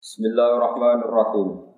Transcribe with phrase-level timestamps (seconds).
[0.00, 1.76] Bismillahirrahmanirrahim.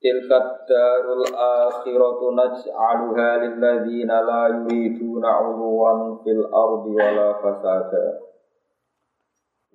[0.00, 8.32] Tilkat darul akhiratu naj'aluha lilladzina la yuriduna 'uluwan fil ardi wala fasada.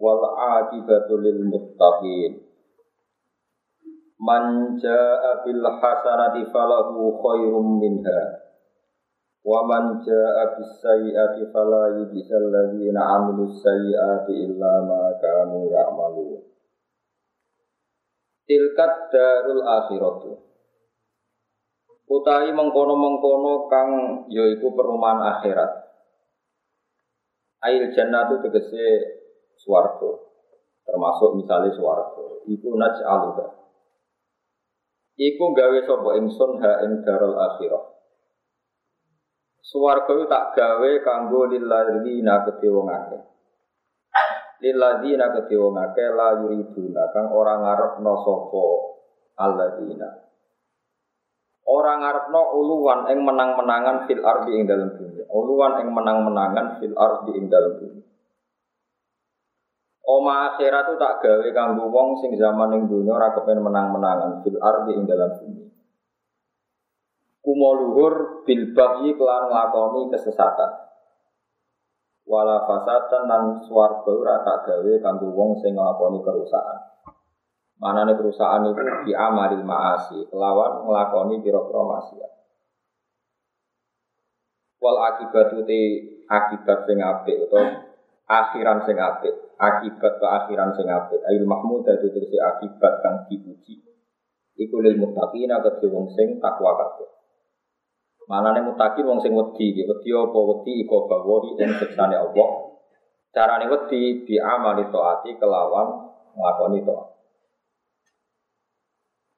[0.01, 2.41] Wal 'aqibatu lil muttaqin.
[4.17, 8.44] Man jaa'a bil hasanati falahu khairum minha.
[9.45, 16.41] Wa man jaa'a bis sayyi'ati fala yujzal ladzina 'amilus sayyi'ati illa ma kanu ya'malun.
[18.49, 20.33] Tilkat darul akhiratu.
[22.05, 23.89] Utawi mengkono-mengkono kang
[24.33, 25.71] yaiku perumahan akhirat.
[27.65, 28.85] Ail jannatu tegese
[29.61, 30.09] swarga.
[30.85, 32.45] Termasuk misalnya swarga.
[32.45, 33.45] Iku naj'aluha.
[35.17, 37.94] Iku gawe sapa ingsun ha ing darul akhirah.
[39.65, 43.21] Suwarga itu tak gawe kanggo lilladzina kedhe wong akeh.
[44.61, 48.65] Lilladzina kedhe wong akeh la yuriduna kang ora ngarepno sapa
[49.41, 50.09] alladzina.
[51.65, 55.25] Ora ngarepno uluwan ing menang-menangan fil ardi ing dalam dunia.
[55.33, 58.05] Uluwan ing menang-menangan fil ardi ing dalam dunia.
[60.05, 64.61] Oma akhirat itu tak gawe kanggo wong sing zaman ing dunia ora kepen menang-menangan fil
[64.61, 65.74] ardi ing dalam bumi
[67.45, 70.71] kumo luhur bil bagyi kelan nglakoni kesesatan.
[72.25, 77.05] Wala fasatan lan swarga ora tak gawe kanggo wong sing nglakoni kerusakan.
[77.77, 82.31] Manane kerusakan itu di amaril maasi kelawan nglakoni pira-pira maksiat.
[84.81, 85.81] Wal akibat te
[86.25, 87.93] akibat sing apik utawa
[88.25, 91.21] akhiran sing apik akibat ke akhiran sing apik.
[91.29, 92.09] Ail mahmud dadi
[92.41, 93.85] akibat kang dipuji.
[94.57, 97.14] Iku lil muttaqina kedhe wong sing takwa kabeh
[98.25, 102.49] Manane mutaki wong sing wedi, wedi apa wedi iko bawahi ing siksane Allah.
[103.29, 105.87] Carane wedi di amali taati kelawan
[106.33, 107.07] nglakoni taat.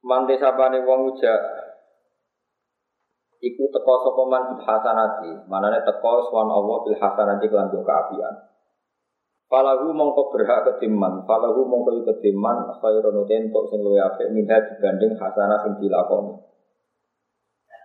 [0.08, 1.36] Mante sapane wong uja
[3.44, 8.36] iku teko sapa man bil hasanati, manane teko swan Allah bil hasanati kelan kaapian.
[9.48, 15.60] Falahu mongko berhak kediman, falahu mongko kediman khairun untuk sing luwih apik minha dibanding hasanah
[15.64, 16.36] sing dilakoni.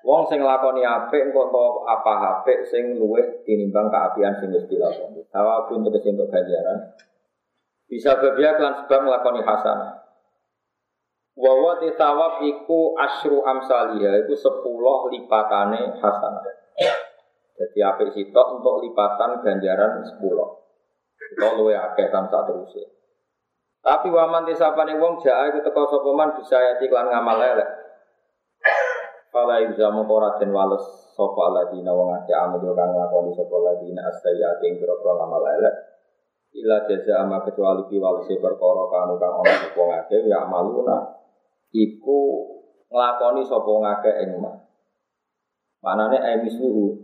[0.02, 5.22] Wong sing lakoni apik engko to apa apik sing luwih tinimbang keapian sing wis dilakoni.
[5.30, 6.98] Sawabun tegese entuk ganjaran.
[7.86, 10.02] Bisa berbia kelan sebab nglakoni hasanah.
[11.38, 16.44] Wa wa tisawab iku asyru amsalia iku 10 lipatane hasanah.
[17.54, 20.18] Jadi apik sitok untuk lipatan ganjaran 10.
[20.18, 22.74] Itu luwih akeh samsa terus.
[23.82, 27.81] Tapi waman tisapane wong jaa iku teko sapa man bisa yati kelan ngamal elek.
[29.32, 30.84] Fala ilzamu koratin wales
[31.16, 35.76] sopa ladina wong ake amil kang nglakoni sopa ladina astayati ing pira-pira ngamal elek.
[36.52, 41.16] Ila jaza ama kecuali pi walese perkara kanu kang ana sapa ngake ya amaluna
[41.72, 42.20] iku
[42.92, 44.52] nglakoni sapa ngake ing ma.
[45.80, 47.00] Manane ai misluhu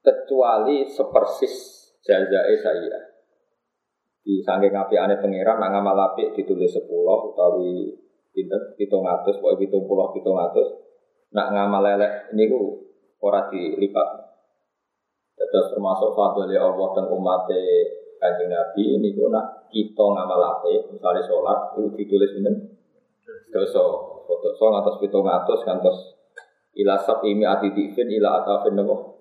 [0.00, 1.54] kecuali sepersis
[2.00, 3.00] jazae saya.
[4.24, 9.84] Di saking apiane pangeran nang ngamal apik ditulis 10 utawi pinter pitung atus pokoknya pitung
[9.84, 10.68] puluh pitung atus.
[11.34, 12.88] Nak ngamal lelek ini ku
[13.20, 14.08] ora dilipat.
[15.38, 17.48] Terus termasuk fadli Allah dan umat
[18.18, 22.54] kanjeng Nabi ini ku nak kita ngamal ape misalnya sholat itu ditulis pinter
[23.52, 23.84] dosa.
[24.28, 26.18] Foto so ngatos pitung atus kantos
[26.78, 29.18] ila imi ati difin ila atafin nopo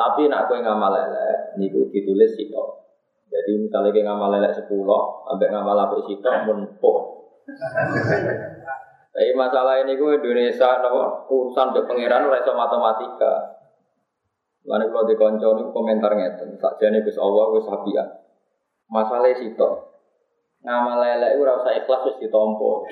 [0.00, 2.89] tapi nak kue ngamal lelek niku ditulis sitok
[3.30, 6.58] jadi misalnya kita ngamal lelek sepuluh, sampai ngamal apa itu pun
[9.10, 13.58] Tapi masalah ini gue Indonesia, nopo urusan untuk pangeran rasa matematika.
[14.66, 18.04] Lalu kalau di konco ini komentar ngeten, saja nih Gus Allah Gus Habia.
[18.90, 19.70] Masalah itu,
[20.66, 22.86] ngamal lelek gue rasa ikhlas terus ditompo.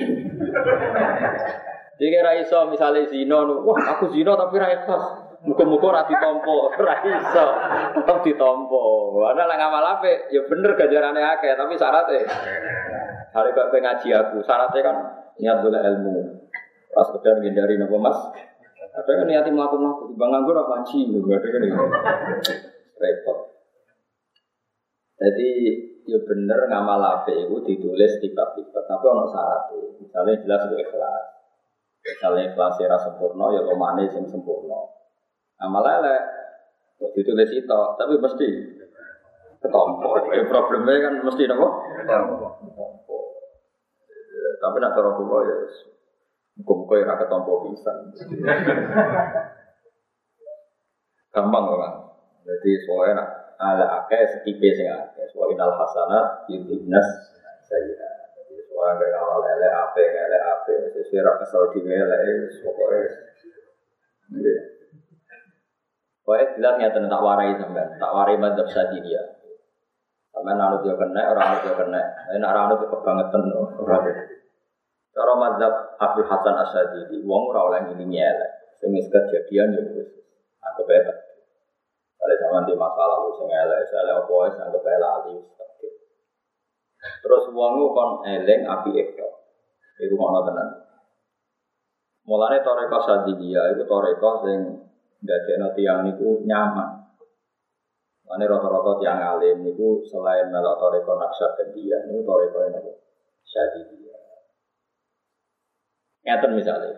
[1.99, 5.47] Jadi kira iso misalnya zino, wah aku zino tapi rasa ikhlas.
[5.47, 7.47] Muka-muka ora ditompo, ora iso.
[7.95, 8.83] Tetep ditompo.
[9.23, 12.27] Ana lah ngamal apik, ya bener ganjarane akeh, tapi syaratnya
[13.29, 14.97] Hari kok ngaji aku, syaratnya kan
[15.39, 16.15] niat boleh ilmu.
[16.91, 18.19] Pas sekedar ngindari nopo Mas.
[18.89, 21.63] Ada kan niati melakukan di bang anggur apa ngaji, ada kan
[22.99, 23.39] repot.
[25.19, 25.51] Jadi
[26.09, 29.87] ya bener ngamal apik itu ditulis tiba-tiba, tapi ono syaratnya.
[30.03, 31.25] Misalnya jelas gue ikhlas.
[32.01, 34.98] Misalnya ikhlas ya sempurna, ya lomane sing sempurna.
[35.59, 36.23] Amal elek.
[37.15, 38.49] Ditulis itu, tapi mesti
[39.63, 40.19] ketompo.
[40.35, 41.83] Ya problemnya kan mesti nopo?
[41.95, 42.47] Ketompo.
[44.59, 45.57] Tapi nak cara kula ya
[46.59, 47.91] muga-muga ya ketompo bisa.
[51.35, 51.95] Gampang kan.
[52.43, 53.29] Jadi soalnya nak
[53.63, 55.27] ala akeh setipe sing akeh.
[55.39, 57.07] Wa inal hasanat yudhibnas
[57.63, 58.35] sayyi'at.
[58.35, 63.03] Jadi semua yang ngawal elek ape elek ape sesuai ra kesel dhewe elek pokoke.
[66.29, 68.69] Pokoknya jelas ngeten tak warai sampean, tak warai madzhab
[69.01, 69.23] dia.
[70.29, 72.05] Sampean anut yo kena, ora anut yo kena.
[72.37, 73.97] Nek ora anut kebangetan ora.
[75.17, 78.53] Cara madzhab Abdul Hasan Asyadili, wong ora oleh ngilingi elek.
[78.77, 80.09] Sing kejadian yo wis
[80.61, 81.01] anggap bae.
[82.21, 85.35] Kalau sama di masalah sing elek, elek apa wis anggap bae lali
[87.25, 89.29] Terus wong kon eleng api ekto.
[89.97, 90.69] Iku ngono tenan.
[92.29, 94.59] Mulane toreko sadiliyah iku toreko sing
[95.23, 97.09] ndadekno tiyang niku nyaman.
[98.29, 101.17] Mane rata-rata tiang alim niku selain melok toreko
[101.73, 102.93] dia, niku toreko nopo
[103.49, 104.17] dia.
[106.29, 106.93] Ngeten misalnya,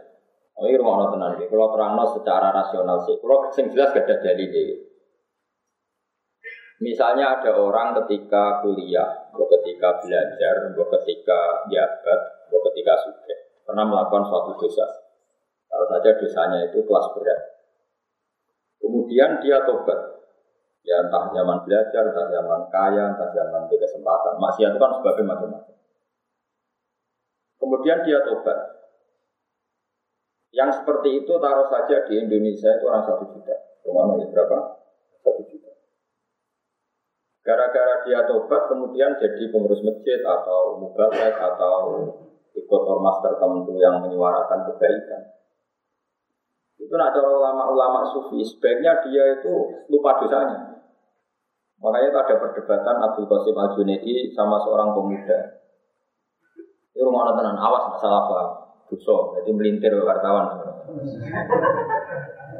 [0.58, 4.34] oh ini rumah tenan iki, kalau terangno secara rasional sih, kalau sing jelas gak ada
[6.80, 13.38] Misalnya ada orang ketika kuliah, atau ketika belajar, atau ketika jabat, atau ketika sudah
[13.68, 14.88] pernah melakukan suatu dosa.
[15.68, 17.59] Kalau saja dosanya itu kelas berat.
[18.80, 20.24] Kemudian dia tobat.
[20.80, 24.40] Ya entah zaman belajar, entah zaman kaya, entah zaman di kesempatan.
[24.40, 25.76] Masih itu kan sebagai macam-macam.
[27.60, 28.58] Kemudian dia tobat.
[30.50, 33.54] Yang seperti itu taruh saja di Indonesia itu orang satu juta.
[33.86, 34.58] Rumah berapa?
[35.22, 35.72] Satu juta.
[37.46, 41.76] Gara-gara dia tobat kemudian jadi pengurus masjid atau mubalek atau
[42.56, 45.22] ikut ormas tertentu yang menyuarakan kebaikan.
[46.80, 50.80] Itu cara ulama-ulama sufi, sebaiknya dia itu lupa dosanya.
[51.80, 55.60] Makanya ada perdebatan Abdul Qasim Al Junaidi sama seorang pemuda.
[56.96, 58.40] Ini rumah tenan, awas masalah apa?
[58.88, 60.60] Dosa, jadi melintir wartawan.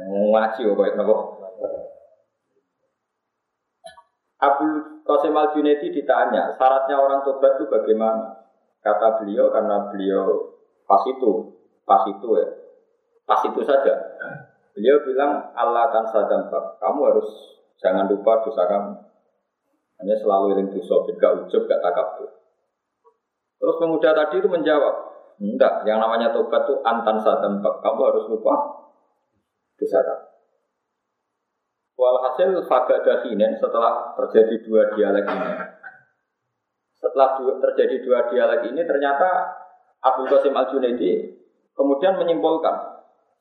[0.09, 1.15] Ngaji kok kayak nopo.
[4.41, 4.73] Abdul
[5.05, 8.37] Qasim Al Junaidi ditanya, syaratnya orang tobat itu bagaimana?
[8.81, 10.57] Kata beliau karena beliau
[10.89, 11.53] pas itu,
[11.85, 12.47] pas itu ya,
[13.25, 13.93] Pas itu saja.
[14.71, 16.79] Beliau bilang Allah akan sadampak.
[16.79, 17.27] Kamu harus
[17.79, 18.93] jangan lupa dosa kamu.
[20.01, 22.29] Hanya selalu iring dosa, gak ujub, gak takabur.
[23.61, 24.95] Terus pemuda tadi itu menjawab,
[25.37, 27.85] enggak, yang namanya tobat itu antan sadampak.
[27.85, 28.55] Kamu harus lupa
[29.77, 30.25] dosa kamu.
[32.01, 35.53] Walhasil faga dahinen setelah terjadi dua dialek ini.
[36.97, 39.53] Setelah terjadi dua dialek ini ternyata
[40.01, 41.29] Abdul Qasim Al Junaidi
[41.77, 42.90] kemudian menyimpulkan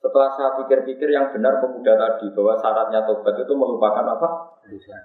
[0.00, 4.28] setelah saya pikir-pikir yang benar pemuda tadi bahwa syaratnya tobat itu melupakan apa?
[4.64, 4.96] Dosa.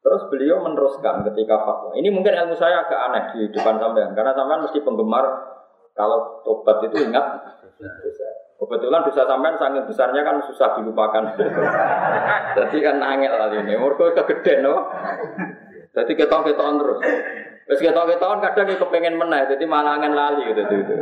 [0.00, 1.94] Terus beliau meneruskan ketika fatwa.
[1.94, 5.22] Ini mungkin ilmu saya agak aneh di depan sampean karena sampean mesti penggemar
[5.94, 7.24] kalau tobat itu ingat
[7.78, 8.28] dosa.
[8.58, 11.30] Kebetulan dosa sampean sangat besarnya kan susah dilupakan.
[12.58, 13.78] Jadi kan angel lah ini.
[13.78, 14.90] Mereka kegeden no.
[15.94, 16.98] Jadi ketong-ketong terus.
[17.70, 20.58] Terus ketong-ketong kadang kepengen menang, jadi malah lali gitu.
[20.66, 20.94] gitu.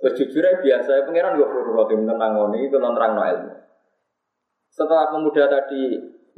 [0.00, 3.52] Terus jujur aja biasa, ya pangeran gue perlu roti tentang ngoni itu terang no ilmu.
[4.72, 5.80] Setelah pemuda tadi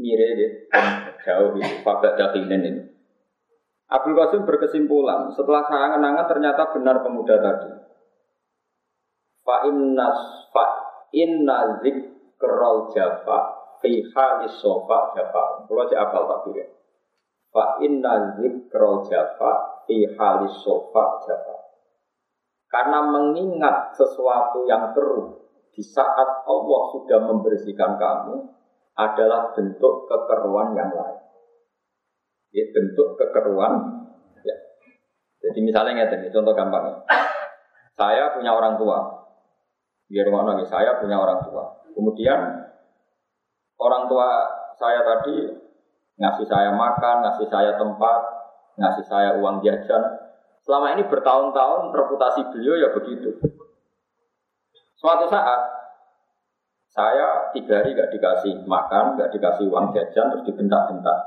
[0.03, 0.51] mire ya,
[1.23, 2.83] jauh itu, fakta dakinen ini.
[3.87, 7.71] Abdul Qasim berkesimpulan, setelah saya kenangan ternyata benar pemuda tadi.
[9.47, 10.67] Fa innas fa
[11.15, 13.39] inna zikrol jafa
[13.79, 15.71] fi halis sofa jafa.
[15.71, 16.67] Kalau saya apal tapi ya.
[17.53, 21.62] Fa inna zikrol jafa fi halis sofa jafa.
[22.73, 25.45] Karena mengingat sesuatu yang keruh
[25.77, 28.49] di saat Allah sudah membersihkan kamu
[28.97, 31.21] adalah bentuk kekeruan yang lain.
[32.53, 33.73] Ya, bentuk kekeruan.
[34.41, 34.57] Ya.
[35.45, 37.05] Jadi misalnya ini contoh gampang.
[37.93, 39.21] Saya punya orang tua.
[40.09, 41.85] Biar mana saya punya orang tua.
[41.93, 42.41] Kemudian
[43.77, 44.29] orang tua
[44.81, 45.45] saya tadi
[46.17, 48.21] ngasih saya makan, ngasih saya tempat,
[48.81, 50.32] ngasih saya uang jajan,
[50.63, 53.35] Selama ini bertahun-tahun reputasi beliau ya begitu.
[54.95, 55.61] Suatu saat
[56.93, 61.19] saya tiga hari gak dikasih makan, gak dikasih uang jajan, terus dibentak-bentak.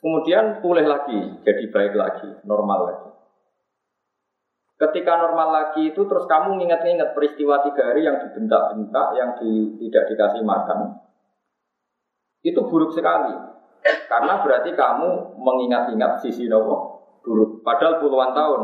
[0.00, 3.10] Kemudian pulih lagi, jadi baik lagi, normal lagi.
[4.74, 10.10] Ketika normal lagi itu terus kamu ingat-ingat peristiwa tiga hari yang dibentak-bentak, yang di, tidak
[10.10, 10.98] dikasih makan.
[12.42, 13.32] Itu buruk sekali.
[13.84, 16.93] Karena berarti kamu mengingat-ingat sisi buruk.
[17.64, 18.62] Padahal puluhan tahun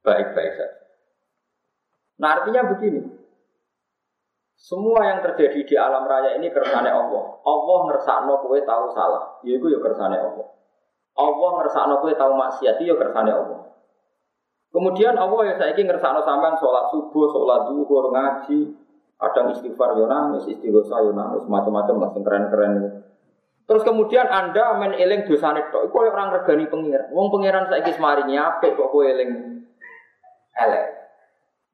[0.00, 0.66] baik-baik saja.
[2.18, 3.04] Nah artinya begini,
[4.58, 7.24] semua yang terjadi di alam raya ini kersane Allah.
[7.44, 10.48] Allah ngersakno kue tahu salah, ya itu ya kersane Allah.
[11.14, 13.70] Allah ngersakno kue tahu maksiat, ya kersane Allah.
[14.72, 20.46] Kemudian Allah ya ingin ngersakno sampean sholat subuh, sholat duhur, ngaji, Kadang istighfar yo nangis,
[20.46, 23.02] istighosa yo nangis, macam-macam lah sing keren-keren.
[23.68, 27.12] Terus kemudian Anda main eling dosane tok, iku orang regani pengiran.
[27.12, 29.60] Wong pengiran saiki semaringi apik kok kowe eling
[30.56, 30.84] elek.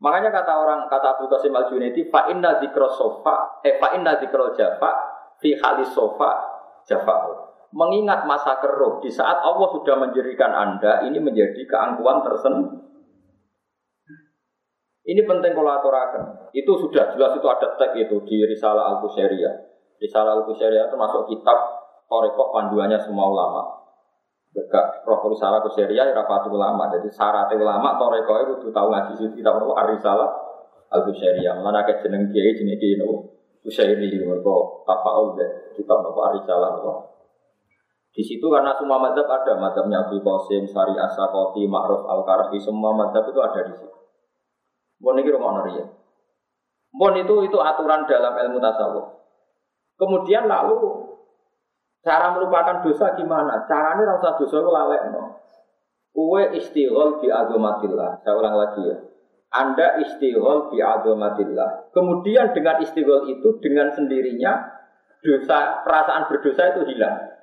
[0.02, 4.18] Makanya kata orang kata Abu Qasim Al Junaidi, fa inna dzikra sofa, eh fa inna
[4.18, 4.90] dzikra jafa
[5.38, 6.34] fi halis sofa
[6.82, 7.14] jafa.
[7.70, 12.82] Mengingat masa keruh di saat Allah sudah menjadikan Anda ini menjadi keangkuhan tersendiri.
[15.04, 16.50] Ini penting kalau aturakan.
[16.50, 19.54] Itu sudah jelas itu ada tag itu di Risalah Al Qusairiyah.
[20.00, 21.83] Risalah Al itu masuk kitab
[22.14, 23.62] Torekoh panduannya semua ulama.
[24.54, 26.86] Berkak Roh Risalah Al Qusairiyah ya rapatu ulama.
[26.94, 30.30] Jadi syarat ulama Torekoh itu tahu ngaji sih kita perlu Risalah
[30.94, 31.58] Al Qusairiyah.
[31.58, 33.34] Mana ke jeneng kiai jeneng kiai no
[33.66, 34.54] Qusairi mereka
[34.86, 36.92] tafaul deh kitab nopo Risalah nopo.
[38.14, 43.26] Di situ karena semua madhab ada, madhabnya Abu Qasim, Sari Asakoti, Ma'ruf Al-Karafi, semua madhab
[43.26, 43.90] itu ada di situ.
[45.02, 45.84] Mohon ini rumah ya.
[46.94, 49.18] Mohon itu itu aturan dalam ilmu tasawuf.
[49.98, 51.03] Kemudian lalu
[52.04, 53.64] cara melupakan dosa gimana?
[53.64, 55.40] Caranya rasa dosa itu lalek no.
[56.14, 58.22] Kue istighol bi agomatillah.
[58.22, 58.96] Saya ulang lagi ya.
[59.50, 61.90] Anda istighol bi agomatillah.
[61.90, 64.52] Kemudian dengan istighol itu dengan sendirinya
[65.24, 67.34] dosa perasaan berdosa itu hilang.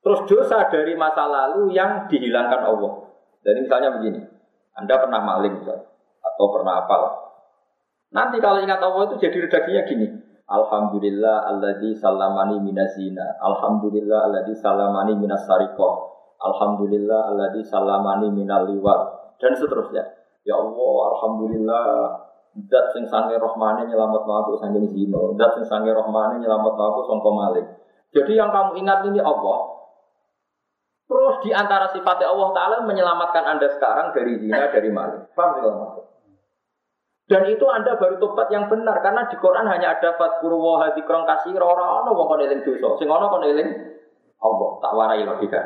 [0.00, 3.10] Terus dosa dari masa lalu yang dihilangkan Allah.
[3.40, 4.20] Jadi misalnya begini,
[4.76, 5.64] Anda pernah maling
[6.20, 7.02] atau pernah apal.
[8.12, 10.06] Nanti kalau ingat Allah itu jadi redaksinya gini.
[10.50, 13.38] Alhamdulillah alladzi salamani minazina.
[13.38, 16.10] Alhamdulillah alladzi salamani minas sarikoh.
[16.42, 19.00] Alhamdulillah alladzi salamani minal liwat.
[19.38, 20.02] Dan seterusnya.
[20.42, 21.86] Ya Allah, Alhamdulillah
[22.50, 25.38] Dat sing sange rohmane nyelamat aku sange zino.
[25.38, 27.66] Dat sing sange rohmane nyelamat aku songko malik.
[28.10, 29.86] Jadi yang kamu ingat ini Allah.
[31.06, 35.30] Terus di antara sifatnya Allah Ta'ala menyelamatkan Anda sekarang dari zina, dari malik.
[35.34, 36.04] Paham sih maksud?
[37.30, 41.22] Dan itu Anda baru tobat yang benar karena di Quran hanya ada fatkuru wa hadzikron
[41.22, 42.98] kasih ora ono wong kon eling dosa.
[42.98, 43.70] Sing ono kon eling
[44.42, 45.62] Allah, tak warai logika.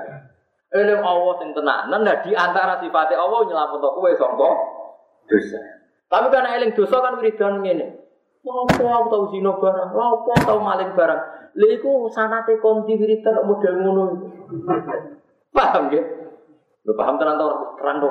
[0.77, 4.51] Eling Allah sing tenanan nah di antara sifatnya Allah nyelametno kowe sangka
[5.25, 5.61] dosa.
[6.13, 7.87] Tapi karena eling dosa kan wiridan ngene.
[8.45, 11.21] Lapo aku tau zina barang, lapo tau maling barang.
[11.57, 14.27] Lha iku sanate konti wiridan model ngono iku.
[15.49, 16.05] Paham ya?
[16.85, 17.49] Lu paham tenan to
[17.81, 18.05] terang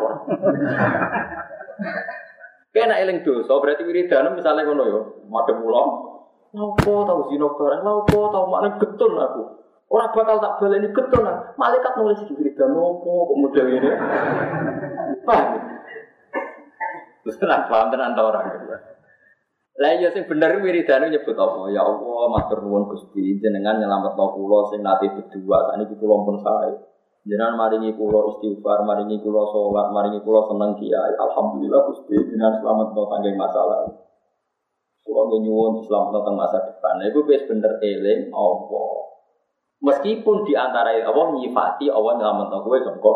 [2.73, 4.99] Kena eling dosa berarti wiridan misalnya ngono yo,
[5.29, 5.83] madhep kula.
[6.57, 9.43] Lapo tau zina barang, lapo tau maling getun aku.
[9.93, 11.53] Orang bakal tak baleni getun aku.
[11.53, 13.89] Malaikat nulis di wiridan opo kok model ini.
[15.21, 15.49] Paham?
[17.21, 18.45] Terus tenan paham tenan ta orang.
[19.73, 21.69] Lah iya sing bener wiridane nyebut apa?
[21.73, 26.73] Ya Allah, matur nuwun Gusti, jenengan nyelametno kula sing nate berdua sakniki kula pun sae.
[27.23, 31.15] Jangan maringi kulo istighfar, maringi kulo sholat, maringi kulo seneng kiai.
[31.15, 33.87] Alhamdulillah Gusti jangan selamat no sanggeng masalah.
[35.07, 36.99] Kulo nyuwun selamat no masa depan.
[36.99, 38.91] Nah, itu bener eling Allah.
[39.83, 43.13] Meskipun di antara Allah nyifati Allah nyelamat no kue songko.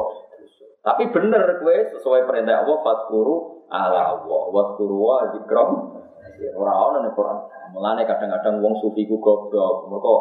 [0.88, 4.42] Tapi bener kue sesuai perintah Allah fatkuru ala Allah.
[4.56, 6.00] Watkuru wa zikram.
[6.56, 7.38] Orang-orang nih Quran.
[7.76, 9.92] Mulane kadang-kadang wong sufi ku goblok.
[9.92, 10.12] Mereka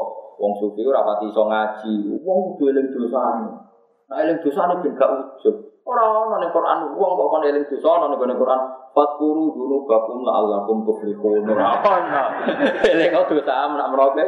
[0.43, 1.95] wong sufi ora pati iso ngaji.
[2.27, 3.76] Wong kudu eling dosane.
[4.07, 5.57] Nah eling dosa ini ben gak ujub.
[5.87, 8.61] Orang ning Quran wong kok kon eling dosa ana ning Quran
[8.95, 11.43] fatkuru dulu bakum la allakum tuflihun.
[11.51, 12.23] Ora ana.
[12.91, 14.25] Eling dosa nak meroke.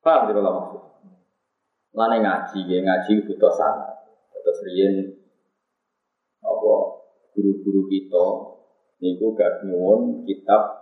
[0.00, 0.82] Paham lah maksud?
[1.90, 4.00] Lane ngaji, ya ngaji butuh sana.
[4.30, 4.94] Terus riyen
[6.40, 6.74] apa
[7.36, 8.26] guru-guru kita
[9.04, 10.80] niku gak nyuwun kitab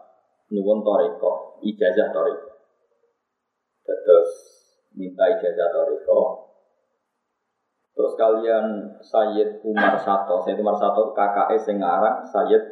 [0.55, 2.51] nyuwun toriko, ijazah toriko.
[3.83, 4.58] Terus
[4.99, 6.51] minta ijazah toriko.
[7.95, 8.67] Terus kalian
[9.03, 12.63] Sayyid Umar Sato, Sayyid Umar Sato KKS Sengarang, Sayyid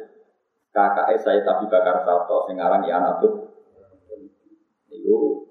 [0.75, 3.55] KKS Sayyid Abi Bakar Sato Sengarang ya anak tuh.
[4.91, 5.47] Itu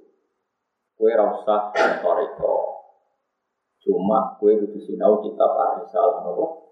[0.96, 1.72] kue rasa
[2.04, 2.54] toriko.
[3.80, 6.66] Cuma kue butuh sinau kitab Arisal, nopo.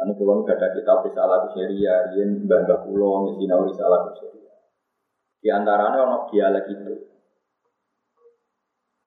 [0.00, 4.54] Ini pulau gak ada kitab Risalah Kusyeria, Rien Mbah Pulau, Sinau Risalah Kusyeria.
[5.44, 7.09] Di antaranya ono dialek itu.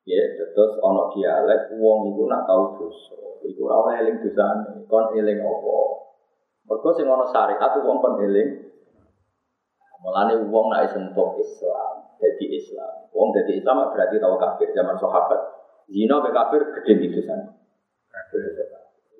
[0.04, 3.16] Ya, terus ono dialek wong iku nak tau dosa.
[3.48, 5.76] Iku ora oleh eling dosane, kon eling apa?
[6.68, 8.68] Mergo sing ono syariat wong kon eling.
[10.04, 13.08] Mulane wong nak sentuh Islam, jadi Islam.
[13.16, 15.40] Wong jadi Islam berarti tau kafir zaman sahabat.
[15.88, 17.48] Zina be kafir gede di dosane.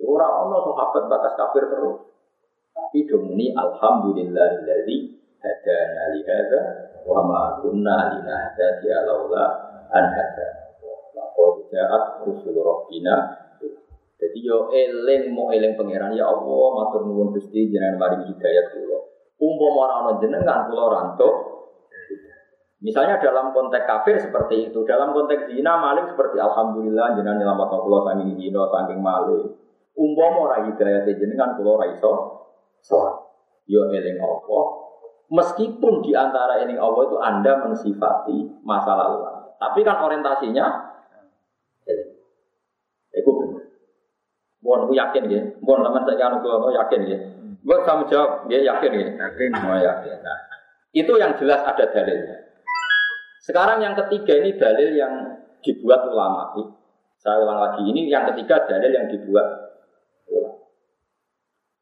[0.04, 2.12] Ora ono sahabat batas kafir terus.
[2.76, 4.98] Tapi domini alhamdulillahilladzi
[5.40, 6.62] hadana li hadza
[7.08, 9.46] wa ma kunna linahtadiya laula
[9.88, 10.63] an hadana.
[11.74, 13.34] Ja'at rusul rabbina.
[14.22, 19.00] Jadi yo eling mau eling pangeran ya Allah matur nuwun Gusti jenengan mari hidayat kula.
[19.42, 21.36] Umpama ora ana jenengan kula rantuk.
[22.84, 28.00] Misalnya dalam konteks kafir seperti itu, dalam konteks zina maling seperti alhamdulillah jenengan nyelametno kula
[28.08, 29.50] saking zina saking maling.
[29.98, 32.12] Umpama ora hidayah jenengan kula ora iso
[32.80, 33.18] salat.
[33.68, 34.60] Yo eling apa?
[35.32, 39.24] Meskipun di antara eling Allah itu Anda mensifati masa lalu.
[39.58, 40.66] Tapi kan orientasinya
[41.88, 42.12] eling.
[43.16, 43.64] Iku bener.
[44.64, 45.42] Mohon aku yakin ya.
[45.60, 47.18] Mohon teman saya anu kula yakin ya.
[47.64, 49.08] Buat kamu jawab, dia yakin ya.
[49.20, 49.50] Yakin.
[49.60, 50.18] Oh, yakin.
[50.24, 50.40] Nah,
[50.96, 52.38] itu yang jelas ada dalilnya.
[53.44, 55.14] Sekarang yang ketiga ini dalil yang
[55.60, 56.56] dibuat ulama.
[57.20, 59.48] Saya ulang lagi, ini yang ketiga dalil yang dibuat
[60.32, 60.64] ulama.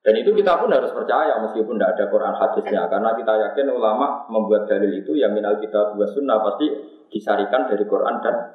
[0.02, 4.26] Dan itu kita pun harus percaya meskipun tidak ada Quran hadisnya karena kita yakin ulama
[4.34, 6.74] membuat dalil itu yang minal kita buat sunnah pasti
[7.14, 8.50] disarikan dari Quran dan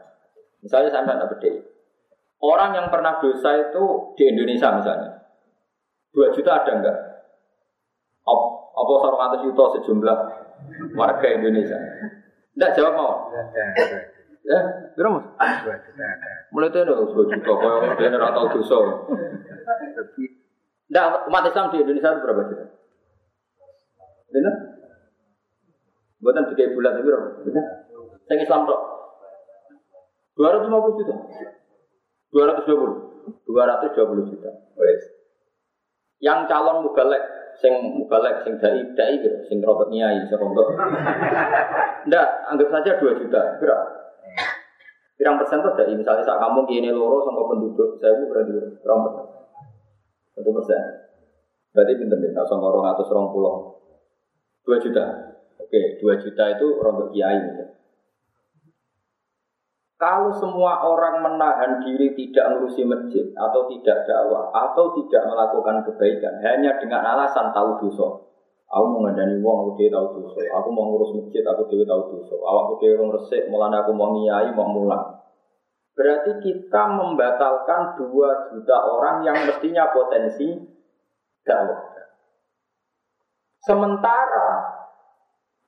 [0.58, 1.50] misalnya saya tidak beda.
[2.46, 5.10] Orang yang pernah dosa itu di Indonesia misalnya
[6.14, 6.96] dua juta ada enggak?
[8.76, 10.18] Apa seorang atas juta sejumlah
[10.94, 11.74] warga Indonesia?
[12.54, 13.12] Tidak jawab mau.
[14.46, 14.58] Ya,
[14.94, 15.26] berapa mas?
[16.54, 18.76] Mulai itu ada dua juta, kalau dia nggak tahu dosa.
[20.86, 22.64] Tidak, umat Islam di Indonesia itu berapa juta?
[24.30, 24.54] Benar?
[26.22, 27.28] Buatan tiga bulan itu berapa?
[27.42, 27.64] Benar?
[28.30, 28.80] Yang Islam kok?
[30.38, 31.14] 250 juta.
[32.30, 33.46] 220.
[33.46, 34.50] 220 juta.
[34.78, 35.02] Wes.
[36.22, 37.22] Yang calon mubalek
[37.60, 40.76] sing mubalek sing dai dai gitu, sing rotot nyai, sing rotot.
[42.08, 43.40] Ndak, anggap saja 2 juta.
[43.60, 43.86] Berapa?
[45.16, 48.52] Pirang persen tuh dai misalnya saat kamu gini loro sama penduduk saya bu berarti
[48.84, 49.24] berapa persen?
[50.36, 50.82] Satu persen.
[51.72, 53.80] Berarti pinter deh, nah, sama orang atas orang pulau.
[54.64, 55.04] Dua juta.
[55.60, 57.36] Oke, dua juta itu rontok kiai.
[57.36, 57.75] misalnya.
[59.96, 66.36] Kalau semua orang menahan diri tidak ngurusi masjid atau tidak dakwah atau tidak melakukan kebaikan
[66.44, 68.28] hanya dengan alasan tahu dosa.
[68.66, 70.44] Aku mau ngandani wong, aku dia tahu dosa.
[70.60, 72.36] Aku mau ngurus masjid, aku dia tahu dosa.
[72.36, 75.16] Awakku dia orang resik, mulanya aku mau ngiyai, mau mulang.
[75.96, 80.60] Berarti kita membatalkan dua juta orang yang mestinya potensi
[81.40, 81.96] dakwah.
[83.64, 84.48] Sementara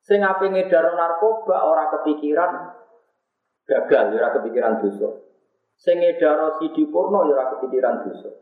[0.04, 2.52] sing ngedar narkoba ora kepikiran
[3.68, 5.08] gagal, ya kepikiran dosa.
[5.76, 8.32] Sing sidi porno ya kepikiran dosa.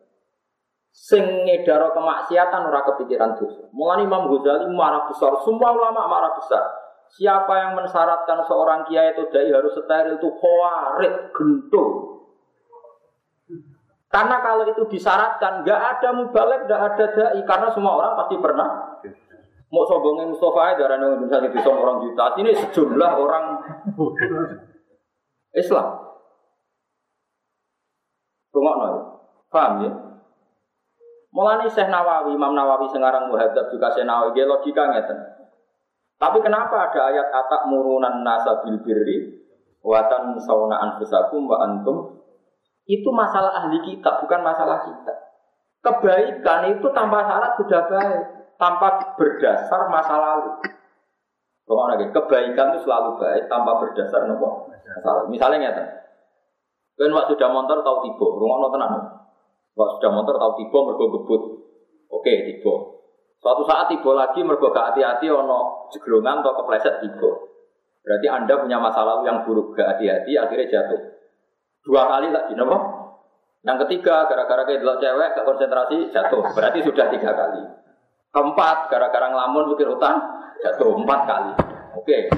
[0.97, 3.69] Sing ngedar kemaksiatan ora kepikiran dosa.
[3.75, 6.65] Mulane Imam Ghazali marah besar, semua ulama marah besar.
[7.07, 11.93] Siapa yang mensyaratkan seorang kiai itu dai harus steril itu khawarid, gendong.
[14.11, 18.69] Karena kalau itu disyaratkan, nggak ada mubalek, nggak ada dai, karena semua orang pasti pernah.
[19.67, 22.25] Mau sombongnya Mustafa aja, Indonesia itu sombong orang juta.
[22.39, 23.45] Ini sejumlah orang
[25.57, 25.89] Islam.
[28.53, 28.75] Rumah
[29.49, 29.93] paham ya?
[31.33, 35.19] Mulane Syekh Nawawi, Imam Nawawi sekarang muhadzab juga Syekh Nawawi, dia logika ngeten.
[36.17, 39.37] Tapi kenapa ada ayat atak murunan nasa bil birri
[39.85, 42.17] watan sauna anfusakum wa antum
[42.89, 45.15] itu masalah ahli kita, bukan masalah kita.
[45.83, 48.23] Kebaikan itu tanpa syarat sudah baik,
[48.57, 50.51] tanpa berdasar masa lalu.
[51.67, 54.71] Rumah lagi, kebaikan itu selalu baik tanpa berdasar nopo.
[55.27, 55.87] Misalnya ngeten.
[56.97, 58.93] Kan waktu sudah motor tahu tiba, rumah no tenang.
[59.75, 61.43] Waktu sudah motor tahu tiba mergo gebut.
[62.09, 62.75] Oke, tiba.
[63.43, 67.31] Suatu saat tiba lagi mergo gak hati-hati ono jeglongan atau kepleset tiba.
[68.07, 71.03] Berarti Anda punya masa lalu yang buruk, gak hati-hati akhirnya jatuh.
[71.83, 72.79] Dua kali lagi, nopo?
[73.67, 76.47] Yang ketiga, gara-gara kayak cewek gak konsentrasi jatuh.
[76.55, 77.86] Berarti sudah tiga kali.
[78.37, 80.21] Keempat, gara-gara ngelamun pikir utang
[80.61, 81.53] jatuh empat kali.
[81.97, 82.29] Oke.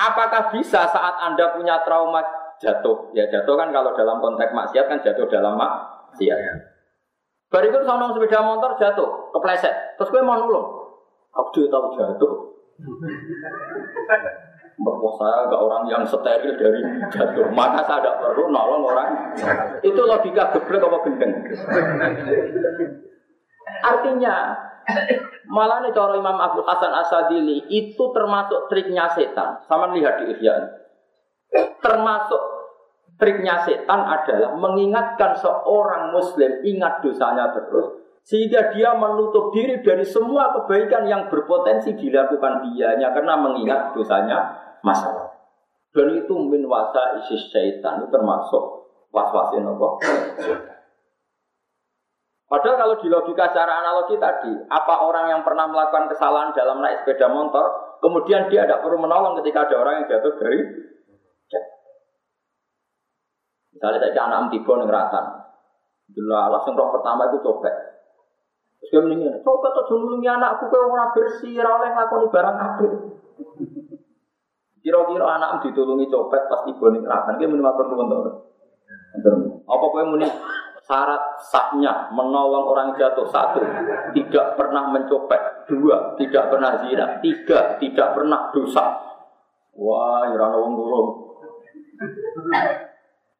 [0.00, 2.24] Apakah bisa saat Anda punya trauma
[2.56, 3.12] jatuh?
[3.12, 6.40] Ya jatuh kan kalau dalam konteks maksiat kan jatuh dalam maksiat.
[7.52, 10.00] Bariku sama sepeda motor jatuh, kepleset.
[10.00, 10.96] Terus gue mau nulung.
[11.36, 12.32] Aku tahu jatuh.
[14.78, 16.80] Bahwa saya agak orang yang steril dari
[17.12, 17.52] jatuh.
[17.52, 19.08] Maka saya tidak perlu nolong orang.
[19.84, 21.32] Itu logika geblek apa gendeng.
[23.84, 24.56] Artinya,
[25.48, 29.60] malah nih cara Imam Abu Hasan Asadili itu termasuk triknya setan.
[29.68, 30.54] Sama lihat di Ihya.
[31.80, 32.42] Termasuk
[33.18, 40.52] triknya setan adalah mengingatkan seorang muslim ingat dosanya terus sehingga dia menutup diri dari semua
[40.52, 44.52] kebaikan yang berpotensi dilakukan dianya karena mengingat dosanya
[44.84, 45.32] masalah.
[45.96, 49.64] Dan itu min wasa isis syaitan itu termasuk was-wasin?
[52.48, 57.04] Padahal kalau di logika secara analogi tadi, apa orang yang pernah melakukan kesalahan dalam naik
[57.04, 60.60] sepeda motor, kemudian dia tidak perlu menolong ketika ada orang yang jatuh dari
[63.78, 65.24] Misalnya saya anak tiba ning ratan.
[66.10, 67.70] Dulu langsung roh pertama itu copet.
[68.82, 72.92] Terus dia mendingin, coba tuh nulungi anakku kau ora bersih, oleh nglakoni barang apik.
[74.82, 78.32] Kira-kira anak ditulungi copet pas tiba ning neraka, dia muni matur nuwun to.
[79.68, 80.26] Apa kowe muni
[80.88, 83.60] syarat sahnya menolong orang jatuh satu
[84.16, 88.96] tidak pernah mencopet dua tidak pernah zina tiga tidak pernah dosa.
[89.76, 91.08] Wah ya wong durung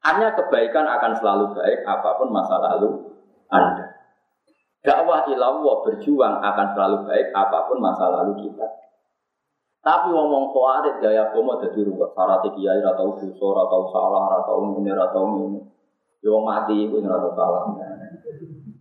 [0.04, 3.16] hanya kebaikan akan selalu baik apa pun masa lalu
[3.48, 3.96] anda.
[4.84, 8.68] Dakwah ilallah berjuang akan selalu baik apa pun masa lalu kita.
[9.82, 12.12] Tapi ngomong khawarit gaya komo jadi ruwet.
[12.12, 15.77] Syarat kiai atau dosa atau salah atau ini atau ini
[16.18, 17.62] Ya mati iku ora tau salah.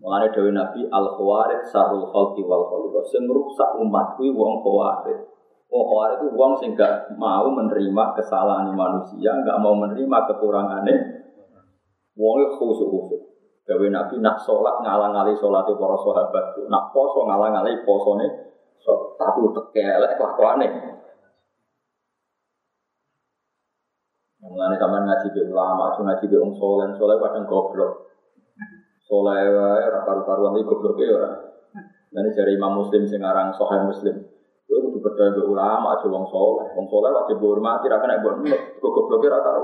[0.02, 3.04] Mulane dewe Nabi al khawarid sarul khalqi wal khaliqah.
[3.14, 5.20] Sing rusak umat kuwi wong khawarid.
[5.68, 10.96] Wong khawarid itu wong sing gak mau menerima kesalahan manusia, gak mau menerima kekurangannya.
[12.18, 13.22] Wong khusyuk-khusyuk.
[13.68, 16.46] Dewe Nabi nak sholat ngalang-ali sholatnya para sahabat.
[16.72, 18.28] Nak poso ngalang-ali posone.
[18.80, 20.70] So, tapi tekelek kelakuannya.
[24.48, 27.92] Mengenai sampean ngaji be ulama, cuma ngaji be wong soleh, soleh kadang goblok.
[29.04, 31.32] Soleh wae ora karu-karuan iki ya ora.
[32.16, 33.52] Nanti dari Imam Muslim sing aran
[33.84, 34.16] Muslim.
[34.68, 36.68] Kowe kudu percaya be ulama aja wong soleh.
[36.80, 38.40] Wong soleh wajib dihormati ra kena mbok
[38.80, 39.60] goblok ora karo.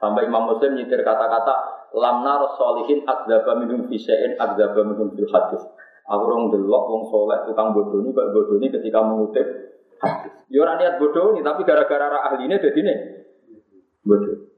[0.00, 1.54] Sampai Imam Muslim nyitir kata-kata
[1.92, 5.60] lamna solihin adzaba minum fisein adzaba minum fil hadis.
[6.08, 9.76] Aku rong delok wong soleh tukang bodoni kok bodoni ketika mengutip.
[10.48, 12.98] Ya orang niat bodoh nih, tapi gara-gara ahli ini jadi nih
[14.06, 14.48] bodoh.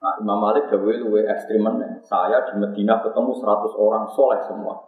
[0.00, 1.60] Nah, Imam Malik jauh luwe ekstrim
[2.00, 4.80] Saya di Medina ketemu 100 orang soleh semua.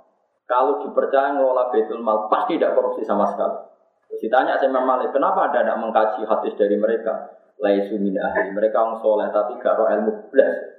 [0.48, 3.60] Kalau dipercaya ngelola Baitul Mal pasti tidak korupsi sama sekali.
[4.08, 7.28] Terus ditanya sama Imam Malik, kenapa Anda tidak mengkaji hadis dari mereka?
[7.60, 8.56] Laisu min ahli.
[8.56, 10.71] Mereka orang soleh tapi gak roh ilmu belas.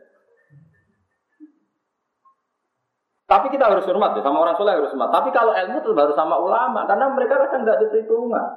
[3.24, 5.10] Tapi kita harus hormat ya, sama orang soleh harus hormat.
[5.16, 8.48] Tapi kalau ilmu itu baru sama ulama, karena mereka kadang nggak diperhitungkan.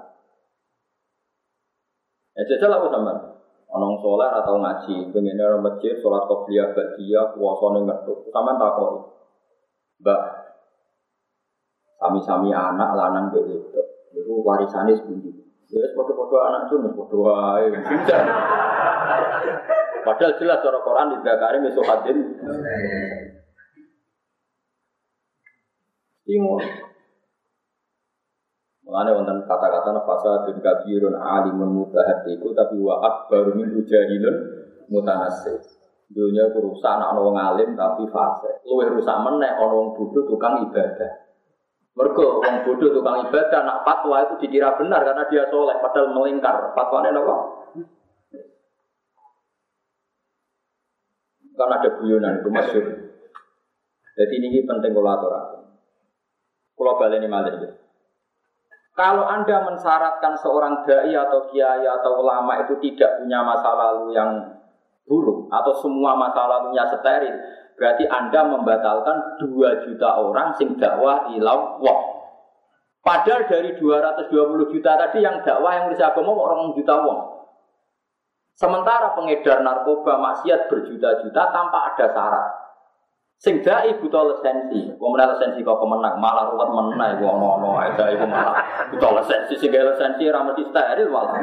[2.37, 3.12] Ya jajal aku sama.
[3.66, 8.31] Orang soleh atau ngaji, pengen orang masjid, sholat kopiah, badia, puasanya ngetuk.
[8.35, 8.90] Sama tak kok.
[10.02, 10.20] Mbak,
[11.96, 13.81] sami-sami anak lanang kayak gitu.
[14.12, 15.31] Itu warisannya sebuti.
[15.66, 17.16] Ya, foto-foto anak itu, foto.
[20.07, 22.18] Padahal jelas cara Quran di Zakari Mesohadin.
[26.26, 26.58] Timur.
[28.86, 34.36] Mengenai wonten kata-kata nafasa dan kabirun alimun mutahatiku tapi wa akbar min ujahilun
[34.90, 35.58] mutanasib.
[36.06, 38.62] Dunia ku rusak anak orang alim tapi fase.
[38.62, 41.30] Luwih rusak meneh orang bodoh tukang ibadah.
[41.98, 46.74] Mergo orang bodoh tukang ibadah nak fatwa itu dikira benar karena dia soleh padahal melingkar.
[46.78, 47.34] Fatwanya apa?
[51.58, 52.50] Kan ada guyonan itu.
[54.14, 55.65] Jadi ini penting kalau
[56.76, 57.70] Balik ini malah ya.
[58.96, 64.56] Kalau Anda mensyaratkan seorang dai atau kiai atau ulama itu tidak punya masa lalu yang
[65.04, 67.36] buruk atau semua masa lalunya steril,
[67.76, 72.00] berarti Anda membatalkan 2 juta orang sing dakwah ilawah.
[73.04, 77.20] Padahal dari 220 juta tadi yang dakwah yang bisa agama orang juta wong.
[78.56, 82.65] Sementara pengedar narkoba maksiat berjuta-juta tanpa ada syarat.
[83.37, 87.92] Sing dai buta lisensi, wong menawa lisensi kok kemenang, malah ruwet menang iku ono-ono ae
[87.92, 91.37] dai malah buta lisensi sing gawe lisensi ora mesti steril malah.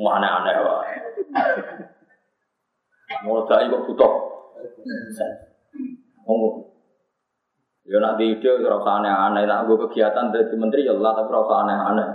[0.00, 0.96] Aneh-aneh wae.
[3.28, 4.08] Mau dai kok buta.
[6.24, 6.72] Oh.
[7.84, 11.56] Ya nak di ide ora aneh-aneh, nak gue kegiatan dari menteri ya Allah tapi ora
[11.68, 12.08] aneh-aneh.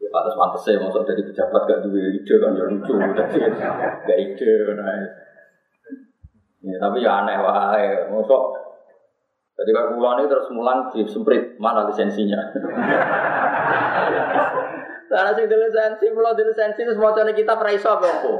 [0.00, 0.08] Ya
[0.56, 5.25] saya masuk dari pejabat gak duwe ide kan ya lucu, gak ide nah.
[6.66, 8.10] Ya, tapi ya aneh wae.
[8.10, 8.66] Mosok
[9.56, 12.36] jadi kalau pulang ini terus mulan di semprit mana lisensinya?
[15.08, 18.32] Karena sing di lisensi, pulau di lisensi itu semua kita peraiso apa apa?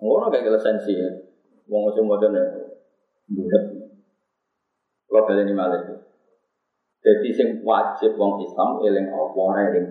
[0.00, 1.12] Ngono kayak lisensi ya.
[1.68, 2.40] Wong sing modene
[3.28, 3.64] budak.
[5.06, 5.82] Kalau kalian ini malah
[7.04, 9.86] Jadi sing wajib wong Islam eling Allah, eling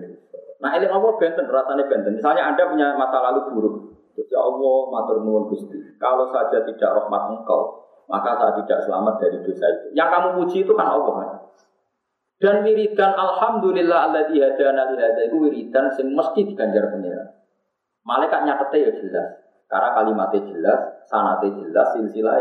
[0.58, 2.16] Nah eling Allah benten, rasanya benten.
[2.18, 5.76] Misalnya Anda punya masa lalu buruk, Ya Allah, matur nuwun Gusti.
[6.00, 9.86] Kalau saja tidak rahmat engkau, maka saya tidak selamat dari dosa itu.
[9.92, 11.12] Yang kamu puji itu kan Allah.
[11.12, 11.30] Kan?
[12.36, 17.28] Dan wiridan alhamdulillah alladzi hadana li hadza itu wiridan sing mesti diganjar pangeran.
[18.04, 19.28] Malaikat nyatete ya jelas.
[19.66, 22.38] Karena kalimatnya jelas, sanate jelas, silsilah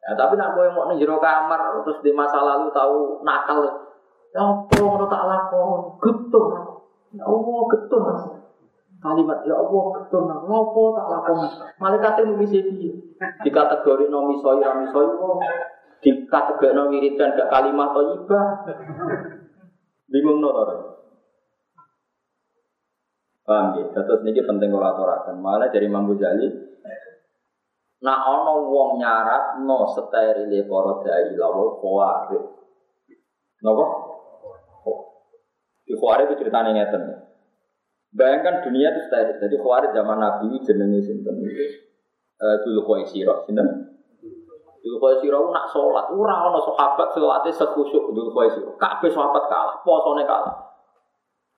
[0.00, 3.60] Ya, tapi nak yang mau jero kamar terus di masa lalu tahu nakal,
[4.32, 6.48] ya apa ngono tak lakon, getun.
[7.12, 8.04] Ya Allah getun.
[9.00, 11.38] Kalimat ya Allah ketun ngopo tak lakon
[11.80, 15.40] malaikat nulis iki di kategori no misoi ra misoi wong
[16.04, 18.46] di kategori no wiridan gak kalimat thayyibah
[20.12, 20.50] bingung no
[23.40, 23.90] Paham ya?
[23.90, 25.42] Terus ini penting kalau aturakan.
[25.42, 26.70] Mana dari Imam Ghazali,
[28.00, 32.44] Nah ono wong nyarat no sterile para dai lawul khawarij.
[33.60, 33.84] Napa?
[35.84, 37.02] Di khawarij itu ceritanya ngeten.
[38.10, 39.38] Bayangkan dunia itu steril.
[39.38, 41.90] Jadi khawarij zaman Nabi jenenge sinten itu
[42.40, 43.68] eh dulu Khaisira, sinten?
[44.80, 48.74] Dulu Khaisira nak salat, ora ono sahabat salate sekhusyuk dulu Khaisira.
[48.80, 50.56] Kabeh sahabat kalah, posone kalah.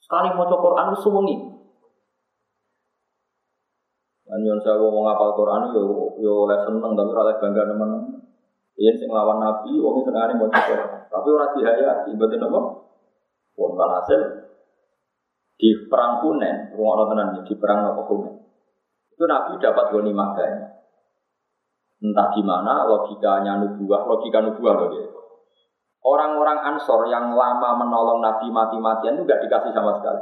[0.02, 1.36] Sekali maca Quran suwengi,
[4.32, 5.82] Anjon saya mau ngapal Quran yo
[6.16, 7.90] yo oleh seneng tapi oleh bangga teman.
[8.72, 10.90] Iya sing lawan Nabi, wong senengane mau Quran.
[11.12, 12.60] Tapi ora dihayati, betul apa?
[13.52, 14.20] Pun hasil
[15.56, 18.34] di perang Hunen, rumah tenan di perang apa Hunen.
[19.12, 20.82] Itu Nabi dapat goni banyak.
[22.02, 25.06] Entah gimana logikanya nubuah, logika nubuah loh dia.
[26.02, 30.18] Orang-orang Ansor yang lama menolong Nabi mati-matian itu gak dikasih sama sekali.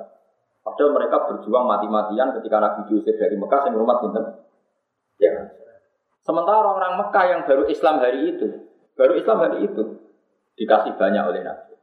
[0.60, 4.44] Padahal mereka berjuang mati-matian ketika Nabi diusir dari Mekah yang rumah sinten.
[5.16, 5.56] Ya.
[6.20, 9.82] Sementara orang-orang Mekah yang baru Islam hari itu, baru Islam hari itu
[10.60, 11.74] dikasih banyak oleh Nabi.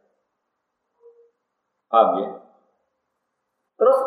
[1.89, 2.29] Paham ya?
[3.77, 3.99] Terus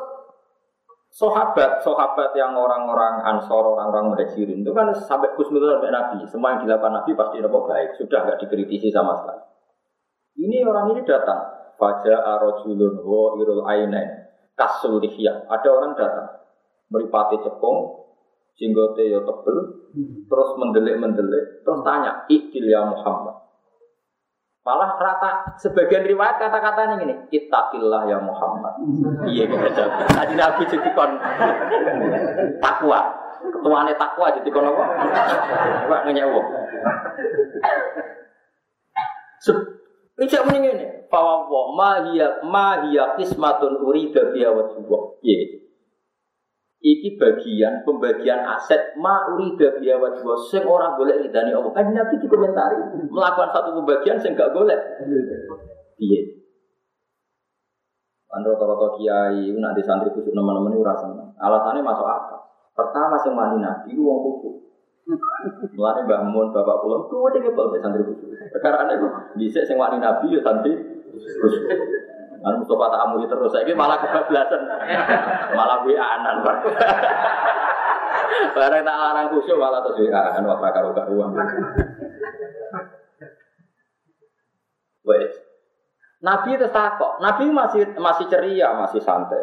[1.14, 6.26] sahabat, sahabat yang orang-orang Ansor, orang-orang Muhajirin itu kan sampai khusnudul sampai Nabi.
[6.26, 9.42] Semua yang dilakukan Nabi pasti dapat baik, sudah nggak dikritisi sama sekali.
[10.42, 14.30] Ini orang ini datang, Fajar arojulun wa irul ainain
[14.60, 15.48] kasul lihya.
[15.48, 16.28] Ada orang datang
[16.92, 18.04] meripati cepung,
[18.60, 19.56] jenggote ya tebel,
[20.28, 23.39] terus mendelik-mendelik, terus tanya, "Ikil ya Muhammad."
[24.60, 28.76] Malah rata sebagian riwayat kata-katanya ini, "Ittaqillah ya Muhammad."
[29.24, 30.04] Iya kita jawab.
[30.12, 31.16] Tadi Nabi jadi kon
[32.60, 33.00] takwa.
[33.40, 34.84] Ketuane takwa jadi kon apa?
[35.88, 36.46] Pak ngenyewok.
[40.20, 40.86] Ijak mending ini.
[41.08, 44.68] Fawawa ma hiya ma hiya kismatun urida biya wa
[45.24, 45.69] Iya.
[46.80, 50.16] Iki bagian pembagian aset ma urida biya wa
[50.48, 51.68] sing ora boleh ridani Allah.
[51.76, 54.80] Kan Nabi dikomentari melakukan satu pembagian sing gak boleh.
[56.00, 56.20] Iya.
[58.32, 61.28] Kan rata-rata kiai nanti santri kusuk teman-teman itu rasanya.
[61.36, 62.40] Alasannya masuk akal.
[62.72, 64.54] Pertama sing mani Nabi wong kusuk.
[65.76, 68.40] Mulane Mbah Mun bapak kula kuwi kok santri khusus.
[68.56, 70.72] Perkara itu dhisik sing wani nabi ya santri.
[72.40, 74.64] Anu Mustafa tak amuli terus saiki malah kebablasan.
[75.58, 76.56] Malah wianan, Pak.
[78.56, 81.36] Barang tak larang khusyuk malah terus wianan wah karo karuan.
[85.04, 85.32] Wes.
[86.20, 87.20] Nabi itu takok.
[87.20, 89.40] Nabi masih masih ceria, masih santai.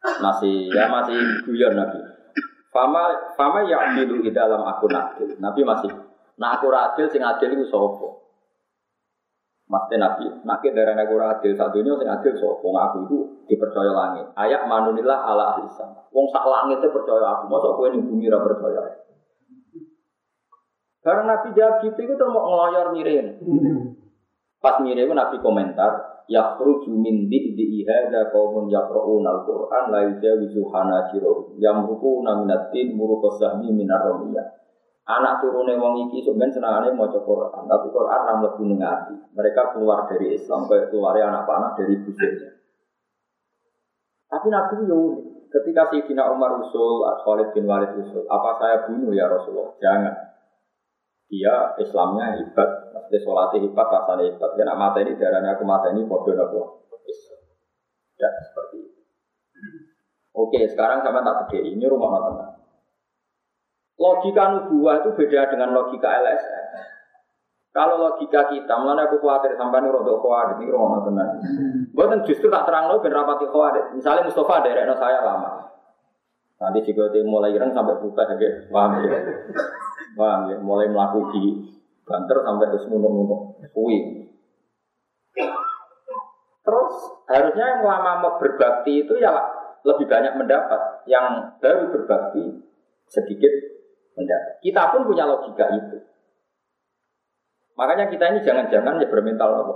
[0.00, 2.00] Masih ya masih guyon Nabi.
[2.72, 5.36] Fama fama ya adilu di dalam aku adil.
[5.40, 5.88] Nabi masih
[6.40, 8.19] nah aku adil sing adil itu sopo.
[9.70, 12.74] Mas Nabi, nak darah aku adil satunya sing adil sopo.
[12.74, 14.26] Ngaku itu dipercaya langit.
[14.34, 16.10] Ayat manunilah ala ahli sama.
[16.10, 17.46] Wong sak langit itu percaya aku.
[17.46, 18.82] Masa aku ini bumi ra percaya.
[21.06, 23.26] Karena Nabi jawab gitu itu terus mau ngeloyor nyirin.
[24.58, 32.42] Pas nyirin Nabi komentar, yakhruju min di'di hadza qaumun yaqra'una al-Qur'an la yujawizu hanajirahum yamruquna
[32.42, 34.59] minat tin muruqas sahmi minar ramiyah
[35.18, 38.20] anak turune wong iki sok ben senengane maca Quran tapi Quran
[38.78, 42.50] ati mereka keluar dari Islam kayak keluar anak panah dari busuknya
[44.30, 45.00] tapi Nabi yo
[45.50, 50.14] ketika Sayyidina Umar usul Khalid bin Walid usul apa saya bunuh ya Rasulullah jangan
[51.30, 54.50] dia Islamnya hebat Maksudnya sholatnya hebat, rasanya hebat.
[54.54, 56.60] Karena mata ini darahnya aku mata ini bodoh nopo.
[58.20, 59.00] Ya seperti itu.
[60.36, 61.58] Oke, sekarang sama tak beda.
[61.64, 62.48] Ini rumah teman.
[64.00, 66.64] Logika nubuah itu beda dengan logika LSM.
[67.70, 71.28] Kalau logika kita, mana aku khawatir sampai nih rodok khawatir ini rumah teman.
[71.92, 73.92] Bukan justru tak terang loh berapati khawatir.
[73.94, 75.68] Misalnya Mustafa dari saya lama.
[76.60, 78.26] Nanti jika dia mulai ireng sampai putih,
[78.72, 79.20] paham ya?
[80.16, 80.56] Paham ya?
[80.58, 81.70] Mulai melakukan
[82.04, 84.26] banter sampai ke nunuk-nunuk kuwi.
[86.60, 86.94] Terus
[87.30, 89.30] harusnya yang lama berbakti itu ya
[89.86, 92.66] lebih banyak mendapat, yang baru berbakti
[93.08, 93.79] sedikit
[94.60, 95.96] Kita pun punya logika itu.
[97.76, 99.74] Makanya kita ini jangan-jangan ya bermental apa.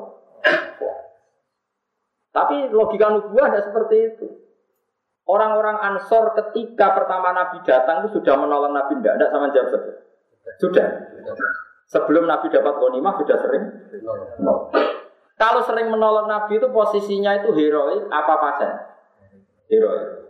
[2.34, 4.26] Tapi logika nubuah tidak seperti itu.
[5.24, 9.92] Orang-orang Ansor ketika pertama Nabi datang itu sudah menolong Nabi tidak, tidak sama jawab saja.
[10.60, 10.86] Sudah.
[11.88, 13.64] Sebelum Nabi dapat ghanimah sudah sering.
[15.40, 18.70] Kalau sering menolong Nabi itu posisinya itu heroik apa pasien?
[19.72, 20.23] Heroik.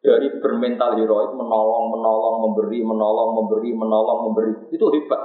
[0.00, 4.52] Dari bermental heroik menolong, menolong, memberi, menolong, memberi, menolong, memberi.
[4.72, 5.22] Itu hebat.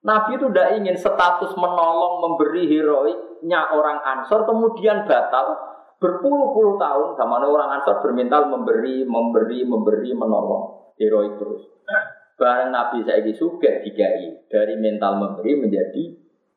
[0.00, 5.58] Nabi itu tidak ingin status menolong, memberi heroiknya orang Ansor kemudian batal
[6.00, 11.68] berpuluh-puluh tahun sama orang Ansor bermental memberi, memberi, memberi, menolong heroik terus.
[12.40, 16.04] Barang Nabi saya suka dikai dari mental memberi menjadi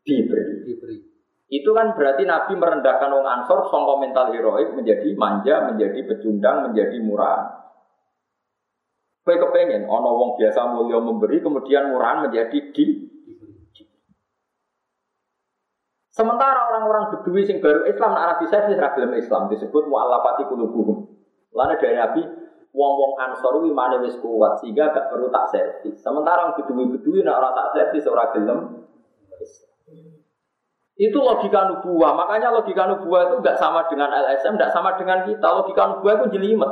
[0.07, 0.55] diberi.
[0.63, 1.12] Diberi.
[1.53, 6.97] Itu kan berarti Nabi merendahkan wong Ansor songko mental heroik menjadi manja, menjadi pecundang, menjadi
[6.97, 7.69] murah.
[9.21, 12.85] Kue kepengen, ono wong biasa mulia memberi, kemudian murahan menjadi di.
[16.09, 21.05] Sementara orang-orang Bedui sing baru Islam, nak Nabi saya ragilem Islam disebut mu'allafati kulubuhum.
[21.53, 22.21] Lalu dari Nabi,
[22.73, 26.01] wong-wong Ansor imane wis kuat sehingga gak perlu tak servis.
[26.01, 28.89] Sementara orang Bedui-Bedui nak orang tak servis ora gelem
[29.37, 29.72] Islam.
[30.93, 32.13] Itu logika nubuah.
[32.13, 35.47] Makanya logika nubuah itu nggak sama dengan LSM, nggak sama dengan kita.
[35.49, 36.71] Logika nubuah itu jelimet.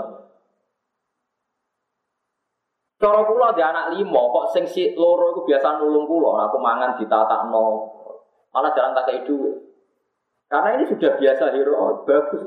[3.01, 7.01] Cara kula di anak lima, kok sing si loro itu biasa nulung kula, aku mangan
[7.01, 7.89] ditata no,
[8.53, 9.57] malah jalan tak kayak duit.
[10.45, 12.45] Karena ini sudah biasa hero, oh, bagus.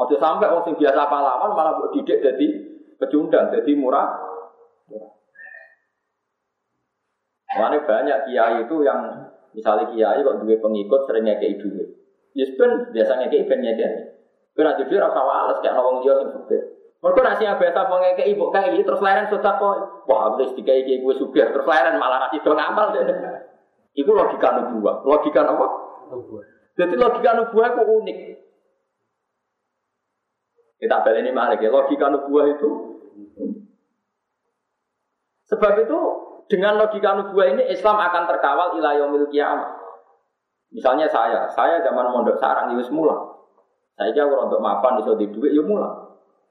[0.00, 2.48] Ojo sampai orang sing biasa pahlawan malah buat didik jadi
[2.96, 4.08] pecundang, jadi murah.
[7.52, 9.04] Makanya banyak kiai itu yang
[9.50, 11.88] Misalnya kiai kok dua pengikut sering ngekei duit.
[12.38, 14.02] Ya sebenarnya biasa ngekei ben nyedeni.
[14.54, 16.62] Kowe nak jujur rasa wales kayak nawang dia sing sugih.
[17.00, 19.74] Mergo nasi biasa mau ngekei ibu kayak terus leren sudah kok.
[20.06, 23.02] Wah, wis dikai iki gue sugih terus leren malah nasi do ngamal deh.
[23.98, 25.02] Iku logika nubuah.
[25.02, 25.66] Logika apa?
[26.14, 26.44] Nubuah.
[26.78, 28.18] Jadi logika nubuah itu unik.
[30.80, 31.68] Kita balik ini malah ya.
[31.68, 32.70] Logika nubuah itu
[35.50, 35.98] Sebab itu
[36.50, 39.70] dengan logika nubuah ini Islam akan terkawal ilayomil kiamat.
[40.74, 43.16] Misalnya saya, saya zaman mondok sarang itu ya mula.
[43.94, 46.10] Saya jauh untuk mapan di di duit ya mula.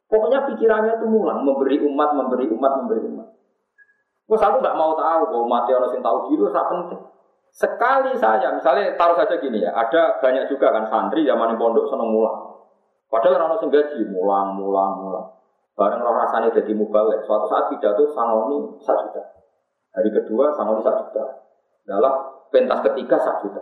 [0.10, 3.28] Pokoknya pikirannya itu mulang, memberi umat, memberi umat, memberi umat.
[4.26, 7.02] Terus aku nggak mau tahu bahwa mati orang yang tahu diri itu penting.
[7.50, 12.10] Sekali saya, misalnya taruh saja gini ya, ada banyak juga kan santri zaman pondok seneng
[12.10, 12.62] mulang.
[13.10, 15.28] Padahal orang yang gaji mulang, mulang, mulang.
[15.74, 17.26] Bareng roh rasanya jadi mubalik.
[17.26, 19.39] Suatu saat pidato sangoni satu juta.
[19.94, 21.26] Hari kedua sama satu juta.
[21.86, 22.14] Dalam
[22.54, 23.62] pentas ketiga satu juta.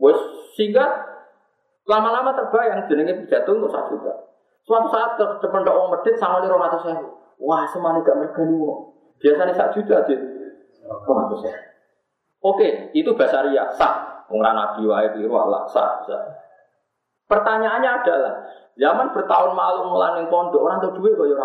[0.00, 0.18] Wes
[0.56, 0.84] sehingga
[1.84, 4.12] lama-lama terbayang jenenge pidato untuk satu juta.
[4.66, 7.04] Suatu saat depan orang medit sama di rumah saya.
[7.36, 8.96] Wah semana gak mergani wong.
[9.20, 10.18] Biasanya satu juta sih.
[10.86, 11.60] Rumah saya.
[12.42, 14.26] Oke, itu bahasa ria sah.
[14.26, 16.22] Pengiran nabi wae biru Allah sah, sah.
[17.26, 18.34] Pertanyaannya adalah,
[18.78, 21.38] zaman bertahun malu melalui pondok orang tuh duit kok ya.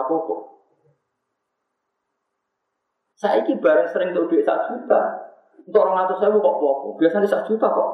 [3.21, 5.29] Saya ini bareng sering tuh duit satu juta.
[5.61, 6.97] Untuk orang ratus saya kok popo.
[6.97, 7.89] Biasanya satu juta kok.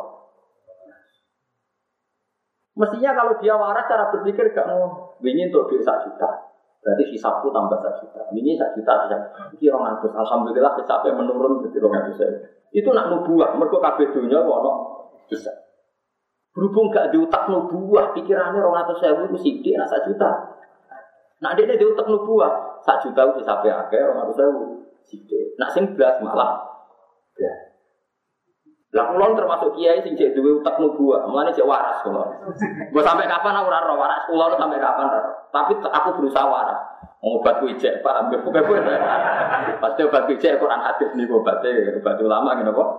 [2.79, 5.19] Mestinya kalau dia waras cara berpikir gak mau.
[5.19, 6.31] Ini untuk duit satu juta.
[6.79, 8.23] Berarti hisapku tambah satu juta.
[8.31, 9.17] Ini satu juta bisa.
[9.59, 10.15] Ini orang ratus.
[10.15, 12.31] Alhamdulillah hisapnya menurun jadi orang ratus saya.
[12.71, 13.51] Itu nak nubuah.
[13.59, 14.59] Mereka kabeh dunia kok
[15.27, 15.51] bisa.
[16.55, 20.55] Berhubung gak diutak nubuah, pikirannya orang ratus saya itu sidik, nak satu juta.
[21.43, 24.49] Nah dia diutak nubuah, satu juta itu sampai akhir orang ratus saya
[25.07, 25.55] Sithik.
[25.55, 26.67] Nak sing belas malah
[27.39, 27.53] ya.
[28.95, 32.27] Lah kulon termasuk kiai sing cek duwe utek nubuah, mulane cek waras kulon.
[32.87, 35.31] Gue sampai kapan aku ora waras, kulon sampai kapan ora.
[35.51, 36.79] Tapi aku berusaha waras.
[37.17, 38.79] Obat kuwi cek Pak, ambil kowe.
[39.83, 42.89] Pasti obat kuwi Quran hadis niku obatnya, obat ulama ngene kok.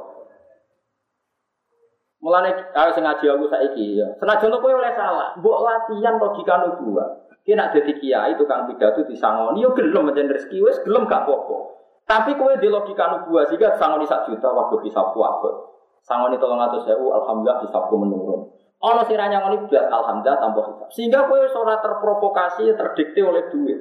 [2.19, 4.13] Mulane ayo ngaji aku saiki ya.
[4.21, 7.33] Senajan kowe oleh salah, mbok latihan logika nubuah.
[7.49, 11.78] Ki nak dadi kiai tukang pidato disangoni yo gelem mencen rezeki wis gelem gak apa-apa.
[12.09, 15.77] Tapi kue di logika nubuah sehingga sangoni sak juta waktu hisapku apa?
[16.01, 18.49] Sangoni tolong atau sewu, alhamdulillah hisapku menurun.
[18.81, 20.89] Ono siranya ngoni belas alhamdulillah tanpa hisap.
[20.89, 23.77] Sehingga kue seorang terprovokasi, terdikte oleh duit.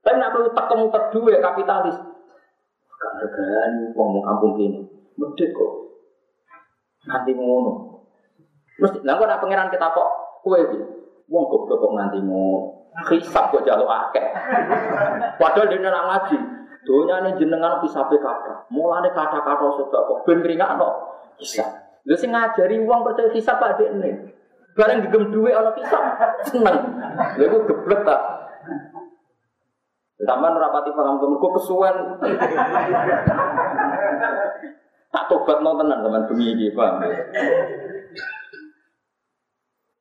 [0.00, 2.00] Tapi nak perlu kamu terduit kapitalis.
[2.96, 4.80] Gak regani ngomong kampung ini.
[5.20, 5.72] Medit kok.
[7.12, 8.00] Nanti ngono.
[8.80, 10.08] Mesti, nah kok nak pangeran kita kok
[10.40, 10.80] kue iki.
[11.28, 12.88] Wong goblok kok nganti ngono.
[13.12, 14.24] Hisap kok jaluk akeh.
[15.42, 16.55] Padahal dia nak ngaji.
[16.86, 18.70] Donya ini jenengan bisa kata.
[18.70, 20.38] Mulane kata-kata sudah kok ben
[20.78, 20.88] no
[21.34, 21.66] bisa.
[22.06, 24.30] Lu sing ngajari uang percaya hisab Pak ini.
[24.78, 26.14] Bareng digem duwe ana hisab
[26.46, 26.94] seneng.
[27.10, 28.22] Lha iku geblek tak.
[30.22, 31.96] Sampai nerapati paham temen kok kesuwen.
[35.10, 37.02] tak tobat no tenan teman bumi iki, paham.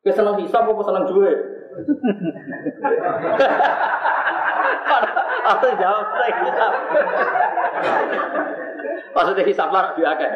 [0.06, 1.34] Keseneng hisab apa seneng duwe?
[5.46, 6.74] Aku jawab saya hisap.
[9.14, 10.32] Maksudnya hisap lah biakan.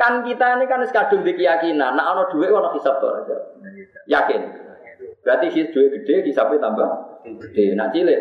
[0.00, 3.36] Kan kita ini kan sekadung di keyakinan, nah ono duit ono hisap tuh aja.
[4.08, 4.40] Yakin.
[5.22, 6.88] Berarti si duit gede hisapnya tambah
[7.22, 7.78] gede.
[7.78, 8.20] Nak cilik.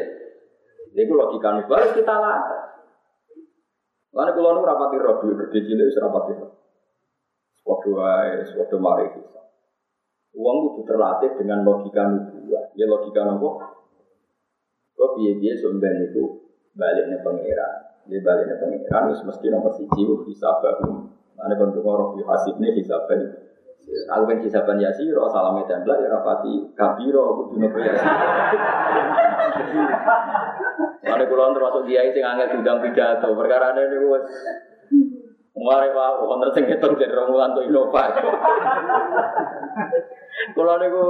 [0.93, 1.65] Itu logika nih.
[1.65, 2.61] Harus kita latih.
[4.11, 6.51] Lalu kalau nu rapati roh duit gede cilik wis rapati roh.
[7.65, 9.45] Waktu wae, waktu mari hisap.
[10.32, 12.71] Uang itu terlatih dengan logika nubuah.
[12.79, 13.59] Ya logika nopo.
[14.95, 16.23] Kok biaya-biaya sumben itu
[16.71, 17.73] baliknya pangeran.
[18.07, 21.09] Dia baliknya pangeran, wis mesti nomor siji hisap bahu.
[21.41, 23.19] Ane kon tunggu roh hasibne hisaban.
[23.91, 28.15] Aku kan hisaban yasiro, salame tembla ya rapati kabiro kudu nopo yasiro.
[31.11, 34.23] Ane kula termasuk kiai sing angel diundang pidato, perkara ini wis
[35.62, 38.09] Mari wae wonten sing ngitung jadi romulan tuh Innova.
[40.57, 41.03] Kula niku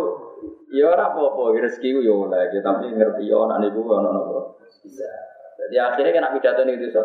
[0.76, 4.60] ya ora apa-apa, rezeki ku ya oleh, tapi ngerti ya anak niku ana napa.
[4.84, 5.08] Bisa.
[5.56, 7.04] Jadi akhirnya kena pidato nih itu so.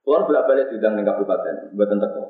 [0.00, 2.22] Tuhan bolak balik diundang ning kabupaten, buatan teko.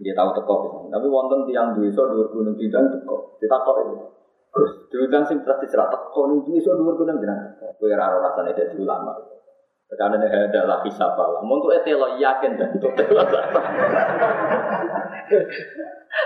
[0.00, 3.36] Dia tahu teko, tapi wonten tiang duwe iso dhuwur gunung diundang teko.
[3.38, 3.94] Ditakok itu.
[4.50, 7.54] Terus diundang sing pasti cerak teko ning iso dhuwur gunung jenengan.
[7.78, 9.14] Kowe ora rasane dadi ulama.
[9.90, 11.42] Karena ini adalah hisap Allah.
[11.42, 12.86] Untuk itu lo yakin dan itu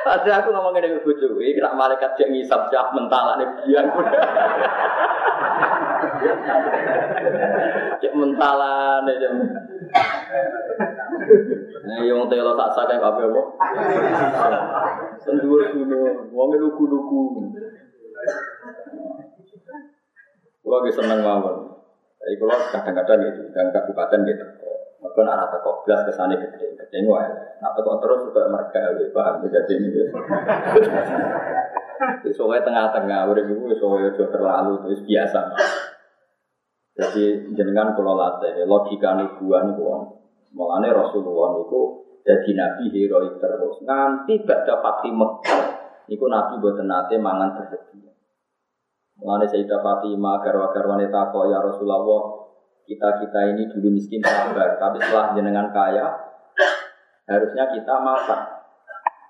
[0.04, 3.84] Ada aku ngomongin dengan bucu, ini kena malaikat yang ngisap siap mental ini biar
[8.00, 9.28] Cek mentalan aja.
[11.84, 13.42] Nah, yang telo tak sadar apa apa?
[15.20, 17.52] Sendua gunung, wong lugu-lugu.
[20.64, 21.73] Kulo lagi seneng mawon.
[22.24, 24.44] Jadi kalau kadang-kadang gitu, dan kabupaten gitu.
[25.04, 27.28] Mereka anak teko belas ke sana gede, gede wae.
[27.60, 30.08] Nak teko terus juga mereka paham jadi ini.
[32.34, 35.40] Soalnya tengah-tengah, udah ibu soalnya sudah terlalu terus biasa.
[36.94, 39.82] Jadi jenengan kalau latih logika nubuan itu,
[40.54, 41.80] mengenai Rasulullah itu
[42.24, 43.82] jadi nabi heroik terus.
[43.86, 45.64] Nanti gak dapat Mekah,
[46.10, 48.10] itu nabi buat nate mangan bersedia.
[49.14, 52.02] Mengenai Sayyidah Fatimah, garwa-garwa wanita kok ya Rasulullah,
[52.82, 56.06] kita kita ini dulu miskin sabar, tapi setelah jenengan kaya,
[57.30, 58.40] harusnya kita makan.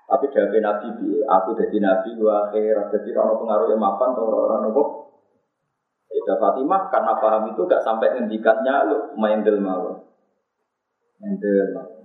[0.05, 0.89] Tapi dari Nabi,
[1.25, 4.83] aku jadi Nabi, gua akhirat, jadi orang pengaruh yang makan, atau orang nopo.
[6.09, 10.01] Sayyidah Fatimah karena paham itu gak sampai ngendikannya lu main del mawon.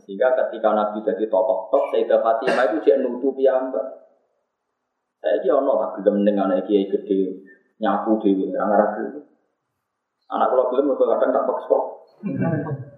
[0.00, 4.00] Sehingga ketika Nabi jadi tokoh top, Sayyidah Fatimah itu dia nutupi ambak.
[5.20, 7.44] Saya dia ono tak gelem ning anak kiai gede
[7.80, 9.20] nyapu dewi orang Arab itu.
[10.30, 11.78] Anak kalau belum mereka kadang tak paksa.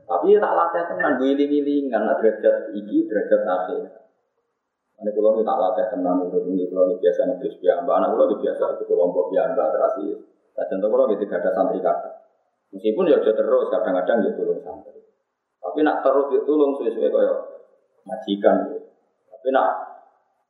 [0.04, 3.80] Tapi ya tak latih tenan, giling-gilingan, derajat iki, derajat akhir.
[5.00, 8.84] Ini kalau tak latih tenan, udah ini kalau biasa nebis biamba, anak kalau biasa itu
[8.84, 10.12] kelompok biamba terasi.
[10.52, 12.10] Nah contoh kalau gitu ada santri kata.
[12.76, 15.00] Meskipun ya terus, kadang-kadang ya tolong santri.
[15.62, 17.36] Tapi nak terus ya tolong sesuai kayak
[18.04, 18.56] majikan.
[19.32, 19.68] Tapi nak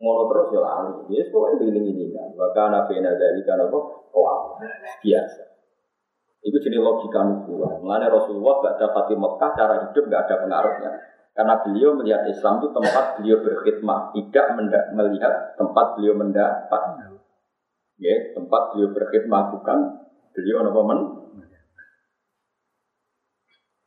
[0.03, 0.93] ngono terus ya lali.
[1.15, 2.35] Ya pokoknya giling-gilingan.
[2.35, 3.79] Bahkan nabi dari kan apa?
[4.11, 4.59] Wah,
[4.99, 5.43] biasa.
[6.43, 7.79] Itu jenis logika nubuah.
[7.79, 10.91] Mengenai Rasulullah gak dapat di Mekah cara hidup gak ada pengaruhnya.
[11.33, 14.47] Karena beliau melihat Islam itu tempat beliau berkhidmat, tidak
[14.93, 16.83] melihat tempat beliau mendapat.
[17.97, 19.79] Ya, tempat beliau berkhidmat bukan
[20.35, 21.01] beliau apa men.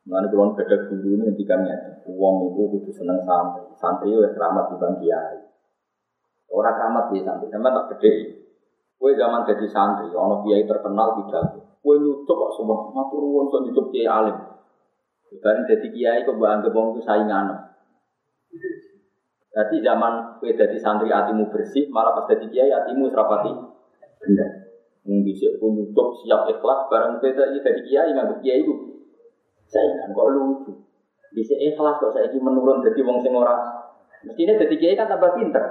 [0.05, 4.75] Mengenai kulon beda guru ini ngendikannya, uang itu kudu seneng santri, santri itu keramat di
[4.77, 5.37] bang kiai.
[6.55, 8.13] Orang keramat di santri, sama tak gede.
[8.95, 11.59] Kue zaman jadi santri, ono kiai terkenal tidak.
[11.83, 14.39] Kue nyucuk kok semua, matur nuwun so nyucuk kiai alim.
[15.43, 17.45] Bareng jadi kiai kok mbak anggap itu saingan.
[19.51, 23.51] Jadi zaman kue jadi santri hatimu bersih, malah pas jadi kiai hatimu serapati
[24.23, 24.47] benda.
[25.03, 28.73] Mungkin kue nyucuk siap ikhlas, bareng kue jadi kiai nganggap kiai itu
[29.67, 30.71] saingan kok lucu.
[31.35, 33.59] Bisa ikhlas kok saya menurun jadi wong sing ora.
[34.23, 35.63] Mestinya jadi kiai kan tambah pinter.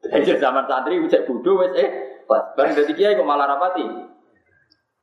[0.00, 1.88] Jadi zaman santri bisa bodoh wes eh
[2.28, 3.84] bareng jadi kiai kok malah rapati.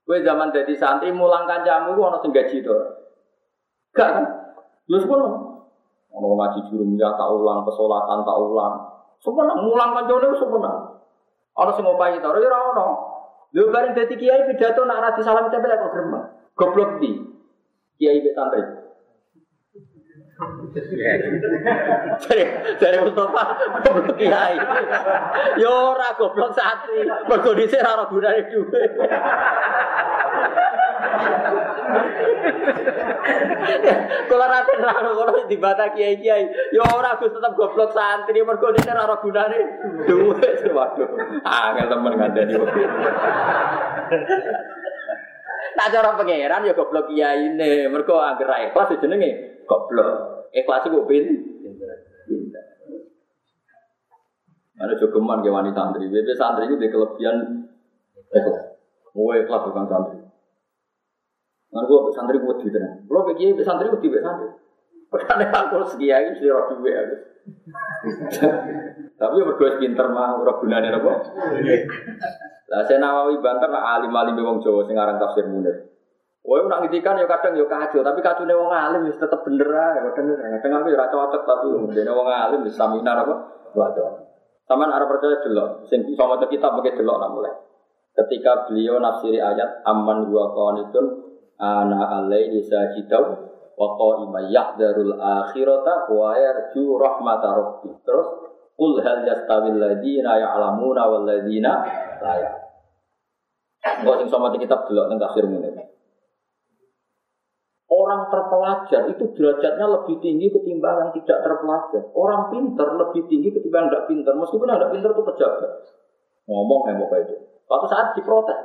[0.08, 2.74] Gue zaman jadi santri mulang kancamu gue ono sing gaji to.
[3.94, 4.26] Gak kan?
[4.88, 5.32] Lu sekolah.
[6.18, 8.74] Ono ngaji jurumiyah tak ulang, pesolatan tak ulang.
[9.22, 10.72] Semua mulang kancane semua.
[11.58, 12.88] Ono sing ngopahi to, ora ono.
[13.54, 16.26] Lu bareng dadi kiai pidato nak ra salam tempel kok gremeng.
[16.58, 17.12] Goblok di.
[18.00, 18.87] Kiai be santri.
[22.78, 23.44] Dari Mustafa
[23.82, 24.54] goblok kiai.
[25.58, 27.02] Yo ora goblok santri.
[27.26, 28.92] Mergo dhisik ora gunane dhuwit.
[34.30, 38.94] Kalau nanti rano kalau dibata kiai kiai, ya orang gus tetap goblok santri, mergo dhisik
[38.94, 39.58] ora gunane
[40.06, 40.70] dhuwit.
[40.70, 41.10] Waduh,
[41.42, 42.54] angel temen ngandani.
[45.78, 50.10] Tak cara pangeran ya goblok kiai ini, mergo angger ikhlas jenenge goblok.
[50.56, 51.26] Ikhlas iku pin.
[54.78, 56.08] Ada jogeman ke wanita santri.
[56.08, 57.68] Biasa santri itu di kelebihan
[58.32, 58.80] ikhlas.
[59.14, 60.18] Mau ikhlas bukan santri.
[61.68, 63.04] Nah, gue santri gue di tenang.
[63.06, 64.48] Gue pergi santri gue di santri.
[65.08, 67.16] Padahal aku sekiai sih roh duwe aku.
[69.18, 71.12] Tapi berdua pinter mah ora gunane apa?
[72.68, 75.97] Lah saya Nawawi banter nak alim-alim wong Jawa sing aran tafsir Munir.
[76.48, 80.00] Woi nak ngitikan ya kadang ya kacau, tapi kacune wong alim wis tetep bener ae.
[80.16, 83.36] Kadang kadang aku ora cocok tapi dene wong alim wis saminar apa?
[83.76, 84.24] Waduh.
[84.68, 87.56] Taman arah percaya delok, sing bisa maca kitab mungkin delok nak mulai.
[88.16, 91.06] Ketika beliau nafsiri ayat aman gua qanitun
[91.60, 97.92] ana alaihi sajidau wa qa'ima yahdharul akhirata wa yarju rahmata rabbi.
[98.08, 98.28] Terus
[98.76, 101.84] qul hal yastawil ladina ya'lamuna wal ladina
[102.24, 104.16] la ya'lamun.
[104.20, 105.67] Sing sama kitab delok teng tafsir ngene.
[108.08, 112.08] Orang terpelajar itu derajatnya lebih tinggi ketimbang yang tidak terpelajar.
[112.16, 114.32] Orang pinter lebih tinggi ketimbang yang tidak pinter.
[114.40, 115.72] Meskipun yang tidak pinter itu pejabat.
[116.48, 117.36] Ngomong kayak apa itu.
[117.68, 118.60] Suatu saat diprotes.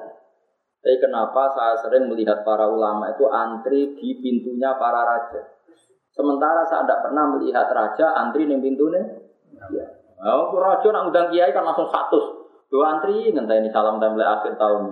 [0.83, 5.43] Tapi kenapa saya sering melihat para ulama itu antri di pintunya para raja.
[6.15, 9.03] Sementara saya tidak pernah melihat raja antri di pintunya.
[9.75, 9.87] Ya.
[10.23, 12.47] Oh, raja nak kiai kan langsung satu.
[12.71, 14.83] Dua antri ngenteni salam tempel akhir tahun.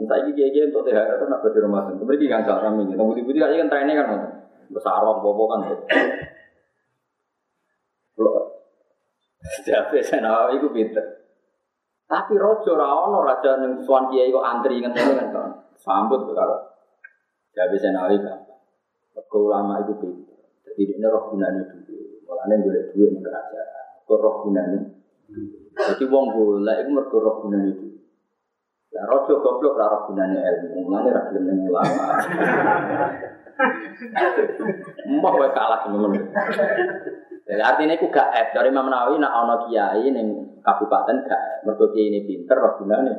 [0.00, 2.08] Entah ini kiai untuk THR itu nak berdiri rumah sendiri.
[2.08, 2.88] Mereka kan cara kami.
[2.88, 4.08] Tapi putih-putih aja kan trennya kan
[4.72, 5.60] besar orang bobo kan.
[9.60, 11.04] Jadi saya nawa itu pinter.
[12.08, 15.48] Tapi rojo rawono raja yang suan kiai kok antri ngenteni kan kan.
[15.76, 16.58] Sambut kalau.
[17.52, 18.24] Jadi saya nawa itu.
[19.36, 20.38] Ulama itu pinter.
[20.64, 22.24] Jadi ini roh gunanya dulu.
[22.24, 23.84] Mulanya boleh duit nih kerajaan.
[24.08, 24.80] Kok roh gunanya.
[25.76, 28.00] Jadi wong boleh itu mergo roh gunanya dulu.
[28.90, 32.18] Lah rojo goblok ora gunane ilmu, mulane ra gelem ning ulama.
[35.06, 36.10] Mbah wae kalah temen.
[37.46, 41.90] Jadi artinya itu gak F dari Imam Nawawi nak ono kiai ning kabupaten gak mergo
[41.94, 43.12] kiai ini pinter ora gunane.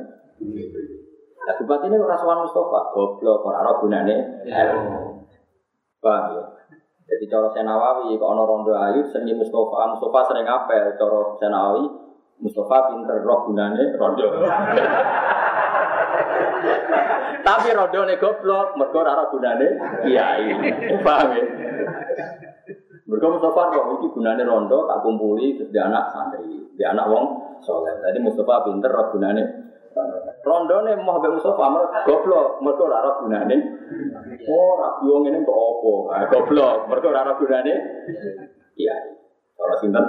[1.42, 4.16] Kabupaten ini ora sowan Mustafa, goblok ora ora gunane.
[6.04, 6.44] Paham ya?
[7.12, 11.84] Jadi cara Senawawi, kalau ono rondo ayu, seni Mustafa, Mustafa sering apel, cara Senawawi,
[12.40, 14.28] Mustafa pinter roh gunane rondo.
[17.42, 19.68] Tapi rodone goblok, mergo ora gunane
[20.06, 20.46] kiai.
[21.02, 21.44] Paham ya?
[23.10, 27.98] Mergo Mustafa kok iki gunane rondo tak kumpuli dia anak santri, dia anak wong soleh.
[28.00, 29.44] Jadi Mustafa pinter ora gunane
[30.42, 33.58] Rondone mau mbek Mustafa mer goblok, mergo ora gunane.
[34.48, 36.08] Oh, ra wong ngene untuk?
[36.08, 37.74] Ah goblok, mergo ora gunane
[38.74, 39.12] kiai.
[39.60, 40.06] Ora sinten?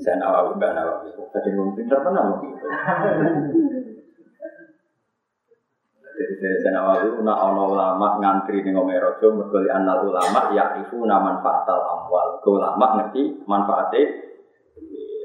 [0.00, 1.12] Saya nawawi, mbak nawawi.
[1.28, 2.66] Tadi ngomong pinter tenan gitu.
[6.20, 11.00] Jadi dari waktu nak ono ulama ngantri nih ngomong rojo mergoli anal ulama ya itu
[11.00, 12.44] naman fatal amwal.
[12.44, 14.04] Ke ulama ngerti manfaatnya.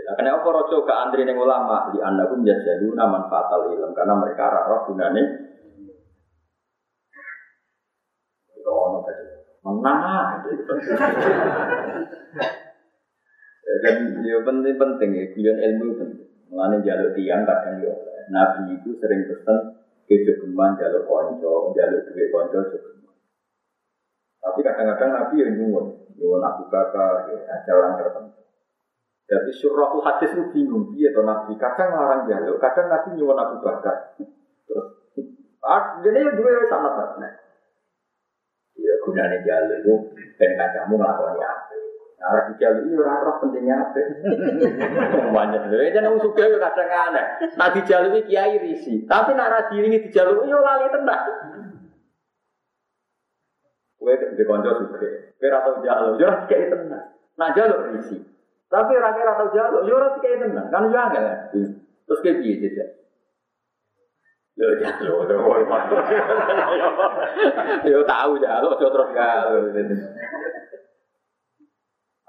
[0.08, 4.16] Nah, kenapa rojo ke antri nih ulama di anda pun jadi naman fatal ilm karena
[4.16, 5.24] mereka rara gunane.
[8.64, 9.24] Ono tadi
[9.68, 10.48] menang.
[13.84, 16.24] Dan ya penting penting ya, kuliah ilmu penting.
[16.48, 17.92] Mengenai jalur tiang kadang ya.
[18.32, 23.16] Nabi itu sering pesan ke jogeman jaluk konco, jaluk duit konco jogeman.
[24.46, 25.86] Tapi kadang-kadang Nabi yang nyuwun,
[26.22, 28.42] nyuwun Abu Bakar, ya, ada orang tertentu.
[29.26, 31.58] Jadi surahul hadis itu bingung, dia atau Nabi.
[31.58, 34.14] Kadang larang jaluk, kadang Nabi nyuwun Abu Bakar.
[35.66, 37.34] Ah, jadi dua sangat nah.
[38.78, 39.94] Ya gunanya jaluk itu,
[40.38, 41.65] dan kacamu ngelakuin apa.
[42.16, 44.02] Nah, di jalur itu orang pentingnya apa?
[45.36, 45.62] Banyak.
[45.68, 47.26] Jadi jangan usuk ya kadang aneh.
[47.60, 49.04] Nah di jalur ini kiai risi.
[49.04, 51.24] Tapi nak ini di jalur itu lali tenang.
[54.00, 54.98] Kue di konco suka.
[55.38, 57.06] Kue atau jalur, jangan kiai tenang.
[57.36, 58.18] Nah jalur risi.
[58.72, 60.68] Tapi kira atau jalur, jangan kiai tenang.
[60.72, 61.26] Kan jangan kan?
[62.10, 62.86] Terus kayak gitu saja.
[64.56, 65.28] Yo jalur,
[67.84, 69.64] yo tahu jalur, terus jalur.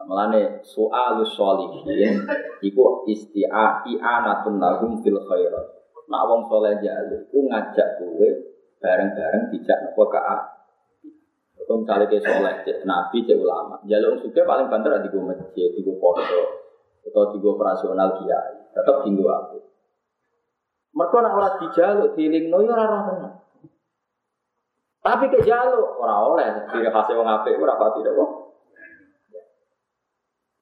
[0.05, 2.28] Melane soal sholihin
[2.61, 5.66] iku isti'a i'anatun lahum fil khairat.
[6.07, 8.28] Nak wong soleh jaluk ku ngajak kowe
[8.78, 10.22] bareng-bareng dijak nopo ka
[11.66, 15.74] Kau misalnya ke soleh, cek nabi, cek ulama, jaluk juga paling banter di gue masjid,
[15.74, 16.47] di gue pondok,
[17.03, 19.59] atau di gue operasional kiai, tetap tinggu aku.
[20.94, 23.34] Mereka nak ora dijaluk, diling no, ya ora tenang.
[25.03, 28.45] Tapi ke jaluk, ora oleh, ciri khasnya wong apik, ora pati kok.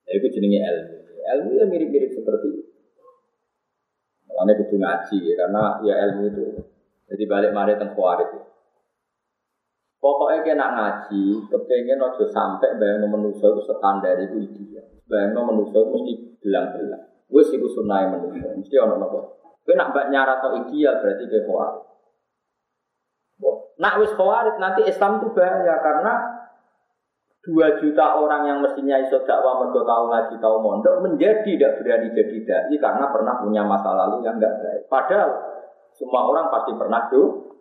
[0.04, 0.96] Ya, itu jenenge ilmu.
[1.24, 2.62] Ilmu ya mirip-mirip seperti itu.
[4.28, 6.44] Makanya kudu ngaji ya, karena ya ilmu itu.
[7.08, 8.28] Jadi balik mari kuarit.
[8.32, 8.42] Ya.
[10.04, 14.84] Pokoknya kena ngaji, kepengen ojo sampai bayang manusia itu standar itu ideal.
[15.08, 16.12] Bayang manusia itu mesti
[16.44, 17.04] bilang-bilang.
[17.32, 19.40] Wes iku sunai manusia, mesti ono nopo.
[19.64, 21.84] Kowe nak mbak nyarat ideal berarti kowe khawarit.
[23.80, 26.43] Nak wis khawarit nanti Islam itu bahaya karena
[27.44, 32.08] dua juta orang yang mestinya iso dakwah mergo tahu ngaji tahu mondok menjadi tidak berani
[32.16, 34.82] jadi dai karena pernah punya masa lalu yang enggak baik.
[34.88, 35.30] Padahal
[35.92, 37.54] semua orang pasti pernah do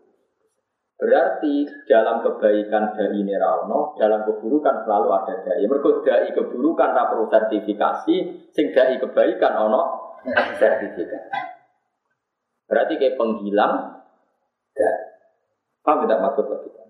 [0.93, 5.65] Berarti dalam kebaikan dari Nerauno, dalam keburukan selalu ada dai.
[5.67, 8.15] Mergo dai keburukan ra perlu sertifikasi,
[8.53, 9.81] sing dai kebaikan ono
[10.61, 11.39] sertifikasi.
[12.69, 13.99] Berarti kayak penghilang
[14.71, 14.97] dai.
[15.83, 16.82] Paham tidak maksud lagi?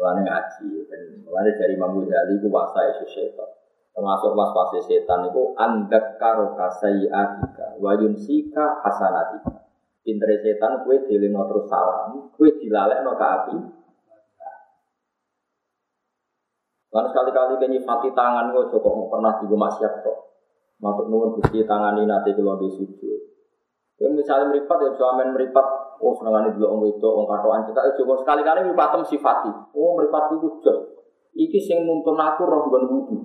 [0.00, 0.64] Ya, mulane ngaji,
[1.28, 3.52] mulane dari Imam Ghazali itu wasa isu setan.
[3.92, 9.68] Termasuk was-was setan itu andak karo kasaiatika wa yunsika hasanatika.
[10.00, 13.56] Pinter setan kue dilino terus salam, kue dilalekno ke api.
[16.90, 20.18] Lalu sekali-kali kenyi nyifati tangan gue cukup mau pernah juga maksiat kok.
[20.80, 23.20] Matuk nuwun tangan ini nanti kalau di sujud.
[24.00, 25.66] Kue misalnya meripat ya suamen meripat,
[26.00, 29.52] oh senengane dulu itu om katoan kita itu cukup sekali-kali meripatem sifati.
[29.76, 30.78] Oh meripat itu jos.
[31.36, 33.16] Iki sing nuntun aku roh ben wudu.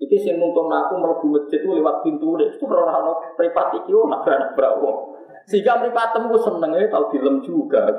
[0.00, 2.48] Iki sing nuntun aku mlebu masjid lewat pintu deh.
[2.50, 4.98] Itu ora ono mripat iki oh nabrak-nabrak wong.
[5.42, 7.90] Sehingga meripatem ku seneng ya tau dilem juga.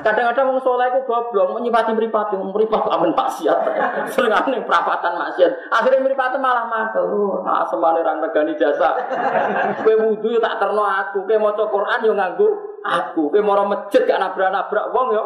[0.00, 3.58] Kadang-kadang wong soleh ku goblok mau nyipati mripat wong mripat amen maksiat.
[4.16, 5.52] Senengane perapatan maksiat.
[5.68, 7.04] Akhirnya meripatem malah makel.
[7.44, 8.96] Ah semane ra regani jasa.
[9.84, 12.48] Kowe wudu tak terno aku, kowe maca Quran yo nganggo
[12.80, 13.22] aku.
[13.28, 15.24] Kowe moro masjid gak nabrak-nabrak wong yo.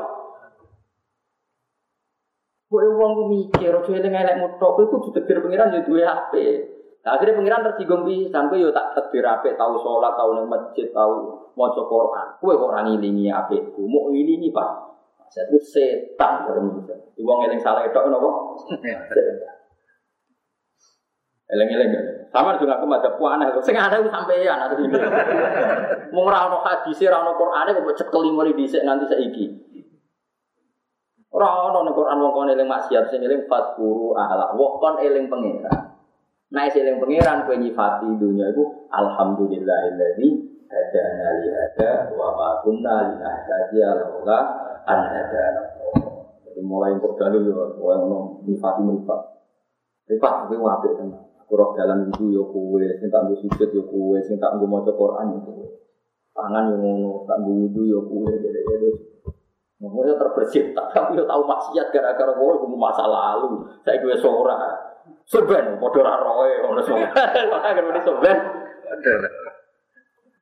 [2.67, 6.33] Kowe wong mikir aja eling elek mutok, kowe kudu tegir pengiran yo duwe HP.
[7.03, 10.87] Nah, akhirnya pengiran tersinggung pisan, kowe yo tak tegir HP, tahu sholat, tahu nang masjid,
[10.95, 12.27] tahu maca Quran.
[12.39, 14.71] Kowe kok ora ngilingi mau ngilingi Pak.
[15.27, 16.47] Saya itu setan.
[17.17, 18.31] Di wong eling salah itu napa?
[21.53, 21.93] Eleng-eleng
[22.33, 23.61] Sama juga aku ada puan aku.
[23.61, 24.89] Sing ada aku sampeyan asli.
[26.17, 29.47] Mau ora ono hadis, ora ono Qur'ane kok cekel mari dhisik nganti saiki.
[31.29, 34.57] Ora ono ning Quran wong kon eling maksiat sing eling fatguru ala.
[34.57, 35.92] Wong kon eling pangeran.
[36.53, 40.29] Nah, eling pangeran kowe nyifati dunya iku alhamdulillahilladzi
[40.69, 44.39] hadana li hada wa ma kunna linahtadiya laula
[44.85, 45.65] an hadana.
[46.45, 49.21] Jadi mulai kok dalu yo kowe ngono nyifati mripat.
[50.13, 51.25] Mripat kowe apik tenan.
[51.41, 54.69] Aku roh dalan itu yo kowe, sing tak nggo sujud yo kowe, sing tak nggo
[54.69, 55.65] maca Quran yo kowe.
[56.37, 58.93] Tangan yo ngono, tak nggo wudu yo kowe, dede-dede.
[59.81, 63.65] Ngomongnya terbersih, tapi yo tahu maksiat gara-gara kowe masa lalu.
[63.81, 64.13] Saya gue
[65.27, 65.47] sora.
[65.47, 67.09] Seben, podo roe, ngono semua.
[67.53, 68.39] Makanya kan seben.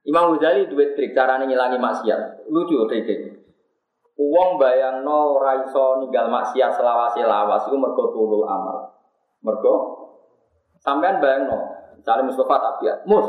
[0.08, 2.48] Imam Ghazali duwe trik carane ngilangi maksiat.
[2.48, 3.36] Lucu triknya.
[4.20, 8.92] Uang bayang no raiso ninggal maksiat selawasi lawas itu mergo tulul amal.
[9.40, 9.74] Mergo
[10.76, 11.56] sampean bayang no,
[11.96, 13.24] misalnya Mustafa tak biar, mus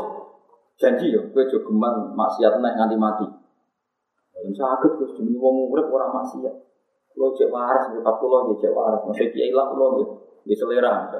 [0.76, 3.26] janji yo, gue jogeman maksiat naik nganti mati.
[4.44, 6.54] Yang sakit terus demi wong urip ora maksiat.
[7.16, 9.00] Lo cek waras, mripat kula nggih cek waras.
[9.08, 10.08] Masih kiai lah kula nggih
[10.42, 11.10] di selera.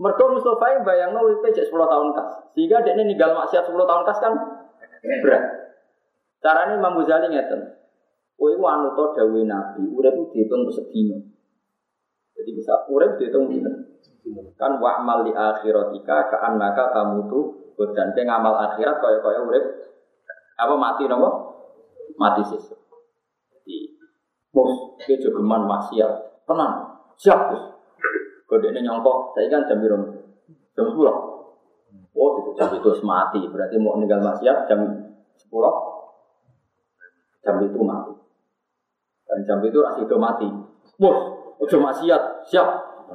[0.00, 2.30] Mereka Mustafa yang bayang no WP cek 10 tahun kas.
[2.56, 4.32] Sehingga dia ini ninggal maksiat 10 tahun kas kan
[5.20, 5.44] berat.
[6.40, 7.76] Caranya Imam Ghazali ngeten.
[8.40, 11.20] Kowe iku anu to dawuhe Nabi, urip itu dihitung sedina.
[12.32, 14.00] Jadi bisa urip dihitung pinten?
[14.56, 19.64] Kan wa amal di akhiratika ka annaka tamutu dan ke ngamal akhirat kaya-kaya urip
[20.56, 21.28] apa mati nopo?
[22.16, 22.80] Mati sesuk.
[24.50, 26.42] Mus ke jogeman maksiat.
[26.42, 26.74] Tenang,
[27.14, 27.62] siap Gus.
[28.50, 29.94] Kode ini nyongkok, saya kan jam biru
[30.74, 31.14] jam sepuluh.
[32.10, 33.46] Oh, itu jam itu mati.
[33.46, 34.82] Berarti mau meninggal maksiat jam
[35.38, 35.70] sepuluh,
[37.46, 38.10] jam itu mati.
[39.30, 40.48] Dan jam itu masih itu mati.
[40.98, 41.18] Mus,
[41.62, 42.68] udah maksiat, siap.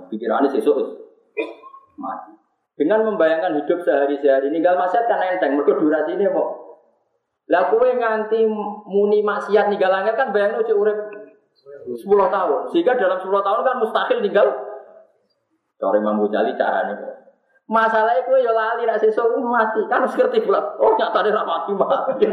[0.08, 0.76] Pikirannya sesuk
[1.96, 2.32] mati.
[2.76, 6.50] Dengan membayangkan hidup sehari-hari ninggal maksiat kan enteng, mereka durasi ini kok.
[7.48, 8.44] Lah nganti
[8.88, 10.98] muni maksiat ninggal langit kan bayangno cek urip
[11.86, 12.62] 10 tahun.
[12.74, 14.48] Sehingga dalam 10 tahun kan mustahil tinggal
[15.76, 17.16] Cara Imam Ghazali caranya kok.
[17.66, 19.82] Masalahnya gue ya lali rak sesuk mati.
[19.90, 20.62] Kan harus ngerti pula.
[20.78, 22.26] Oh nyata dia mati mati.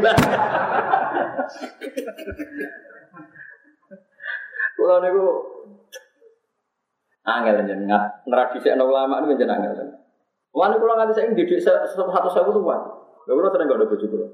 [4.77, 5.25] Kulo niku
[7.23, 9.87] angel jenengan ngradisekno ulama niku jenengan angel.
[10.53, 12.89] Wani kulo nganti saiki didik satu sewu wani.
[13.25, 14.27] Lha kulo sering gak ada bojo kulo.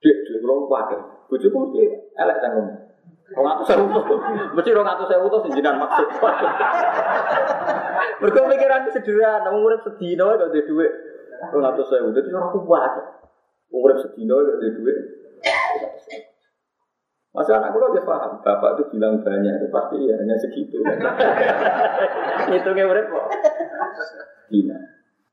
[0.00, 1.00] Dik, dik kulo kuwatir.
[1.26, 1.82] Bojoku mesti
[2.14, 2.91] elek cangkem.
[3.32, 4.20] Rong atus sewu tuh,
[4.52, 6.08] mesti rong atus sewu tuh sejenan maksud.
[8.20, 10.92] Mereka pikiran sederhana, urip sedina gak ada duit.
[11.48, 12.92] Rong atus sewu, jadi orang kuat.
[13.72, 14.98] Urip sedina gak ada duit.
[17.32, 20.84] Masa anak gue udah paham, bapak itu bilang banyak, itu pasti ya hanya segitu.
[22.52, 23.24] Hitungnya urip kok.
[24.52, 24.76] Dina.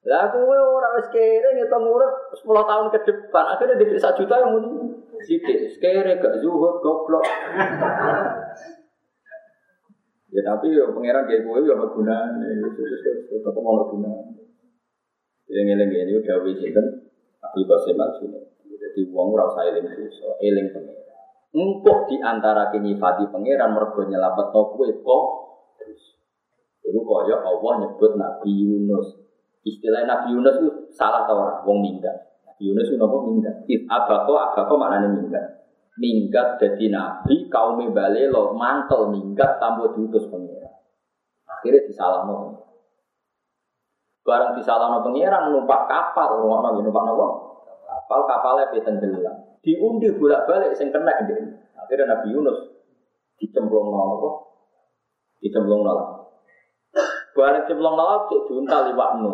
[0.08, 4.36] Lah aku orang wis kere ngitung urip 10 tahun ke depan, akhirnya di 1 juta
[4.40, 4.96] yang muni.
[5.20, 7.26] Sidik, kere gak zuhud goblok.
[10.30, 14.46] Ya tapi ya pangeran kayak gue ya ono gunane, tetep ono gunane.
[15.50, 16.86] Yang eling ini udah wis sinten
[17.42, 18.46] Abdul Qasim Al-Junaid.
[18.70, 21.18] Jadi wong ora usah eling dosa, eling pangeran.
[21.50, 25.26] Empuk di antara nyifati pangeran mergo nyelapetno kowe kok
[26.90, 29.14] Iku kaya Allah nyebut Nabi Yunus.
[29.62, 32.29] Istilah Nabi Yunus itu salah tau ora wong minggat.
[32.60, 33.56] Yunus itu napa minggat?
[33.72, 35.46] It abako abako maknane minggat.
[36.00, 40.74] Minggat jadi nabi kaum bale lo mantel minggat tanpa diutus pangeran.
[41.48, 42.68] Akhirnya disalahno.
[44.24, 47.28] Barang disalahno pangeran numpak kapal, ngono numpak napa?
[47.90, 51.36] Kapal kapalnya tenggelam diundi bolak-balik sing kena ini.
[51.80, 52.60] Akhirnya Nabi Yunus
[53.40, 54.30] dicemplung nol apa?
[55.44, 56.00] Dicemplung nol.
[57.36, 59.34] Barang cemplung nol cek diuntal liwak nu.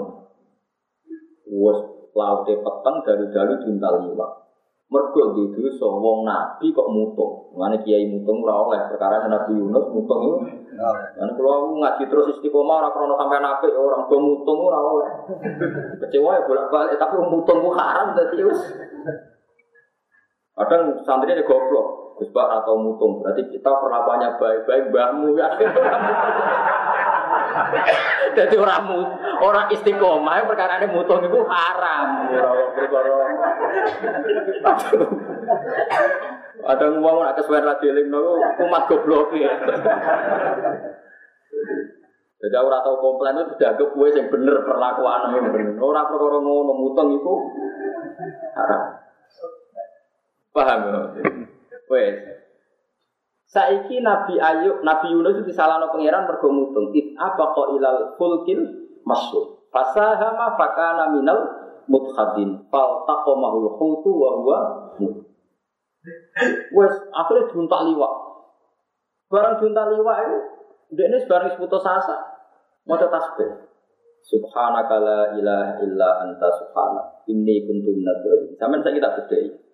[1.46, 1.80] Wes
[2.16, 4.32] laute peteng dari dari diuntal liwak.
[4.86, 7.52] Mergo di dosa wong nabi kok mutung.
[7.58, 10.38] Mane kiai mutung ora oleh perkara Nabi Yunus mutung itu.
[10.78, 15.10] Lan aku ngaji terus istiqomah ora krono sampai apik orang do mutung ora oleh.
[16.06, 18.62] Kecewa ya bolak-balik tapi mutung ku haram dadi wis.
[20.56, 23.20] Kadang santri ini goblok, Gus atau mutung.
[23.20, 25.52] Berarti kita perlakuannya baik-baik, mbahmu ya.
[28.38, 28.84] Jadi orang
[29.40, 32.08] orang istiqomah perkara ini mutung itu haram.
[36.66, 39.54] Ada ngomong nak kesuwen radioling nopo umat goblok ya.
[42.46, 45.82] Jadi orang tahu komplain itu sudah ke kue yang bener perlakuan yang bener.
[45.82, 47.34] Orang perkara ngono mutung itu
[48.54, 49.02] haram.
[50.54, 51.00] Paham ya?
[51.90, 52.45] Wes.
[53.56, 56.92] Saiki Nabi Ayub, Nabi Yunus itu disalahno pangeran mergo mutung.
[56.92, 58.60] It apa kok ilal fulkil
[59.08, 59.72] masuk.
[59.72, 61.40] Fasahama fakana minal
[61.88, 62.68] mudhadin.
[62.68, 64.60] Fal taqomahul hutu wa huwa
[66.76, 68.14] Wes akhirnya juntak liwak.
[69.32, 70.38] Barang juntak liwak itu,
[70.94, 72.18] dia ini sebarang putus asa.
[72.86, 73.66] Mau tasbih.
[74.22, 77.26] Subhanaka la ilaha illa anta subhanak.
[77.26, 78.54] Ini kuntum nadhari.
[78.58, 79.65] Sampai saya kita bedai.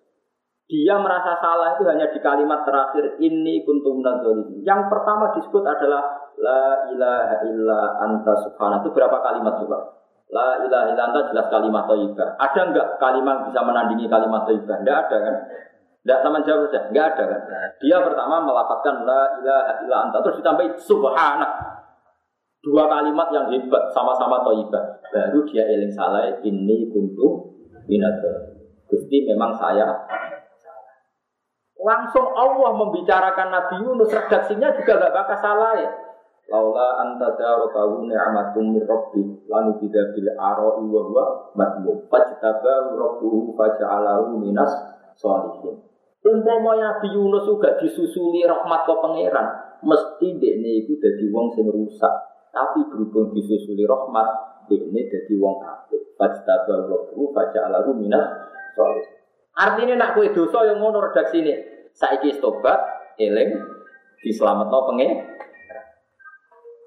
[0.70, 4.62] Dia merasa salah itu hanya di kalimat terakhir ini kuntum nadzalimin.
[4.62, 8.80] Yang pertama disebut adalah la ilaha illa anta subhana.
[8.80, 9.78] Itu berapa kalimat coba?
[10.32, 12.40] La ilaha illa anta jelas kalimat thayyibah.
[12.40, 14.76] Ada enggak kalimat bisa menandingi kalimat thayyibah?
[14.80, 15.36] Enggak ada kan?
[16.02, 17.40] Enggak sama jawab saja, enggak ada kan?
[17.82, 21.48] Dia pertama melapatkan la ilaha illa anta terus ditambahi subhana.
[22.62, 24.84] Dua kalimat yang hebat sama-sama thayyibah.
[25.10, 27.60] Baru dia eling salah ini kuntum
[27.90, 28.62] minadzalimin.
[28.88, 29.88] Gusti memang saya
[31.82, 35.90] Langsung Allah membicarakan Nabi Yunus, redaksinya juga gak bakal salah ya.
[36.46, 41.24] Laula anta darokahu ni'matum min rabbi lanu tidak bil ara'i wa huwa
[41.56, 44.70] madmum fajtabahu rabbuhu faja'alahu minas
[45.18, 45.80] sholihin.
[46.22, 49.48] Umpama Nabi Yunus juga disusuli rahmat ke pangeran,
[49.82, 52.14] mesti dekne itu jadi wong sing rusak.
[52.52, 54.28] Tapi berhubung disusuli rahmat,
[54.68, 56.14] dekne jadi wong apik.
[56.20, 58.28] Fajtabahu rabbuhu faja'alahu minas
[58.76, 59.18] sholihin.
[59.56, 61.71] Artinya nak kue dosa yang ngono redaksi ini.
[61.92, 62.80] Saiki tobat,
[63.20, 63.50] eling,
[64.24, 65.08] diselamat no penge.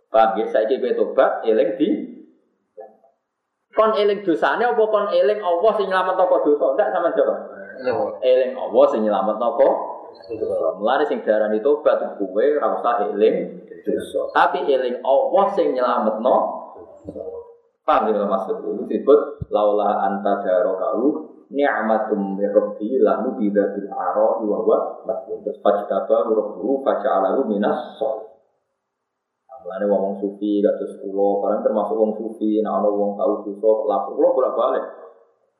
[0.09, 0.45] Paham ya?
[0.49, 1.89] Saiki kue tobat, eling di
[3.75, 6.65] kon eling dosanya apa kon eling Allah sing nyelamat apa dosa?
[6.71, 7.39] Enggak sama jawab.
[8.23, 9.67] Eling Allah sing nyelamat apa?
[10.79, 14.31] Mulane sing darani tobat kuwe ora usah eling dosa.
[14.31, 16.35] Tapi eling Allah sing nyelametno.
[17.85, 24.41] Paham ya maksud itu disebut laula anta darokahu ni'matum min rabbi lahu bida bil ara
[24.41, 28.35] wa huwa masbun terus fajtaba rabbuhu faja'alahu minas shol
[29.65, 34.13] Mulane wong sufi kados kula, barang termasuk wong sufi, nek ana wong tau dosa, lapor
[34.13, 34.85] kula bolak-balik.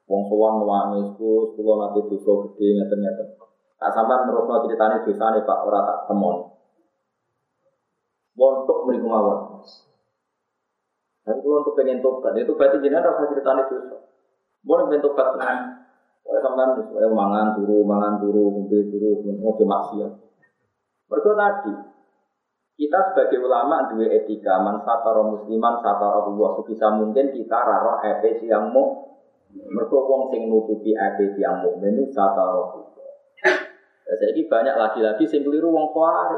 [0.06, 3.28] Wong sowan nangis ku, kula nate dosa gede ngeten-ngeten.
[3.82, 6.54] Tak sampean terusno critane dosane Pak ora tak temon.
[8.38, 9.66] Wontok mriku mawon.
[11.26, 13.98] Dan kula untuk pengen tobat, itu berarti jenengan rasa ceritane dosa.
[14.62, 15.75] Boleh bentuk tobat.
[16.26, 20.12] Oleh sampean saya mangan turu, mangan turu, ngombe turu, ngojo maksiat.
[21.06, 21.74] Mergo tadi
[22.76, 28.36] kita sebagai ulama dua etika man satara musliman satara Allah sebisa mungkin kita raro epe
[28.44, 29.16] siang mu
[29.72, 32.68] mergo wong sing nutupi epe siang mu menu satara
[34.06, 36.38] saya ini banyak lagi-lagi sing keliru wong kuari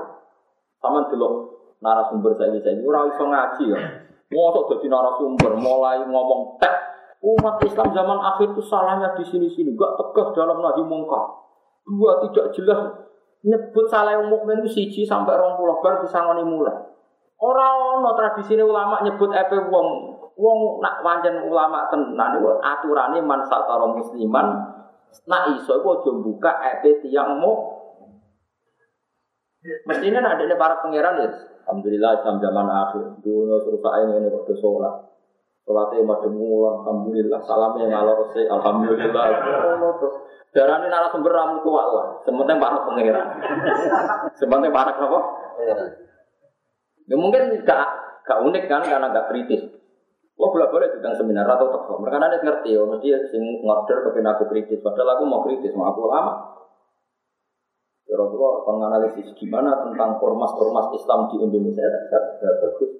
[0.78, 3.80] sama dulu narasumber saya ini saya ini orang iso ngaji ya.
[4.28, 6.76] Mau jadi narasumber mulai ngomong tek
[7.18, 11.26] Umat Islam zaman akhir itu salahnya di sini-sini, gak tegas dalam nahi mungkar.
[11.82, 12.80] Dua tidak jelas
[13.48, 16.74] nyebut salah yang mukmin itu siji sampai rong puluh bar disangoni mulai.
[17.38, 19.88] Orang no tradisi ulama nyebut epe wong
[20.36, 24.48] wong nak wancen ulama tenan itu aturannya man satara musliman
[25.30, 27.78] nak iso iku aja buka epe tiang mu
[29.84, 31.28] Mestinya ada para pangeran ya.
[31.68, 33.04] Alhamdulillah Islam zaman akhir.
[33.20, 34.96] Dunia suruh saya ini kok sholat.
[35.68, 37.44] Sholatnya madem mulan, Alhamdulillah.
[37.44, 39.26] Salamnya ngalor sih, Alhamdulillah.
[40.56, 42.08] Darah ini narasumber ramu tua lah.
[42.24, 43.28] Sementara para pangeran.
[44.40, 45.20] Sementara para apa?
[47.08, 47.88] Ya mungkin gak,
[48.24, 49.68] gak unik kan karena gak kritis.
[50.40, 52.00] Lo boleh boleh tentang seminar atau toko.
[52.00, 54.80] Mereka nanti ngerti, ya mesti sing ngorder kepin aku kritis.
[54.80, 56.64] Padahal aku mau kritis, mau aku lama.
[58.08, 62.92] Kira-kira akan analisis gimana tentang ormas-ormas Islam di Indonesia tidak tidak bagus.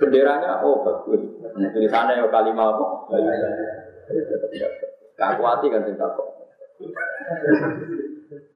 [0.00, 1.22] Benderanya oh bagus.
[1.56, 2.84] Tulisannya ya kalimat apa?
[5.16, 6.28] Kakuati kan cinta kok.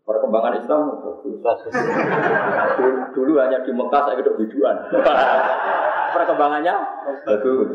[0.04, 1.72] Perkembangan Islam bagus.
[3.14, 4.76] Dulu, hanya di Mekah saya hidup biduan.
[6.10, 6.74] Perkembangannya
[7.24, 7.68] bagus.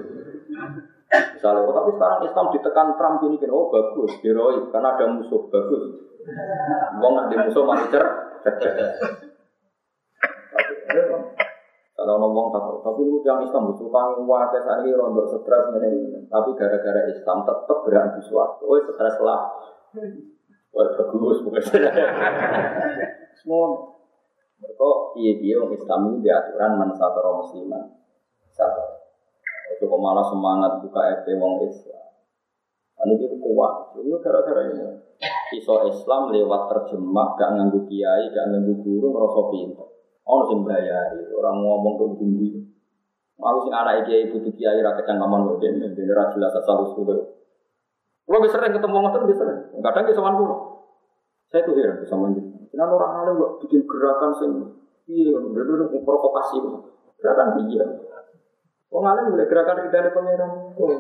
[1.16, 5.48] Misalnya, oh, tapi sekarang Islam ditekan Trump ini kan, oh bagus, heroik, karena ada musuh,
[5.48, 5.84] bagus.
[7.00, 8.06] Wong ada musuh masih cer,
[12.06, 14.30] Kalau ngomong tak, tapi lu yang Islam butuh tangi
[14.62, 19.50] saat ini rontok stres ini, tapi gara-gara Islam tetap berani suatu, oh stres lah.
[20.70, 21.66] Wah bagus, bukan
[23.42, 23.68] Semua.
[24.62, 27.98] Kok iya-iya orang Islam ini diaturan man satu musliman.
[28.54, 29.02] Satu.
[29.74, 32.06] Itu malah semangat buka FP wong Islam.
[33.02, 33.98] Ini itu kuat.
[33.98, 34.94] Itu gara-gara ini.
[35.58, 39.88] Iso Islam lewat terjemah, gak nganggu kiai, gak nganggu guru, ngerasa pinter.
[40.26, 42.50] Orang sing bayari, orang ngomong ke tinggi.
[43.38, 47.10] Mau sing anak kiai butuh kiai rakyat yang kaman modern, dan ra jelas asal usul.
[48.26, 49.60] Kalau bisa sering ketemu ngotot bisa sering.
[49.86, 50.60] Kadang bisa pulau.
[51.54, 52.42] Saya tuh heran bisa manjur.
[52.74, 54.52] Kenapa orang alim kok bikin gerakan sing
[55.06, 56.58] iya, bener-bener provokasi.
[57.22, 57.86] Gerakan dia.
[58.90, 60.52] Wong alim boleh gerakan ridane pangeran.
[60.82, 61.00] Oh.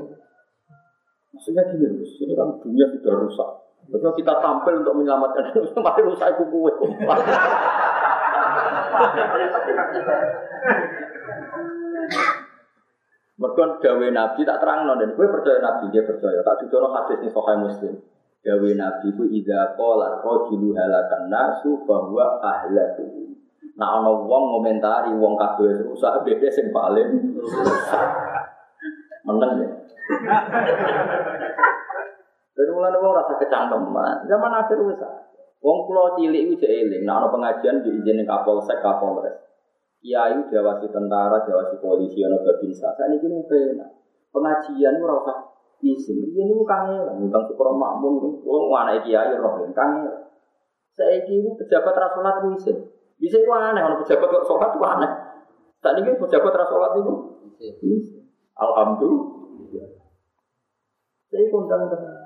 [1.33, 3.49] Maksudnya gini, ini kan dunia sudah rusak.
[3.89, 6.45] Betul kita tampil untuk menyelamatkan dunia, mari rusak iku
[13.35, 17.19] Mereka dawe Nabi tak terang non dan gue percaya Nabi dia percaya tak juga hadis
[17.19, 17.99] nih sokai Muslim.
[18.45, 23.35] Dawe Nabi itu ida kolat rojulu halakan nasu bahwa ahlaku.
[23.75, 27.35] Nah ana wong ngomentari wong kabeh rusak beda sing paling
[29.27, 29.69] meneng ya.
[32.55, 34.23] Dan mulane wong rasa kecangkeman.
[34.31, 35.03] Zaman akhir wis
[35.65, 39.33] Wong kula cilik iku jek eling, nah ana pengajian diizinin Kapolsek Kapolres.
[39.97, 42.93] Kiai diawasi tentara, diawasi polisi, ana babinsa.
[42.93, 43.89] Sakniki nu penak.
[44.29, 45.37] Pengajian ora usah
[45.81, 46.21] izin.
[46.37, 50.29] Iya niku kangen, ngundang syukur makmum, wong anake kiai roh kangen.
[50.93, 52.85] Saiki pejabat ra salat izin.
[53.17, 55.11] Bisa itu aneh, kalau pejabat kok sholat itu aneh.
[55.81, 57.13] Saat ini pejabat terus sholat itu.
[58.53, 59.89] Alhamdulillah.
[61.25, 62.24] Saya kondang tenang.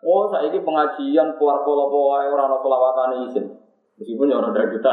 [0.00, 3.46] Oh, saya ini pengajian keluar pola pola orang orang selawatan izin.
[4.00, 4.92] Meskipun ya orang dari kita.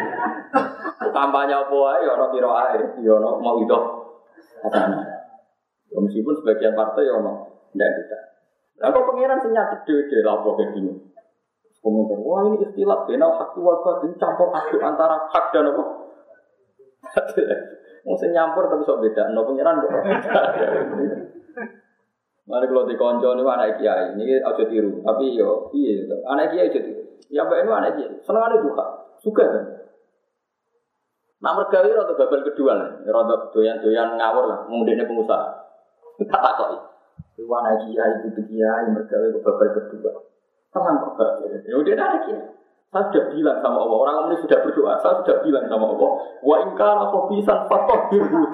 [1.16, 3.78] Kampanye apa ya orang kira air, ya orang mau itu.
[5.92, 7.44] Meskipun sebagian partai ya orang
[7.76, 8.18] dari kita.
[8.80, 11.10] Nah, kok pengiran senyata dede lapor kayak gini
[11.80, 15.84] komentar, wah ini istilah benal hak wal batin campur aduk antara hak dan apa?
[18.04, 19.92] Mau nyampur tapi sok beda, no pengiran kok.
[22.50, 26.50] Mana kalau di konco ini anak kiai, ini aja tiru, tapi yo iya itu, anak
[26.50, 27.02] kiai aja tiru.
[27.30, 29.64] Ya mbak ini anak kiai, seneng ada juga, suka kan?
[31.46, 35.46] Nak mergawi atau babal kedua lah, rada doyan-doyan ngawur lah, mungkin pengusaha.
[36.26, 36.68] Tak tak kok.
[37.38, 40.10] Itu anak kiai, itu kiai, mergawi ke babal kedua.
[40.74, 41.22] Tenang kok
[41.70, 42.40] Ya udah ada ya.
[42.90, 46.10] Saya sudah bilang sama Allah, orang ini sudah berdoa, saya sudah bilang sama Allah,
[46.42, 48.50] wa ingkana bisa fatoh biru.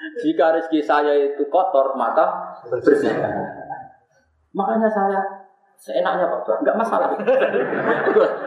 [0.00, 3.36] Jika rezeki saya itu kotor, maka bersihkan.
[4.56, 5.20] Makanya saya
[5.80, 7.08] seenaknya Pak enggak masalah.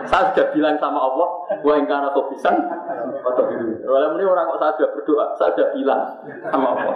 [0.09, 1.27] saya sudah bilang sama Allah,
[1.61, 2.49] wa ingkana bisa
[3.21, 3.81] fatoh biru.
[3.81, 6.01] Kalau ini orang kok saya sudah berdoa, saya sudah bilang
[6.49, 6.95] sama Allah.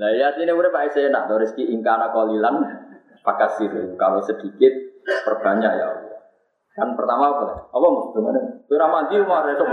[0.00, 2.56] Nah ya sini udah Pak nak rezeki ingkana kolilan
[3.20, 3.72] pakasir.
[3.96, 4.72] Kalau sedikit
[5.28, 6.18] perbanyak ya Allah.
[6.76, 7.76] Kan pertama apa?
[7.76, 8.40] Mesti mana?
[8.70, 9.68] Kira mandi resok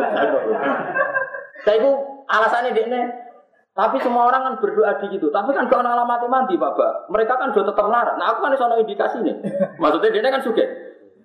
[1.61, 1.91] Saya itu
[2.25, 3.05] alasannya dia
[3.77, 5.29] tapi semua orang kan berdoa di gitu.
[5.29, 7.13] Tapi kan kalau alamati mandi, Bapak.
[7.13, 8.17] Mereka kan sudah tetap larang.
[8.17, 9.37] Nah, aku kan soal indikasi nih.
[9.77, 10.65] Maksudnya dia kan sudah.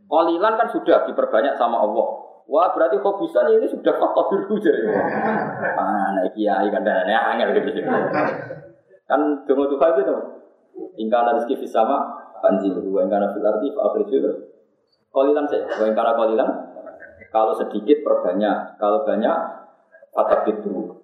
[0.05, 2.29] Kolilan kan sudah diperbanyak sama Allah.
[2.45, 4.85] Wah berarti kok bisa ini sudah faktor biru jadi.
[5.73, 7.81] Mana kiai kan dan angel gitu.
[9.09, 10.15] Kan tunggu tuh gitu.
[11.01, 12.05] Tinggal rezeki sama
[12.45, 14.31] panjil dua yang karena arti akhir itu
[15.15, 16.49] kolilan yang karena kolilan
[17.33, 18.77] kalau sedikit perbanyak.
[18.77, 19.37] Kalau banyak
[20.13, 21.01] fatak itu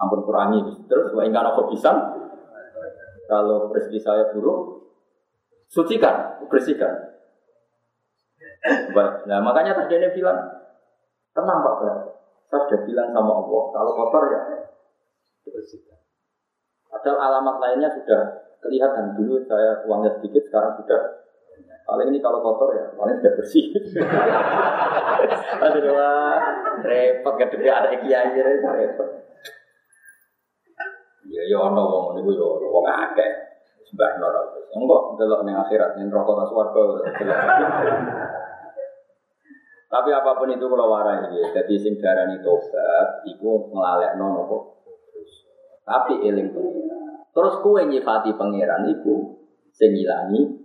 [0.00, 0.64] ampun kurangi.
[0.88, 1.92] Terus yang karena bisa.
[3.28, 4.88] Kalau rezeki saya buruk
[5.68, 7.20] sucikan bersihkan.
[9.28, 10.40] Nah makanya tadi dia bilang
[11.36, 11.74] tenang Pak
[12.48, 14.40] Saya sudah bilang sama Allah kalau kotor ya
[15.44, 16.00] bersihkan.
[16.88, 19.12] Padahal alamat lainnya sudah kelihatan.
[19.12, 21.17] Dulu saya uangnya sedikit sekarang sudah
[21.88, 23.64] paling ini kalau kotor ya paling sudah bersih.
[25.64, 26.36] Aduh wah
[26.84, 29.08] repot gak ada kiai repot.
[31.32, 33.32] Ya ya ono wong niku yo ya wong akeh.
[33.88, 34.44] Sembah nora.
[34.76, 36.84] Enggak delok ning akhirat ning neraka ta swarga.
[39.88, 44.84] Tapi apa pun itu kalau warai ya, jadi sing darani tobat, iku ngelalekno nopo.
[45.88, 47.24] Tapi eling pengiran.
[47.32, 49.40] Terus kue nyifati pangeran iku
[49.72, 50.57] sing ngilangi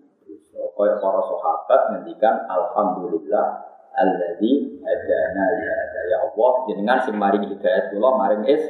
[0.54, 3.46] kaya para sahabat ngendikan alhamdulillah
[3.94, 5.66] alladzi hadana li
[6.10, 8.64] ya Allah jenengan sing maring hidayat kula maring is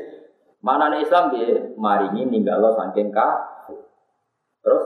[0.63, 3.83] Mana nih Islam dia maringi ninggalo saking kafir.
[4.63, 4.83] Terus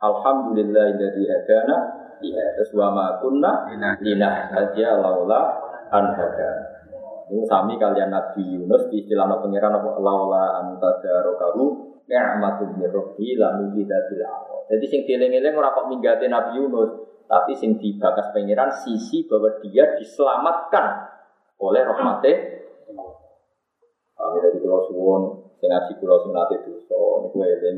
[0.00, 1.76] Alhamdulillah dari hadana
[2.24, 3.68] ya terus wa ma kunna
[4.00, 5.60] lina hadia laula
[5.92, 6.64] an hadana.
[7.28, 10.00] Ini sami kalian Nabi Yunus di istilah pangeran apa?
[10.00, 11.00] Laula anta
[12.04, 14.22] ni'matun min rabbi la nubidatil
[14.68, 16.90] Jadi sing dieling-eling ora kok minggate Nabi Yunus,
[17.24, 20.86] tapi sing dibakas pangeran sisi bahwa dia diselamatkan
[21.60, 22.64] oleh rahmatnya
[24.14, 25.22] kami dari pulau suwon,
[25.60, 27.76] sing ngaji pulau sing nate dosa, ini gue eling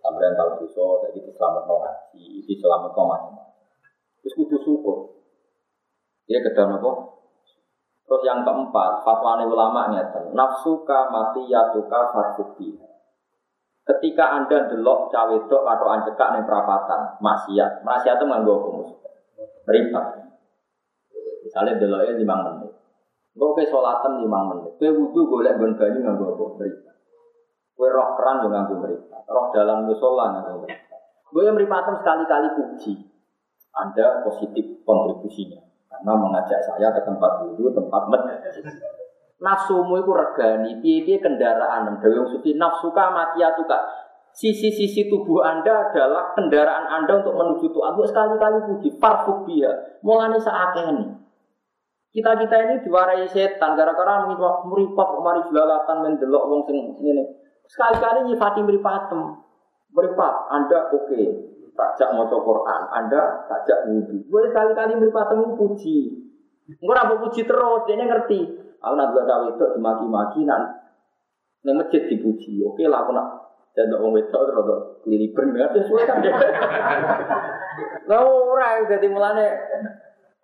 [0.00, 2.92] sampean tahu dosa, saya gitu selamat ngaji, ini selamat
[4.22, 4.98] Terus kudu syukur.
[6.30, 6.92] Dia kedua apa?
[8.06, 12.78] Terus yang keempat, fatwa ulama nyata, nafsuka mati yatuka farfuki.
[13.82, 18.94] Ketika anda delok cawe dok atau anjekak nih perapatan, maksiat, maksiat itu nganggo hukum,
[19.66, 20.22] meripat.
[21.42, 22.70] Misalnya deloknya lima menit,
[23.32, 24.76] Gue ke sholatan lima menit.
[24.76, 26.44] Gue wudhu golek gon banyu nganggo apa?
[26.60, 26.96] Meripat.
[27.72, 29.22] Gue roh keran juga nganggo meripat.
[29.24, 30.68] Roh dalam musola nganggo.
[31.32, 32.92] Gue yang meripatem sekali-kali puji.
[33.72, 35.58] Anda positif kontribusinya.
[35.88, 38.62] Karena mengajak saya ke tempat wudhu, tempat masjid.
[39.42, 41.98] Nafsumu itu regani, piye kendaraan.
[41.98, 43.82] Yang suci nafsuka mati kak.
[44.32, 47.92] Sisi-sisi tubuh Anda adalah kendaraan Anda untuk menuju Tuhan.
[47.98, 50.00] Gue sekali-kali puji, parfubia.
[50.00, 51.10] Mulanya seakeh nih.
[52.12, 54.28] Kita-kita ini diwarai setan gara-gara
[54.68, 57.24] meripat mari jelalatan mendelok wong sing ini.
[57.68, 59.20] Sekali-kali nyifati meripatem.
[59.92, 61.08] Meripat, Anda oke.
[61.08, 61.26] Okay.
[61.72, 64.28] Takjak mau Quran, Anda takjak wudhu.
[64.28, 65.98] Gue sekali-kali meripatem puji.
[66.80, 68.40] Gue nak puji terus, dia ngerti.
[68.82, 70.82] Aku nak dua cawe itu dimaki-maki, nak
[71.62, 72.58] Neng masjid dipuji.
[72.66, 76.20] Oke lah aku nak jadi orang wedok terus ada kelilipan ya sesuai kan.
[78.10, 79.46] Lah ora jadi mulane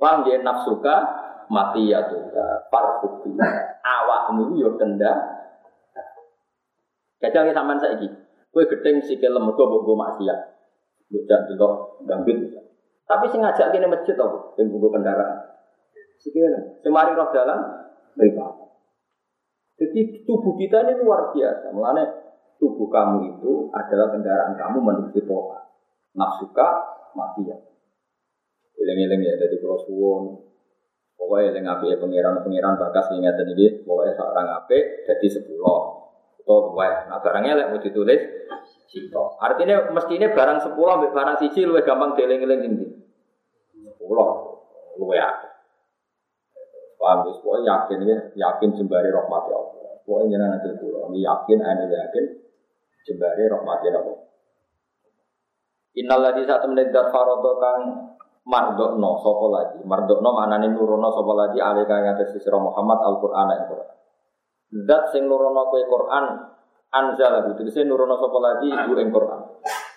[0.01, 0.97] wah dia nafsuka
[1.53, 3.37] mati ya juga parfuki
[3.85, 5.13] awakmu yo kenda
[7.19, 8.07] Kacau sampean saiki
[8.55, 10.39] kowe gedeng sikil lemego mbok go maksiat.
[11.11, 11.73] Bocah delok
[12.07, 12.39] gambit.
[13.11, 14.55] Tapi sing ngajak kene masjid apa?
[14.55, 15.51] Sing buku kendaraan.
[16.23, 18.55] Sikil semari roh dalan mripat
[19.79, 22.07] jadi tubuh kita ini luar biasa mengenai
[22.57, 25.63] tubuh kamu itu adalah kendaraan kamu menuju Tuhan
[26.17, 26.69] nafsuka
[27.15, 27.59] mati ya
[28.79, 30.39] Eleng-eleng ya dari kalau
[31.19, 35.99] Pokoknya yang ngapi pengiran-pengiran bakas ingat ini, pokoknya seorang ngapi jadi sepuluh
[36.41, 37.11] atau dua.
[37.11, 38.23] Nah barangnya lek mau ditulis
[38.87, 39.35] sito.
[39.43, 42.87] Artinya mestinya barang sepuluh barang siji lebih gampang dieling-eling ini.
[43.83, 44.63] Sepuluh,
[44.95, 45.29] luwe ya.
[46.99, 47.33] Paham ya?
[47.39, 50.03] Pokoknya yakin ya, yakin jembari rahmati Allah.
[50.03, 51.15] Pokoknya jangan nanti pulau.
[51.15, 52.25] Yakin, anda yakin
[53.07, 54.19] jembari rahmati Allah.
[55.99, 57.81] Innalladzi saat menedar farodo kang
[58.49, 63.91] mardokno sapa lagi mardokno maknane nurono sapa lagi alika ngates sira Muhammad Al-Qur'an ing Qur'an
[64.89, 66.25] Zat sing nurono kowe Qur'an
[66.89, 69.41] anzal itu tegese nurono sapa lagi iku ing Qur'an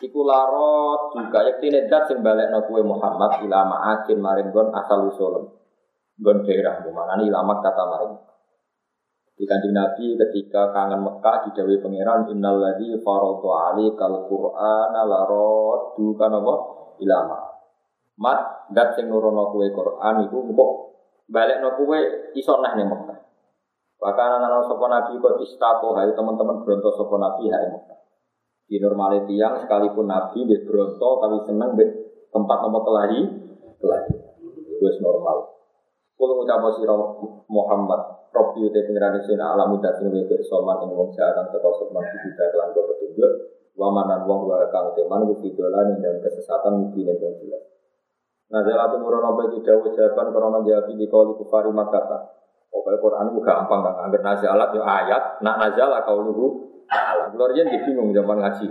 [0.03, 5.61] iku larot juga yektine zat sing kowe Muhammad ila ma'akin maring gon asal usul
[6.22, 8.15] gon daerah manane ilama kata maring
[9.41, 16.30] di kanjeng Nabi ketika kangen Mekah didawi pangeran innal ladzi faradu alikal qur'ana larot kan
[16.30, 16.53] apa
[17.01, 17.51] ilama
[18.22, 20.72] Mat dat sing nurono kue Quran iku kok
[21.26, 23.17] balekno kue iso neh ning Mekah.
[23.97, 27.99] Bahkan anak sapa nabi kok istako hai teman-teman bronto sapa nabi hai Mekah.
[28.69, 31.86] Di normal tiang sekalipun nabi di bronto tapi seneng di
[32.30, 33.22] tempat nomor kelahi
[33.82, 34.13] kelahi.
[34.69, 35.50] Itu normal.
[36.22, 36.93] Kulo ngucap sira
[37.49, 42.05] Muhammad Rabbi uti pengiran sing alam udat sing wis pirsaman ing wong jahat teko sukman
[42.05, 43.32] kita kelan petunjuk
[43.74, 47.65] wa manan wong wa kang teman ku fidolan ing dalam kesesatan mungkin yang jelas.
[48.53, 52.19] Nah, jalan tumurun apa iki dawuh jawaban karena jawab di kali kufari makata.
[52.69, 57.32] Pokoknya Quran itu gampang kan, agar nazalat ya ayat, nak nazala kau ta'ala.
[57.32, 58.67] Keluar di bingung zaman ngaji.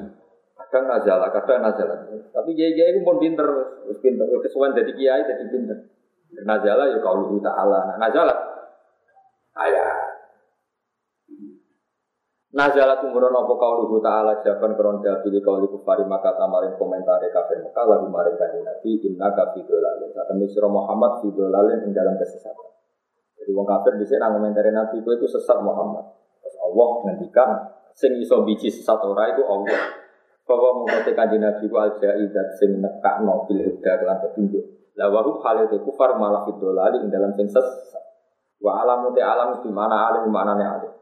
[0.57, 2.09] Kadang nazala, kadang nazala.
[2.09, 3.49] Tapi kiai itu pun pinter,
[4.01, 4.25] pinter.
[4.41, 6.00] Kesuwan jadi kiai jadi pinter.
[6.47, 7.95] Nazala ya kau luhu ta'ala.
[7.95, 8.35] Nah, nazala.
[9.59, 10.11] Ayat.
[12.51, 17.87] Nazala tumurun apa kauluhu ta'ala jaban kron jabili kauli kufari maka tamarin komentari kafir Mekah
[17.87, 22.75] lagu maring kanjeng Nabi inna ka fidolalin saat ini Muhammad fidolalin ing dalam kesesatan.
[23.39, 26.11] Jadi wong kafir di sini komentari Nabi itu itu sesat Muhammad.
[26.43, 27.51] Terus Allah ngendikan
[27.95, 30.03] sing iso biji sesat ora itu Allah.
[30.43, 34.19] Bahwa mengerti kanjeng Nabi ku al jaidat sing nekakno bil huda kelan
[35.01, 38.05] la wa hal itu kufar malah fidolalin ing dalam sing sesat
[38.61, 40.93] wa alamu te alam di mana alim mana ne alim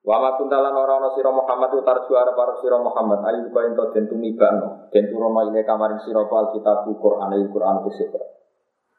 [0.00, 3.92] Wa ma kuntalan ora ana sira Muhammad utar juara para sira Muhammad ayu kaya ento
[3.92, 8.24] den tumibano den turono ile kamaring sira Alkitab Quran il Quran kesepra.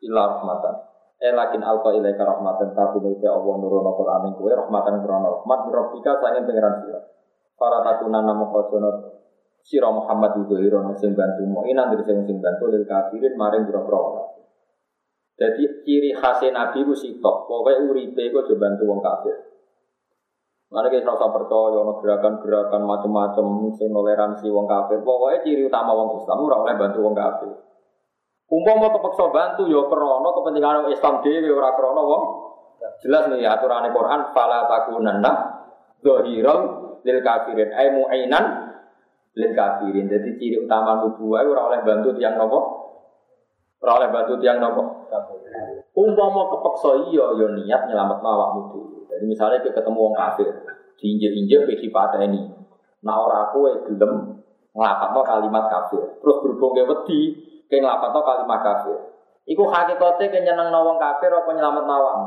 [0.06, 0.76] Ila rahmatan.
[1.18, 5.60] Eh lakin alqa ile rahmatan tapi nek Allah nurono Quran ing kowe rahmatan krono rahmat
[5.74, 7.02] rabbika sangen pangeran sira.
[7.58, 9.11] Para takunan namo kojono
[9.62, 13.70] sira Muhammad itu irono sing bantu mo inan dari sing sing bantu lil kafirin maring
[13.70, 14.32] boro-boro.
[15.42, 19.34] Jadi ciri khas Nabi ku sitok, pokoknya uripe ku aja bantu wong kafir.
[20.72, 25.02] Mana kita rasa percaya, ono gerakan-gerakan macam-macam, sing toleransi wong kafir.
[25.02, 27.52] Pokoknya ciri utama wong Islam ora oleh bantu wong kafir.
[28.52, 32.24] mau kepeksa bantu ya krana kepentingan Islam dhewe ora krana wong.
[33.02, 35.32] Jelas nih aturan Quran fala takunanna
[36.06, 36.60] zahiran
[37.02, 38.71] lil kafirin ay mu'inan
[39.36, 40.08] lil kafirin.
[40.12, 42.60] Jadi ciri utama nubuwah ora oleh bantu tiang nopo?
[43.82, 44.84] Ora oleh bantu tiang nopo?
[46.32, 49.00] mau kepeksa iya ya niat nyelametno awakmu dhewe.
[49.12, 50.50] Jadi misalnya kita ketemu orang kafir,
[50.98, 51.74] diinjek-injek ke
[52.24, 52.42] ini.
[53.04, 54.14] Nah orang aku yang gelem
[54.72, 56.04] ngelapatno kalimat kafir.
[56.24, 57.20] Terus berhubung ke wedi,
[57.68, 58.98] ke ngelapatno kalimat kafir.
[59.50, 62.20] Iku hakikatnya ke nyeneng nawang kafir apa nyelamat nawang?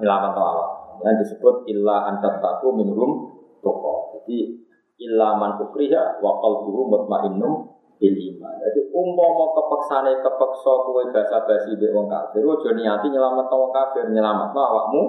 [0.00, 0.70] Nyelamat nawang.
[1.04, 4.16] Yang disebut illa antat taku minhum toko.
[4.16, 4.67] Jadi
[4.98, 7.52] illa man ukriha wa qalbuhu mutmainnum
[7.98, 8.54] bil iman.
[8.62, 14.50] Jadi umpama kepeksane kepeksa kowe basa-basi mbek wong kafir, aja niati nyelamat wong kafir, nyelamat
[14.54, 15.02] awakmu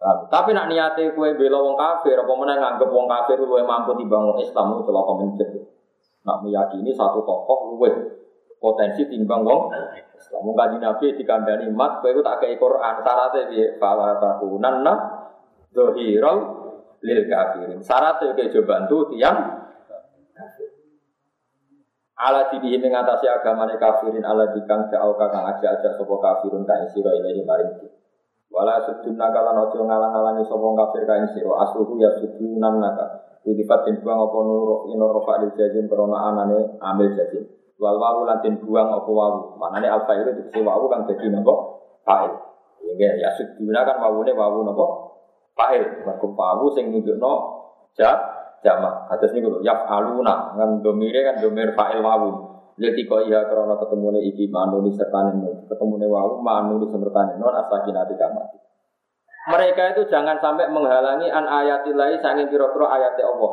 [0.00, 4.40] tapi nak niate kue bela wong kafir, apa mana nganggep wong kafir luwe mampu dibangun
[4.40, 5.48] Islam itu celaka mencet.
[6.24, 7.92] Nak meyakini satu tokoh luwe
[8.56, 9.68] potensi timbang wong
[10.16, 10.40] Islam.
[10.40, 13.76] Mung kanjeng Nabi dikandani mat kowe tak kei Quran syaratnya piye?
[13.76, 14.94] Fala takunanna
[15.68, 16.38] dzahirul
[17.00, 17.80] lil kafirin.
[17.80, 19.38] Syaratnya kowe coba bantu tiang
[22.20, 27.08] ala dibihi mengatasi agamane kafirin ala dikang jauh kakang aja aja sopo kafirun ka isiro
[27.16, 27.72] ilahi maring
[28.50, 33.38] Wala sudun nakalan ojo ngalang-alangi sopong kafir kain siro asluhu ya sudunan naka.
[33.46, 37.46] Udifat den buang opo nuro ino rofa di jazim korona anane ambil jazim.
[37.78, 39.40] Wal wawu lantin buang opo wawu.
[39.54, 41.54] Manane alfa itu dikisi wawu kan jadi nopo
[42.02, 42.34] fa'il.
[42.98, 44.86] Ya ya suduna kan wawune wawu nopo
[45.56, 46.04] fa'il.
[46.06, 47.32] Mergo wawu sing nunjukno
[47.96, 48.10] ja
[48.60, 49.08] jamak.
[49.10, 52.50] Kados niku lho aluna kan domire kan domir fa'il wawu.
[52.80, 55.28] Leti kok iya karena ketemu nih iki manu di serta
[55.68, 58.56] ketemu nih wau manu di serta non asakin hati kamati.
[59.52, 63.52] Mereka itu jangan sampai menghalangi an ayatillahi sanging pira-pira ayat Allah.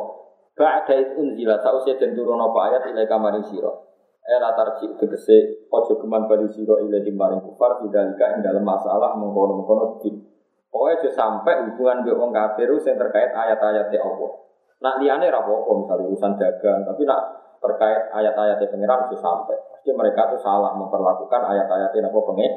[0.58, 3.88] Ba'da unzila sausia den turun apa ayat ilai kamarin siro.
[4.24, 10.00] Era tarji tegese ojo geman bali siro ilai maring kufar bidalika ing dalam masalah mengkono-mengkono
[10.04, 10.20] din.
[10.68, 14.30] Pokoknya aja sampai hubungan dengan orang kafir yang terkait ayat-ayat Allah.
[14.78, 17.20] Nak liane rapopo misalnya urusan dagang, tapi nak
[17.58, 19.56] terkait ayat-ayat pengiran itu sampai.
[19.74, 22.52] Pasti mereka itu salah memperlakukan ayat-ayat apa pengen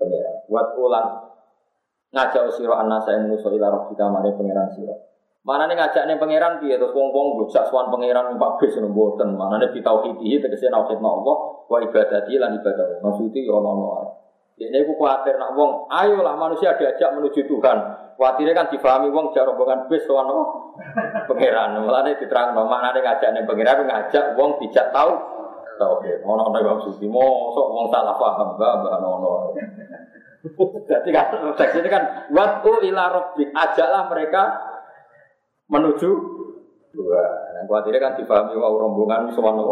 [0.00, 0.34] pengiran.
[0.48, 1.08] Buat ulang
[2.10, 4.66] ngajak siro anak saya menuso ila rabbika mari pengiran.
[5.40, 9.36] Mana nih ngajak nih pangeran dia terus wong wong bocah suan pangeran mbak bis nemboten.
[9.36, 13.00] Mana nih bitauhidi tegese nauhid Allah wa ibadati lan ibadah.
[13.00, 14.10] Maksudnya ya ono ono.
[14.60, 17.78] Ini aku khawatir nak wong, ayolah manusia diajak menuju Tuhan.
[18.20, 20.68] Khawatirnya kan difahami wong jauh rombongan bis soal no
[21.24, 21.80] pangeran.
[21.80, 25.16] Malah ini diterang no mana ada ngajak nih pangeran ngajak wong tidak tahu
[25.80, 26.20] tauhid.
[26.28, 29.56] Ono ono bang suci mo sok wong salah paham bah bah ono.
[30.84, 34.42] Jadi kan teks ini kan waktu ila robbik ajaklah mereka
[35.72, 36.10] menuju
[36.92, 37.24] dua.
[37.56, 39.64] Nah, khawatirnya kan difahami wong rombongan soal no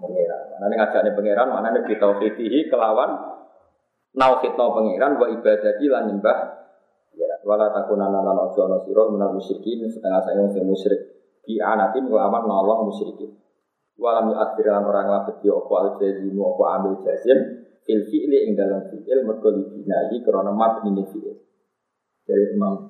[0.00, 0.56] pangeran.
[0.56, 3.39] Mana ini ngajak nih pangeran, mana ini bitauhidihi kelawan
[4.16, 6.60] nauhidno pangeran wa ibadati lan nyembah
[7.10, 11.10] Ya, wala takunana lan ojo ana sira minal musyrikin setengah saya sing musyrik
[11.42, 13.34] di anatin wa aman nolong musyrikin.
[13.98, 18.88] Walam yu'athir lan orang labet ya apa al apa ambil jazim fil fi'li ing dalam
[18.88, 21.36] fi'il mergo dibinai krana mabni ni fi'il.
[22.24, 22.88] Dari Imam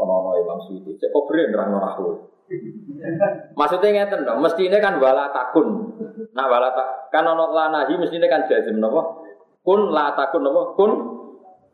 [0.00, 0.96] ono-ono Imam Suyuti.
[0.96, 2.30] Cek kok beri nerang aku.
[3.54, 5.92] Maksudnya ngeten dong, mestinya kan wala takun.
[6.32, 9.19] Nah wala tak kan ono lanahi mestinya kan jazim napa?
[9.70, 10.74] Kun la takun napa?
[10.74, 10.92] Kun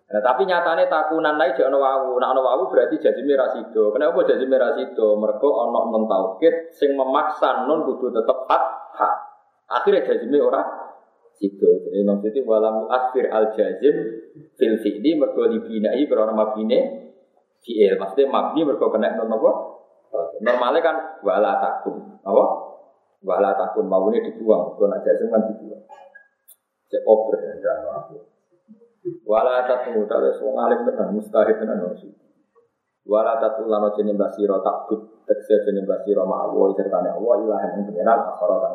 [0.07, 2.23] Nah, tapi nyatanya takunan lagi jangan wawu.
[2.23, 3.91] Nah, ono wawu berarti jazime rasido.
[3.91, 5.19] Kenapa jazime rasido?
[5.19, 8.65] Mereka ono non taukid sing memaksa non kudu tetep hak
[8.95, 9.15] hak.
[9.67, 10.63] Akhirnya jazime ora
[11.35, 11.83] sido.
[11.83, 13.95] Jadi maksudnya walam akhir al jazim
[14.55, 16.79] fil fi'li mergo dibinai karena mabine
[17.67, 17.99] fi'il.
[17.99, 19.51] Maksudnya mabni mergo kena non apa?
[20.39, 20.97] Normalnya kan
[21.27, 22.23] wala takun.
[22.23, 22.45] Apa?
[23.27, 24.79] Wala takun mawune dibuang.
[24.79, 25.83] Kalau nak jazim kan dibuang.
[26.87, 28.37] Cek oper dan aku.
[29.27, 32.11] Wala tatu tak ada wong alim tenan mustahil tenan nasi.
[33.07, 38.19] Wala tatu lano jenis basiro takut tekse jenis basiro ma'awo serta Allah ilahan yang pengiran
[38.35, 38.75] akhara kan.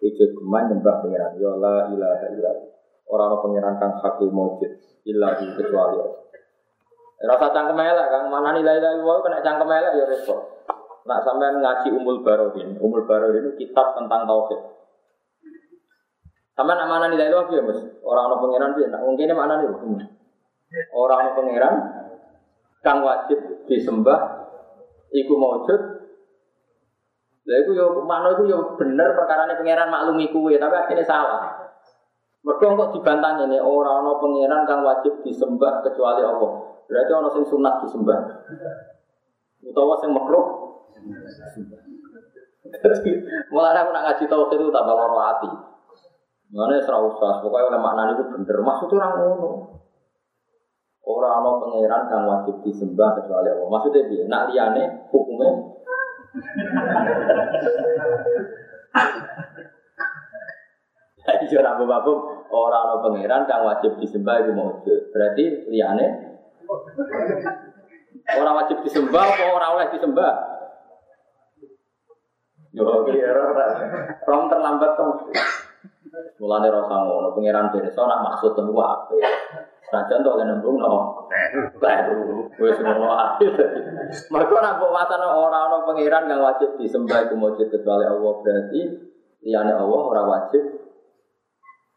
[0.00, 2.52] Ijo geman nyembah pengiran ya la ilaha illa
[3.08, 4.72] Orang pengiran kang hakul mawjud
[5.08, 6.16] illa kecuali Allah.
[7.18, 10.40] Rasa cangkem elek kang mana nilai ilaha illallah kena cangkem elek ya repot.
[11.08, 14.60] Nak sampean ngaji Umul Barodin, Umul Barodin itu kitab tentang tauhid.
[16.58, 17.78] Sama nak mana nilai lu ya mas?
[18.02, 19.70] Orang orang pangeran dia, nak mungkin mana nih?
[20.90, 21.74] Orang orang pangeran
[22.82, 24.18] kang wajib disembah,
[25.14, 25.80] iku maujud.
[27.46, 31.70] Lah iku yo mana iku yo bener perkara ini pangeran maklumi kuwe, tapi akhirnya salah.
[32.42, 36.82] Mereka kok dibantah ini orang orang pangeran kang wajib disembah kecuali Allah.
[36.90, 38.18] Berarti orang sing sunat disembah.
[39.62, 40.74] Utawa sing makruh.
[43.54, 45.77] Mulai aku nak ngaji tauhid itu tambah loro hati.
[46.48, 48.56] Mana serau usah, pokoknya oleh makna itu bener.
[48.64, 49.50] Maksudnya orang ngono.
[51.08, 53.68] Orang Allah pangeran yang wajib disembah kecuali Allah.
[53.68, 55.52] Maksudnya dia, nak liane hukumnya.
[61.28, 62.16] Jadi orang bapak
[62.52, 65.00] orang Allah pangeran yang wajib disembah itu wujud.
[65.12, 66.06] Berarti liane
[68.36, 70.32] orang wajib disembah orang oleh disembah?
[72.76, 73.48] Yo, kira
[74.28, 75.32] rom terlambat tuh.
[76.38, 79.14] Mulane rasa ngono, pangeran pirsa nak maksud temu apa?
[79.88, 81.24] Rajan tuh kan nembung no,
[81.80, 82.44] baru
[82.76, 83.56] semua akhir.
[84.28, 88.80] Mereka nak buat orang orang pangeran yang wajib disembah itu wajib kecuali Allah berarti
[89.48, 90.62] liane Allah orang wajib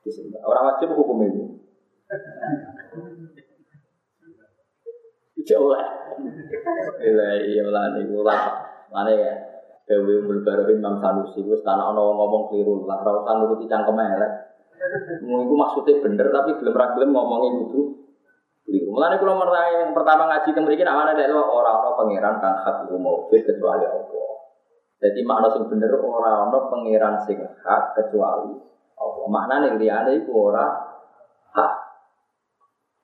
[0.07, 0.39] disembah.
[0.47, 1.43] Orang wajib hukum ini.
[5.43, 5.85] Jauh lah.
[7.01, 8.37] Iya, iya, iya,
[8.91, 9.50] Mana ya?
[9.89, 14.31] Dewi Barohin Imam Sanusi wis tanah ono ngomong keliru lah ora usah nuruti cangkem elek.
[15.25, 17.81] Mu iku maksudnya bener tapi gelem ra gelem ngomongin itu
[18.65, 18.89] keliru.
[18.93, 22.55] Mulane kula meraya yang pertama ngaji teng mriki nak ana dek ora ono pangeran kang
[22.61, 24.29] hak maujud kecuali Allah.
[25.01, 28.53] Jadi makna sing bener ora ono pangeran sing hak kecuali
[29.01, 29.25] Allah.
[29.27, 30.65] Maknane liyane iku ora
[31.57, 31.71] hak.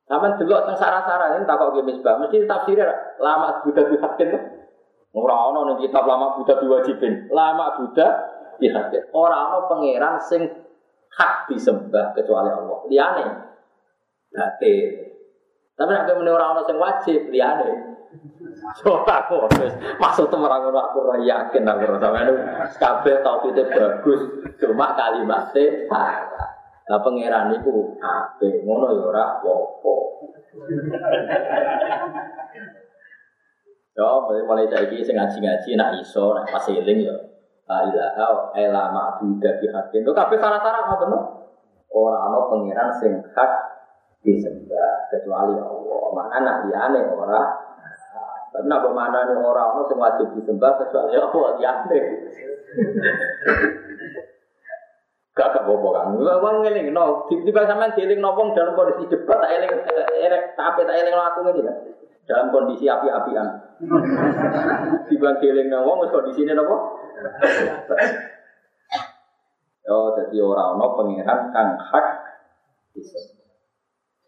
[0.08, 4.47] Sampai delok teng sarah-sarah ini takok ge misbah, mesti tafsirnya lama dihakin.
[5.18, 7.34] Ora ana ning kitab lama Buddha diwajibin.
[7.34, 8.08] Lama Buddha
[8.62, 9.10] dihadir.
[9.18, 10.46] Ora ana pangeran sing
[11.10, 12.78] hak disembah kecuali Allah.
[12.86, 13.26] Liyane
[14.30, 15.18] batil.
[15.74, 17.98] Tapi nek meneh ora ana sing wajib liyane.
[18.82, 19.52] Coba aku
[20.00, 22.32] maksud ngono aku ora yakin aku ora sampeyan
[22.80, 24.22] kabeh tauhide bagus
[24.62, 26.50] cuma kalimatnya salah.
[26.88, 29.26] Lah pangeran iku apik ngono ya ora.
[33.98, 37.18] Ya, mulai saiki sing ngaji-ngaji nak iso, nak pas eling ya.
[37.66, 40.06] La ilaha illa ma'budu bihaqqin.
[40.06, 41.20] Lho kabeh salah-salah ngoten lho.
[41.92, 43.52] Ora ana pangeran sing hak
[44.22, 46.04] disembah kecuali Allah.
[46.14, 47.42] Mana nak liyane ora.
[48.54, 52.00] Tapi nak mana nih orang ono sing wajib disembah kecuali Allah liyane.
[55.34, 56.16] Gak gak bobo kan.
[56.18, 59.74] Wong ngeling no, tiba-tiba sampean dieling no dalam kondisi debat tak eling
[60.22, 61.78] elek tapi tak eling aku ngene kan.
[62.30, 63.67] Dalam kondisi api-apian.
[65.08, 66.76] Dibang keling nang wong wis sini napa?
[69.88, 72.08] Oh, jadi orang no pangeran kang hak
[72.92, 73.48] disembah.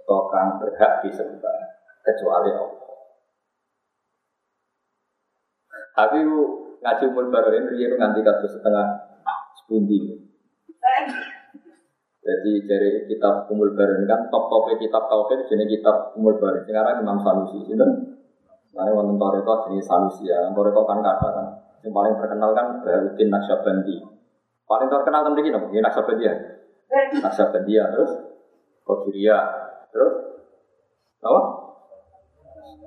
[0.06, 1.58] Atau kang berhak disembah
[2.06, 2.94] kecuali Allah.
[5.98, 6.20] Tapi
[6.80, 9.20] ngaji umur baru ini dia nganti kasus setengah
[9.60, 10.16] sepundi.
[12.20, 16.64] Jadi dari kitab umur baru ini kan top topnya kitab tauhid jadi kitab umur baru.
[16.64, 17.86] Sekarang Imam Sanusi itu
[18.70, 21.48] Mana wonten jenis Sanusi ya, toreko kan kata kan.
[21.82, 23.96] Yang paling terkenal kan Baharudin Naksabandi.
[24.70, 26.36] Paling terkenal kan begini, mungkin Naksabandi ya.
[27.24, 28.12] Naksabandi ya, terus
[28.86, 29.38] Kodiria,
[29.94, 30.14] terus
[31.22, 31.42] apa?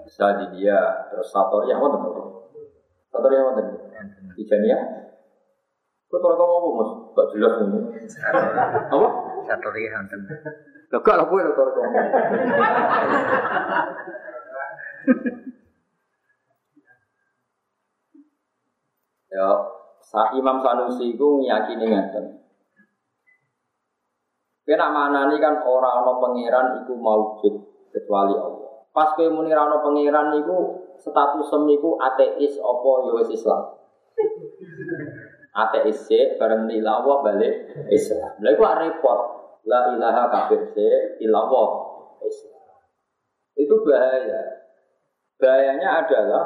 [0.09, 0.79] Sadidia,
[1.09, 2.01] terus Satoria, apa tuh?
[3.09, 3.75] Satoria apa tadi?
[4.35, 4.79] Tijania?
[6.11, 6.91] Kau toreko mau mas?
[7.17, 7.79] Gak jelas ini.
[8.93, 9.09] Apa?
[9.49, 10.21] Satu rihan ten.
[10.93, 11.53] Lho gak lho kowe lho
[19.33, 19.49] Ya,
[20.03, 22.43] Sa Imam Sanusi iku ngiyakini ngeten.
[24.63, 27.55] Kena maknani kan ora ana pangeran iku maujud
[27.91, 28.87] kecuali Allah.
[28.93, 33.63] Pas kowe muni ora ana pangeran niku status niku ateis apa ya wis Islam.
[35.55, 37.55] Ateis sih bareng Allah balik
[37.91, 38.39] Islam.
[38.43, 39.21] Lha iku repot.
[39.63, 41.69] La ilaha kafir sih ilallah
[42.27, 42.83] Islam.
[43.55, 44.67] Itu bahaya.
[45.39, 46.45] Bahayanya adalah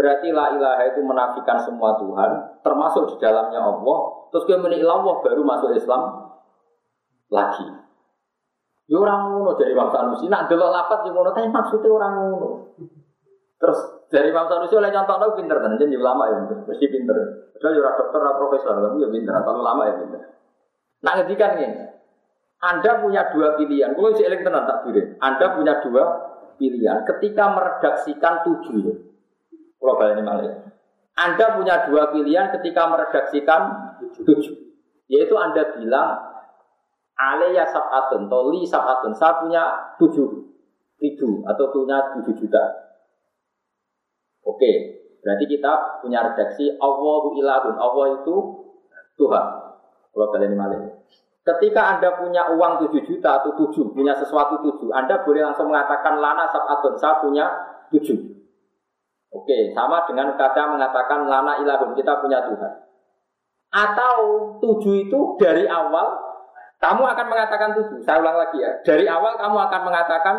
[0.00, 3.98] berarti la ilaha itu menafikan semua Tuhan, termasuk di dalamnya Allah.
[4.32, 6.32] Terus kemudian Allah baru masuk Islam
[7.28, 7.68] lagi.
[8.88, 12.48] Ya orang ngono dari Imam Sanusi, nak delok lapat yang ngono, tapi maksudnya orang ngono.
[13.60, 13.78] Terus
[14.08, 17.16] dari Imam Sanusi oleh contoh lo pinter kan, jadi ulama ya, mesti pinter.
[17.60, 20.20] Padahal ya dokter, ora profesor, tapi ya pinter, asal ulama ya pinter.
[21.04, 21.68] Nah ngedikan ini,
[22.64, 25.04] Anda punya dua pilihan, kalau si eling tak pilih.
[25.20, 26.02] Anda punya dua
[26.56, 29.09] pilihan ketika meredaksikan tujuh.
[29.80, 30.70] Kalau ini malah.
[31.16, 33.60] Anda punya dua pilihan ketika meredaksikan
[34.20, 34.56] tujuh.
[35.10, 36.30] Yaitu Anda bilang
[37.20, 39.12] Alaya sab'atun, atau li sab'atun.
[39.12, 39.62] Saya punya
[40.00, 40.28] tujuh
[41.00, 42.64] ribu atau punya tujuh juta.
[44.40, 44.72] Oke,
[45.20, 47.76] berarti kita punya redaksi Allahu ilahun.
[47.76, 48.36] Allah itu
[49.20, 49.46] Tuhan.
[50.16, 50.80] Kalau kalian malah.
[51.40, 56.20] Ketika Anda punya uang 7 juta atau 7, punya sesuatu 7, Anda boleh langsung mengatakan
[56.20, 57.48] lana sab'atun, saya punya
[57.88, 58.12] 7.
[59.40, 62.72] Oke, sama dengan kata mengatakan lana ilahun, kita punya Tuhan.
[63.72, 64.16] Atau
[64.60, 66.12] 7 itu dari awal,
[66.76, 68.04] kamu akan mengatakan 7.
[68.04, 70.36] Saya ulang lagi ya, dari awal kamu akan mengatakan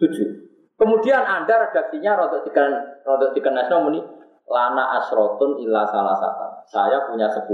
[0.00, 0.80] 7.
[0.80, 2.72] Kemudian Anda redaksinya rodok diken
[3.06, 4.00] rodok ini
[4.48, 6.66] lana asrotun illa salah satu.
[6.72, 7.46] Saya punya 10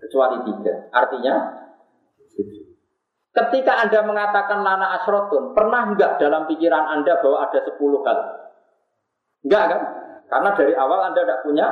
[0.00, 0.88] kecuali tiga.
[0.90, 1.34] Artinya
[3.28, 8.47] Ketika Anda mengatakan lana asrotun, pernah enggak dalam pikiran Anda bahwa ada sepuluh kali?
[9.46, 9.80] Enggak kan?
[10.28, 11.66] Karena dari awal Anda tidak punya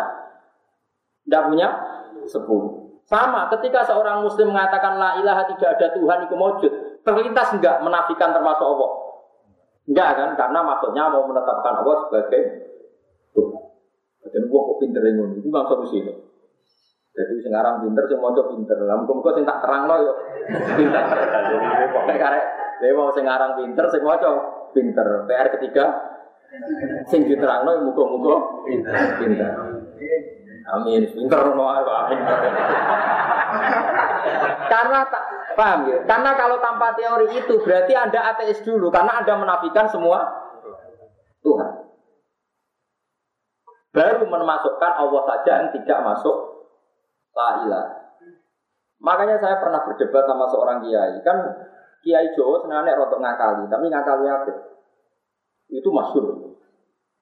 [1.27, 1.69] tidak punya
[2.31, 2.87] sepuluh.
[3.07, 6.73] Sama, ketika seorang muslim mengatakan la ilaha tidak ada Tuhan itu mewujud,
[7.07, 8.91] terlintas enggak menafikan termasuk Allah?
[9.87, 10.31] Enggak kan?
[10.35, 12.41] Karena maksudnya mau menetapkan Allah sebagai
[13.31, 13.63] Tuhan.
[14.27, 16.13] Jadi gua kok pinter ini, itu bang solusi itu.
[17.17, 18.77] Jadi sekarang pinter, semua coba pinter.
[18.85, 20.13] Lah muga sing tak terang lo yo
[20.77, 21.05] pinter.
[21.55, 22.45] Jadi pokoke karek
[22.83, 24.31] dhewe mau sing aran pinter, sing maca
[24.75, 25.25] pinter.
[25.25, 25.85] PR ketiga
[27.11, 28.37] sing diterangno muga-muga
[28.67, 29.51] pinter.
[30.67, 32.19] Amin, pinter no amin.
[34.67, 35.25] Karena tak
[35.55, 35.99] paham ya?
[36.05, 40.27] Karena kalau tanpa teori itu berarti Anda ateis dulu karena Anda menafikan semua
[41.47, 41.73] Tuhan.
[43.95, 46.37] Baru memasukkan Allah saja yang tidak masuk
[47.37, 47.87] La ilah.
[48.97, 51.21] Makanya saya pernah berdebat sama seorang kiai.
[51.21, 51.37] Kan
[52.01, 54.53] kiai Jawa sebenarnya rotok ngakali, tapi ngakali apa?
[55.71, 56.57] Itu masyur.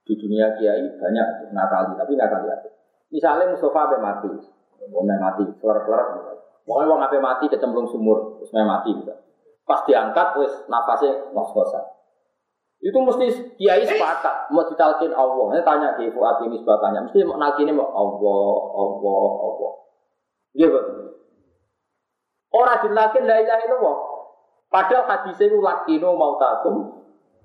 [0.04, 2.68] Di dunia kiai banyak ngakali, tapi ngakali apa?
[3.08, 4.28] Misalnya Mustafa abe mati,
[4.92, 6.04] mau mati, kelar-kelar.
[6.64, 9.14] Pokoknya mau abe mati kecemplung sumur, terus mati gitu.
[9.64, 11.84] Pas diangkat, wes nafasnya ngos-ngosan.
[12.84, 15.56] Itu mesti kiai sepakat mau ditalkin Allah.
[15.56, 19.72] Ini tanya di Fuad ini tanya, mesti mau nalkinnya mau Allah, Allah, Allah.
[20.52, 21.16] Iya betul.
[22.52, 23.98] Orang dilakin la ilaha illallah.
[24.68, 27.03] Padahal hadis itu lakino mau takum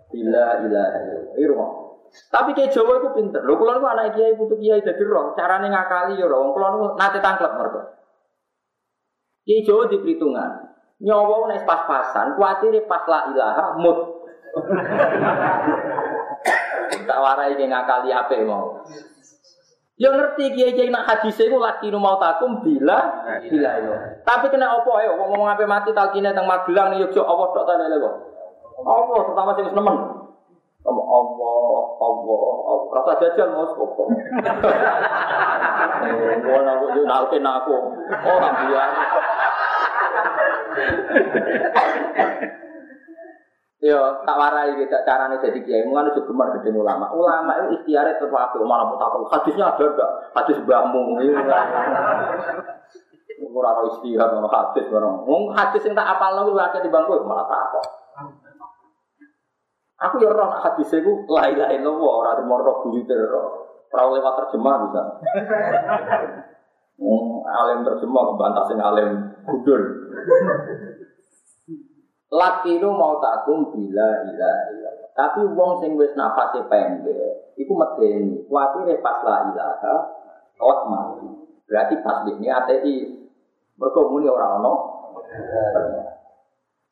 [0.10, 0.98] bila ilaha
[1.38, 1.72] illallah.
[2.10, 3.42] Tapi kayak Jawa itu pinter.
[3.46, 6.54] Lho kula niku anak kiai putu kiai dadi roh, carane ngakali ya roh.
[6.54, 7.82] Kula niku nate tangklep mergo.
[9.46, 10.52] Kiai Jawa di perhitungan.
[11.00, 14.00] Nyawa nek pas-pasan, kuatire pas la ilaha mut.
[17.08, 18.84] tak warai ngakali apa mau.
[20.00, 23.92] Ya ngerti kiai kiai nak hadis itu laki nu mau takum bila bila itu.
[24.24, 27.86] Tapi kena opo ayo ngomong ngapain mati talkine teng Magelang nih yuk Allah tok tane
[27.92, 28.29] lho.
[28.84, 29.98] Allah terutama sing nemen.
[30.80, 32.78] Kamu Allah, Allah, Allah.
[32.96, 34.04] Rasa jajal mau opo.
[36.40, 37.04] Gua nak yo
[37.44, 37.76] nak aku.
[38.24, 38.90] Orang biar.
[43.80, 45.88] Yo, tak warai kita carane jadi kiai.
[45.88, 47.12] Mulane juga gemar gede ulama.
[47.16, 49.24] Ulama itu ikhtiare tetep apik malah mutakal.
[49.32, 50.12] Hadisnya ada enggak?
[50.36, 51.16] Hadis mbahmu.
[51.20, 51.64] Ora
[53.56, 55.24] ora istihad ono hadis bareng.
[55.24, 57.99] Wong hadis sing tak apalno kuwi akeh di bangku malah takok.
[60.00, 63.44] Aku yo ora hadis iku la ilaha illallah ora temoro buyute ora.
[63.92, 65.04] Ora lewat terjemah bisa.
[67.04, 69.84] Wong alim terjemah bantah sing alim gudul.
[72.30, 74.92] Laki lu mau takum bila ila ila.
[75.20, 78.40] Tapi wong sing wis nafase pendek, iku medeni.
[78.48, 79.96] Kuatire pas la ilaha,
[80.56, 81.28] kawat mati.
[81.68, 82.98] Berarti pas ini ATI.
[83.76, 84.74] Mergo muni ora ono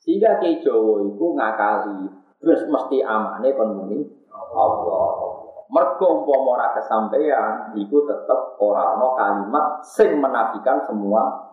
[0.03, 2.07] Sehingga Ki Jawa itu ngakali,
[2.37, 3.99] terus mesti amane kon muni
[4.31, 5.37] Allah.
[5.67, 11.51] Mergo umpama ora kesampaian, iku tetep ora ana kalimat sing menafikan semua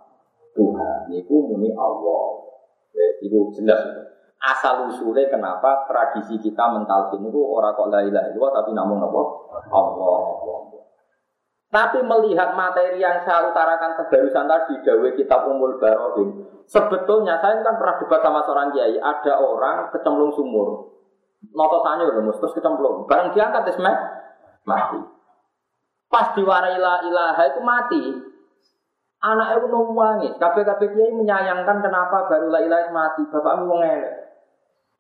[0.54, 1.10] Tuhan.
[1.10, 2.46] Iku muni Allah.
[2.94, 3.82] Wes iku jelas.
[4.38, 9.22] Asal usulnya kenapa tradisi kita mentalkin itu orang kok la ilaha illallah tapi namun apa?
[9.72, 10.18] Allah.
[10.36, 10.73] Allah.
[11.74, 17.74] Tapi melihat materi yang saya utarakan kebarusan tadi, Dawe Kitab Umul Barohin, sebetulnya saya kan
[17.74, 20.94] pernah debat sama seorang kiai, ada orang kecemplung sumur,
[21.50, 23.98] noto sanyo loh, terus kecemplung, barang diangkat ismet
[24.62, 25.02] mati.
[26.06, 28.02] Pas diwarai la ilaha itu mati,
[29.26, 34.14] anak itu nangis, kabeh-kabeh kiai menyayangkan kenapa baru la ilaha mati, bapakmu wong elek.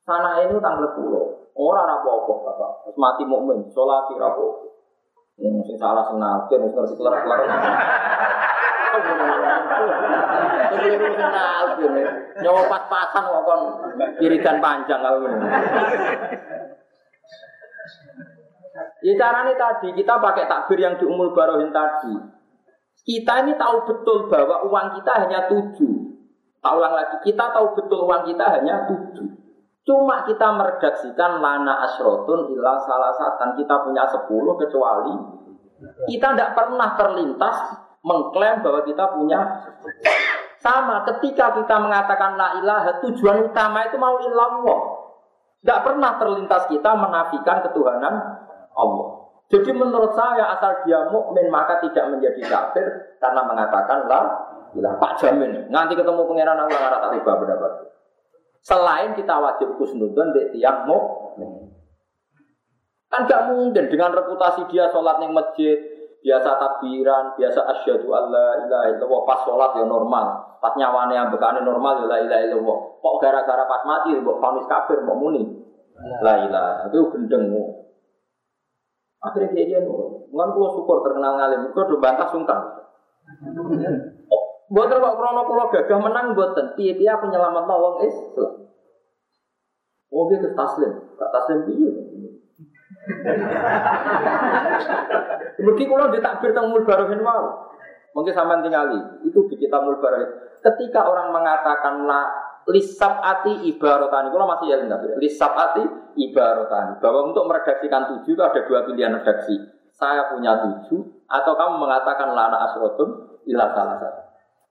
[0.02, 4.73] Sana ini tanggal pulau, orang rapopo bapak, terus mati mukmin, sholat rapopo.
[5.34, 7.38] Hmm, sing salah sing nafsir, wis ngerti kelar-kelar.
[10.70, 12.06] Keliru sing.
[12.38, 13.60] Nyawa pas-pasan kok kon
[14.22, 15.46] wiridan panjang kalau ini.
[19.04, 22.14] Ya caranya tadi kita pakai takbir yang di umul barohin tadi.
[23.04, 25.94] Kita ini tahu betul bahwa uang kita hanya tujuh.
[26.64, 29.43] Ulang lagi, kita tahu betul uang kita hanya tujuh.
[29.84, 33.52] Cuma kita meredaksikan lana asrotun illa salah satan.
[33.60, 35.44] Kita punya sepuluh kecuali
[36.08, 37.56] kita tidak pernah terlintas
[38.04, 39.40] mengklaim bahwa kita punya
[40.60, 44.80] sama ketika kita mengatakan la ilaha tujuan utama itu mau illallah.
[45.64, 48.14] Tidak pernah terlintas kita menafikan ketuhanan
[48.76, 49.08] Allah.
[49.48, 54.20] Jadi menurut saya asal dia mukmin maka tidak menjadi kafir karena mengatakan la
[54.76, 55.68] ilaha Pak jamin.
[55.68, 57.72] Nanti ketemu pangeran Allah ngarah tak riba pendapat.
[58.64, 61.68] Selain kita wajib kusnudun di tiang mukmin.
[63.12, 65.76] Kan gak mungkin dengan reputasi dia sholat yang masjid,
[66.24, 70.26] biasa takbiran, biasa asyhadu alla ilaha illallah pas sholat ya normal,
[70.64, 72.78] pas nyawane yang bekane normal ya la ilaha illallah.
[73.04, 75.44] Kok gara-gara pas mati mbok vonis kafir mbok muni.
[76.24, 77.52] La ilaha itu gendeng.
[79.20, 80.32] Akhirnya dia dia nurut.
[80.32, 82.60] Ngan kulo syukur terkenal ngalim, kulo do bantah sungkan.
[84.74, 86.74] Buat kok krono kulo gagah menang buatan.
[86.74, 88.52] Piye-piye aku nyelamat wong Islam.
[90.10, 91.90] Oh dia ke taslim, gak taslim piye.
[95.62, 97.70] Mungkin kalau ditakbir tentang mulbarohin mau.
[98.14, 98.98] Mungkin sampai tinggali.
[99.26, 100.58] Itu di kita mulbarohin.
[100.58, 102.26] Ketika orang mengatakan la
[102.70, 104.34] lisab ati ibarotani.
[104.34, 105.06] Kalau masih ya enggak.
[105.22, 105.82] Lisab ati
[106.18, 106.98] ibarotani.
[106.98, 109.54] Bahwa untuk meredaksikan tujuh itu ada dua pilihan redaksi.
[109.94, 111.26] Saya punya tujuh.
[111.30, 114.23] Atau kamu mengatakan lana asrotun ilah salah satu.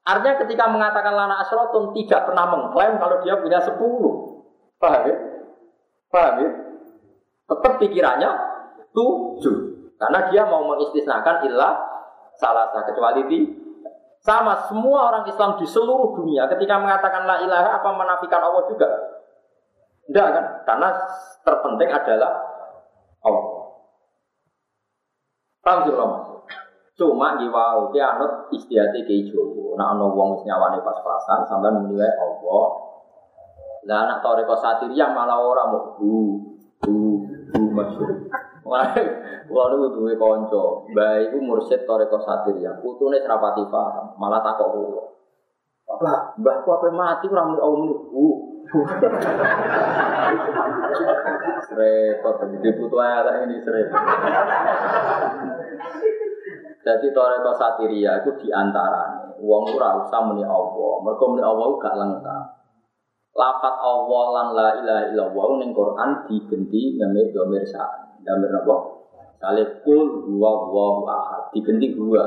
[0.03, 4.43] Artinya ketika mengatakan lana asrotun tidak pernah mengklaim kalau dia punya sepuluh.
[4.75, 5.15] Paham ya?
[6.11, 6.49] Paham ya?
[7.47, 8.29] Tetap pikirannya
[8.91, 9.55] tujuh.
[9.95, 11.73] Karena dia mau mengistisnakan ilah
[12.35, 13.39] salah satu kecuali di
[14.23, 18.87] sama semua orang Islam di seluruh dunia ketika mengatakan la ilaha apa menafikan Allah juga?
[20.03, 20.45] Tidak kan?
[20.67, 20.89] Karena
[21.47, 22.31] terpenting adalah
[23.23, 23.47] Allah.
[25.63, 25.95] Paham sih?
[26.93, 29.73] Cuma di wow, dia anut istihati ke Jowo.
[29.73, 32.65] Nah, ono wong nyawane pas-pasan sampai menilai Allah.
[33.83, 34.55] Lah anak toreko
[34.93, 36.39] yang malah orang mau bu
[36.85, 38.29] bu bu masyhur.
[38.63, 38.95] Wah,
[39.67, 42.21] niku duwe kanca, mbah iku mursyid toreko
[42.61, 42.77] ya.
[42.79, 45.03] Putune serapati paham, malah takok kula.
[45.83, 47.95] Pak, mbahku apa mati ora muni Allah muni.
[48.15, 48.37] Uh.
[51.75, 54.03] Repot di putu ayat ini repot.
[56.83, 60.93] Jadi toreko satiria itu di antara uang ora usah muni Allah.
[60.99, 62.45] Mereka muni Allah gak lengkap.
[63.33, 67.87] Lafat Allah lan la ilaha illallah ning Quran digenti ngene domir sa.
[68.19, 68.75] Domir napa?
[69.39, 71.43] Salih kul huwa Allahu ahad.
[71.55, 72.23] Digenti dua.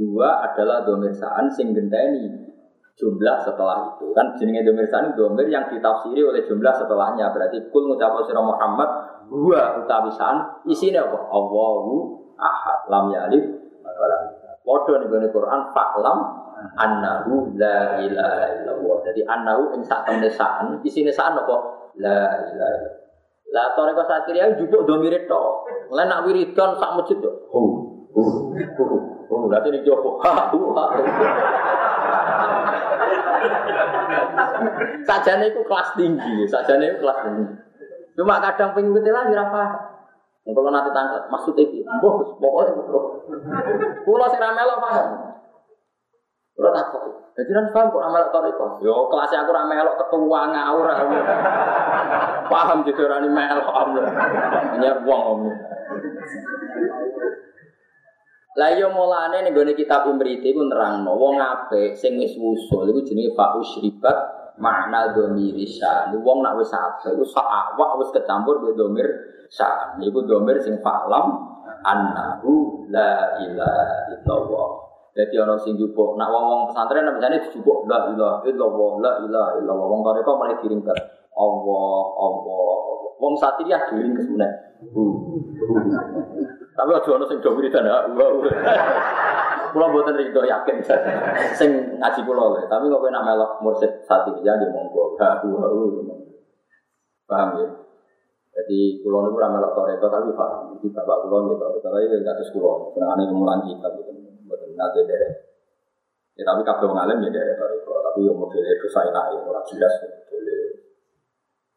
[0.00, 2.48] Dua adalah domir saan sing genteni
[2.96, 4.16] jumlah setelah itu.
[4.16, 7.28] Kan jenenge domir saan domir yang ditafsiri oleh jumlah setelahnya.
[7.36, 8.88] Berarti kul ngucap sira Muhammad
[9.28, 11.20] dua utawi saan isine apa?
[11.28, 12.88] Allahu ahad.
[12.88, 13.59] Lam yalid
[14.00, 14.20] walam.
[14.64, 16.18] Padha ning Quran fa'lam
[16.80, 18.96] annahu la ilaha illallah.
[19.12, 21.56] Jadi annahu ing sak temne saan, isine saan apa?
[22.00, 23.00] La ilaha illallah.
[23.50, 25.42] Lah toreko sakiriya jupuk do mirip to.
[25.90, 27.30] Lah nak wiridan sak masjid to.
[27.50, 27.60] Hu.
[28.14, 28.22] Hu.
[28.54, 28.84] Hu.
[29.26, 29.36] Hu.
[29.50, 30.18] Lah ini jopo.
[30.24, 30.54] Ha.
[30.54, 30.60] Hu.
[30.74, 30.84] Ha.
[35.08, 37.44] Sajane itu kelas tinggi, sajane itu kelas tinggi.
[38.14, 39.82] Cuma kadang pengen lah ora paham.
[40.50, 42.72] Kalau nanti tangkap, maksudnya itu, boh, pokoknya,
[44.02, 45.08] pulau sing ramelo paham.
[46.60, 47.02] Kalau tak kok.
[47.40, 48.66] Jadi kan paham kok amal toriko.
[48.84, 50.86] Yo kelasnya aku rame melok ketua ngawur.
[52.52, 53.90] Paham orang ini melok om.
[54.76, 55.40] Hanya uang om.
[58.60, 63.00] Lah yo mulane ning gone kitab Imriti ku nerangno wong apik sing wis wusul iku
[63.08, 66.12] jenenge usribat makna domir syan.
[66.20, 69.08] Wong nak wis apik iku sak awak wis kecampur be domir
[69.48, 69.98] syan.
[69.98, 71.32] Iku domir sing falam
[71.82, 74.68] annahu la ilaha illallah.
[75.10, 79.50] Jadi ana sing jupuk, nak wong-wong pesantren nak misale dijupuk la ilaha illallah, la ilaha
[79.58, 79.86] illallah.
[79.90, 80.98] Wong toreko mulai diringket.
[81.34, 83.10] Allah, Allah, Allah.
[83.18, 84.56] Wong satiriyah diringket sebenarnya.
[86.70, 88.06] Tapi aja ana sing do wiridan ha.
[89.70, 90.76] Kula mboten rido yakin.
[91.58, 95.14] Sing ngaji kula lho, tapi kok kowe nak melok mursid satiriyah nggih monggo.
[95.20, 95.38] Ha,
[97.30, 97.68] Paham ya?
[98.50, 100.74] Jadi kulo niku ora melok toreko tapi paham.
[100.74, 102.90] Iki bapak kulo nggih toreko tapi enggak terus kulo.
[102.90, 104.10] Senengane mulang kitab gitu.
[104.42, 105.06] Mboten nate.
[106.34, 107.42] Ya tapi kabeh wong ya
[108.10, 110.58] tapi yo modele dosa enak ya ora jelas modele.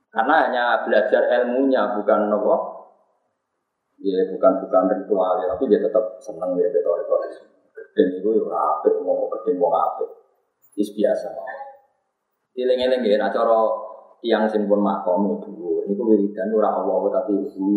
[0.10, 2.56] Karena hanya belajar ilmunya bukan nopo.
[4.04, 7.22] Ya bukan bukan ritual ya, tapi dia tetap seneng ya toreko.
[7.94, 10.10] Gedeng itu yo apik mau gedeng wong apik.
[10.82, 11.30] Is biasa.
[12.58, 13.60] Dileng-eleng ya, cara
[14.18, 17.70] tiang simpun makom itu itu wiridan ora Allah tapi hu.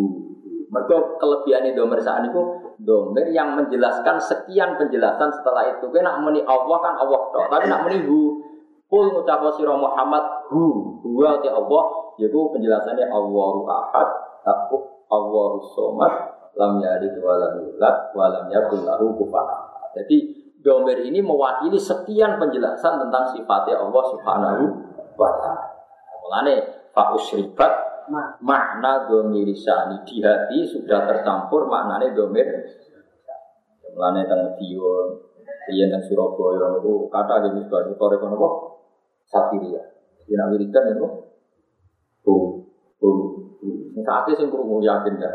[0.72, 2.40] Mergo kelebihan domer saat itu
[2.80, 5.84] domer yang menjelaskan sekian penjelasan setelah itu.
[5.93, 8.40] Kena muni Allah kan Allah tok, tapi nak muni hu.
[8.88, 10.97] Kul ngucap sira Muhammad hu.
[11.05, 11.84] Huwa ti Allah
[12.16, 14.09] yaitu penjelasannya Allahu Ahad,
[14.40, 16.12] aku Allahu Somad,
[16.56, 19.12] lam yalid wa lam yulad wa lam lahu
[19.97, 20.16] Jadi
[20.60, 24.62] domer ini mewakili sekian penjelasan tentang sifatnya Allah Subhanahu
[25.16, 25.66] wa taala.
[26.20, 26.55] Mulane
[26.93, 27.73] Pak Usribat
[28.44, 32.44] makna domir sani di hati sudah tercampur maknanya domir.
[33.97, 35.06] Mulane teng Dion,
[35.73, 38.55] iya teng Surabaya itu kata di misbah itu tore kono kok
[39.24, 39.81] satiria.
[40.27, 41.06] Dina wiridan itu
[42.20, 42.66] tuh
[42.98, 43.14] tuh
[44.02, 45.31] sakit sing krungu yakin ya.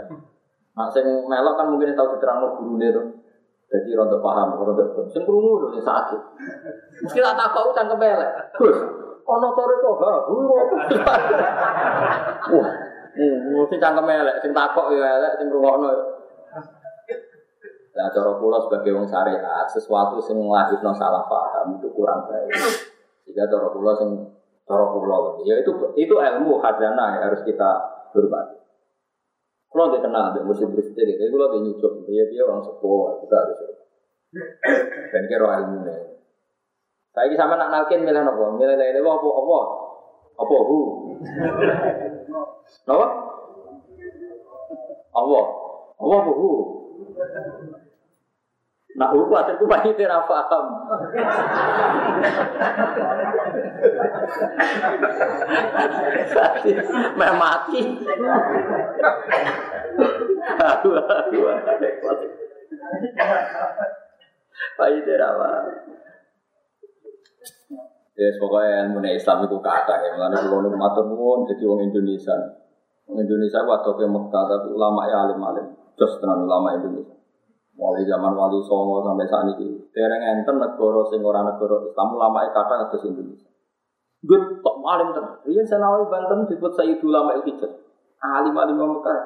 [0.78, 3.21] Nah sing melok kan mungkin tahu diterangno gurune tuh.
[3.72, 6.22] Jadi rontok paham, rontok sing krungu lho sing sakit.
[7.08, 8.32] Mesti tak takok cangkem elek.
[8.60, 8.78] Gus,
[9.24, 10.14] ana toreko ha
[12.52, 12.70] wah
[13.16, 15.90] mesti cangkem elek sing takok ya elek sing ngrungokno
[17.92, 22.56] Nah, cara kula sebagai wong syariat, sesuatu sing nglahirno salah paham itu kurang baik.
[23.28, 24.32] Jika cara kula sing
[24.64, 27.70] cara kula ya itu itu ilmu khazanah yang harus kita
[28.16, 28.61] hormati.
[29.72, 33.36] Kalau dia kenal dengan musim bersetir, jadi kalau dia nyucuk, dia dia orang sekolah, kita
[33.40, 33.60] harus
[35.12, 36.00] dan kira ilmu nih.
[37.12, 39.16] Saya ini sama nak nalkin milih nopo, milih lele apa?
[39.16, 39.60] Apa?
[40.44, 40.80] Apa hu,
[42.88, 43.06] nopo
[45.12, 45.42] apa?
[46.00, 46.52] Apa apa hu.
[49.02, 50.66] Nak hu kuatir ku banyak tidak paham.
[57.18, 57.82] Meh mati.
[60.62, 61.46] Aduh, aduh.
[64.78, 65.66] Pak tidak paham.
[68.14, 70.14] Ya pokoknya ilmu Islam itu kata ya.
[70.14, 71.10] Mulanya kalau nu matur
[71.50, 72.38] jadi orang Indonesia.
[73.10, 75.74] Orang Indonesia waktu ke Mekah tapi ulama ya alim alim.
[75.98, 77.21] Terus tenan ulama Indonesia.
[77.76, 79.80] Mulai zaman Wali Songo sampai saat ini.
[79.96, 83.50] Dereng enten negara sing ora negara Islam ulama ya kata atas Indonesia.
[84.22, 85.42] Gue tok alim tenan.
[85.48, 87.74] Riyen Senawi Banten disebut Sayyid Ulama Il Hijaz.
[88.22, 89.20] Alim alim Mekah.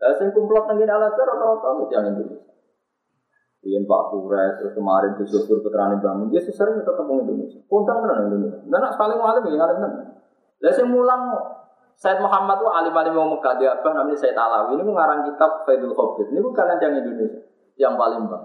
[0.00, 2.54] Lah sing kumplot tengin Al-Azhar rata-rata yang Indonesia.
[3.64, 7.64] Iya Pak Kures, terus kemarin Syukur Putrani Bangun, dia sesering tetap ngomong Indonesia.
[7.64, 8.60] Kondang kan Indonesia.
[8.60, 9.92] Dan nak sekali ngalim ya ngalim kan.
[10.60, 11.22] Lah saya mulang
[11.94, 15.64] Said Muhammad itu alim alim mau Mekah dia apa namanya Said Alawi ini mengarang kitab
[15.64, 16.28] Faidul Khobir.
[16.28, 17.40] Ini bukan yang Indonesia,
[17.78, 18.44] yang paling bang.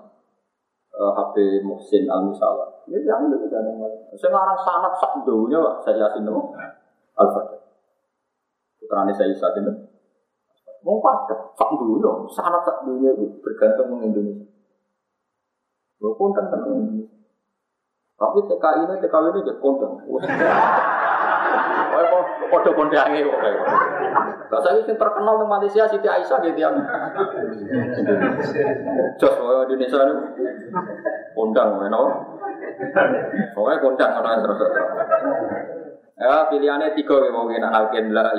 [0.90, 2.84] Uh, HP Muhsin Al Musala.
[2.90, 4.02] Ini yang Indonesia yang paling.
[4.18, 5.76] Saya ngarang sanat sak dulunya pak.
[5.86, 6.42] Saya yasin itu
[7.16, 7.62] Al Fatih.
[8.82, 9.74] Putrani saya yasin itu.
[10.80, 13.12] Mau pakai sak dulu, sanat sak dulunya
[13.44, 14.48] bergantung dengan Indonesia.
[16.00, 17.06] Lo konten tenang.
[18.20, 19.90] Tapi TKI ini TKW ini jadi konten.
[21.90, 22.66] Oh, kok
[24.50, 26.60] kok saya terkenal di Malaysia Siti Aisyah gitu
[29.22, 29.36] Jos
[29.70, 30.02] Indonesia
[31.38, 32.04] kondang kondang.
[36.20, 38.36] Ya pilihannya tiga mau alkin la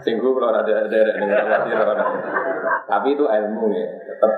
[0.00, 1.44] Singgung kalau ada derek dengan
[2.88, 4.32] Tapi itu ilmu ya, tetap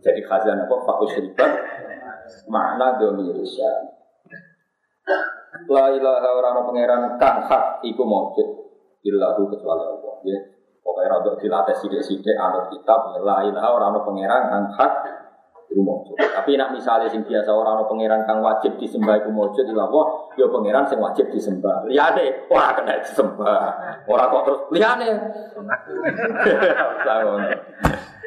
[0.00, 0.76] jadi khazanah apa?
[0.88, 1.52] Fakus ribat
[2.48, 3.99] makna domirisya.
[5.66, 8.48] La ilaha orang pangeran kang hak iku maujud
[9.02, 10.14] illahu kecuali Allah.
[10.26, 10.38] Ya.
[10.80, 14.92] Pokoknya rada dilatih sidik-sidik anut kitab ya la ilaha orang pangeran kang hak
[15.70, 16.18] Iku mujud.
[16.18, 20.50] Tapi nak misalnya sing biasa orang pangeran kang wajib disembah iku mujud ilah wah, ya
[20.50, 21.86] pangeran sing wajib disembah.
[21.86, 23.70] Liyane wah kena disembah.
[24.10, 25.08] Ora kok terus liyane.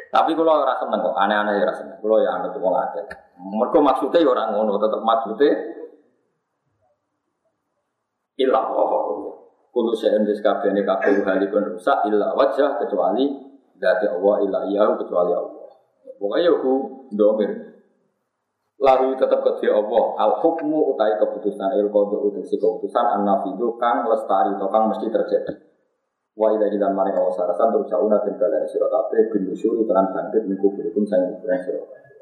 [0.08, 1.98] Tapi kalau ora seneng kok, aneh-aneh ya ora seneng.
[2.00, 3.04] Kalau ya anut wong akeh.
[3.36, 5.52] Mergo maksudnya ya ora ngono, tetep maksudnya
[8.38, 9.04] ilah wah.
[9.74, 13.26] Kulo saya endis kabeh ne kabeh halikun rusak ilah wajah kecuali
[13.74, 15.66] dari Allah ilah iya kecuali Allah.
[16.14, 16.72] Pokoknya aku
[17.10, 17.50] domir.
[18.78, 20.04] Lalu tetap ke Allah.
[20.14, 21.90] Al hukmu utai keputusan il
[22.46, 25.54] si keputusan an nafidu kang lestari atau kang mesti terjadi.
[26.38, 30.70] Wa ila hilan mani Allah sarasan terus dan kalian sirakabe bin nusyuri telan bangkit minggu
[30.70, 32.13] berikun saya ukuran sirakabe.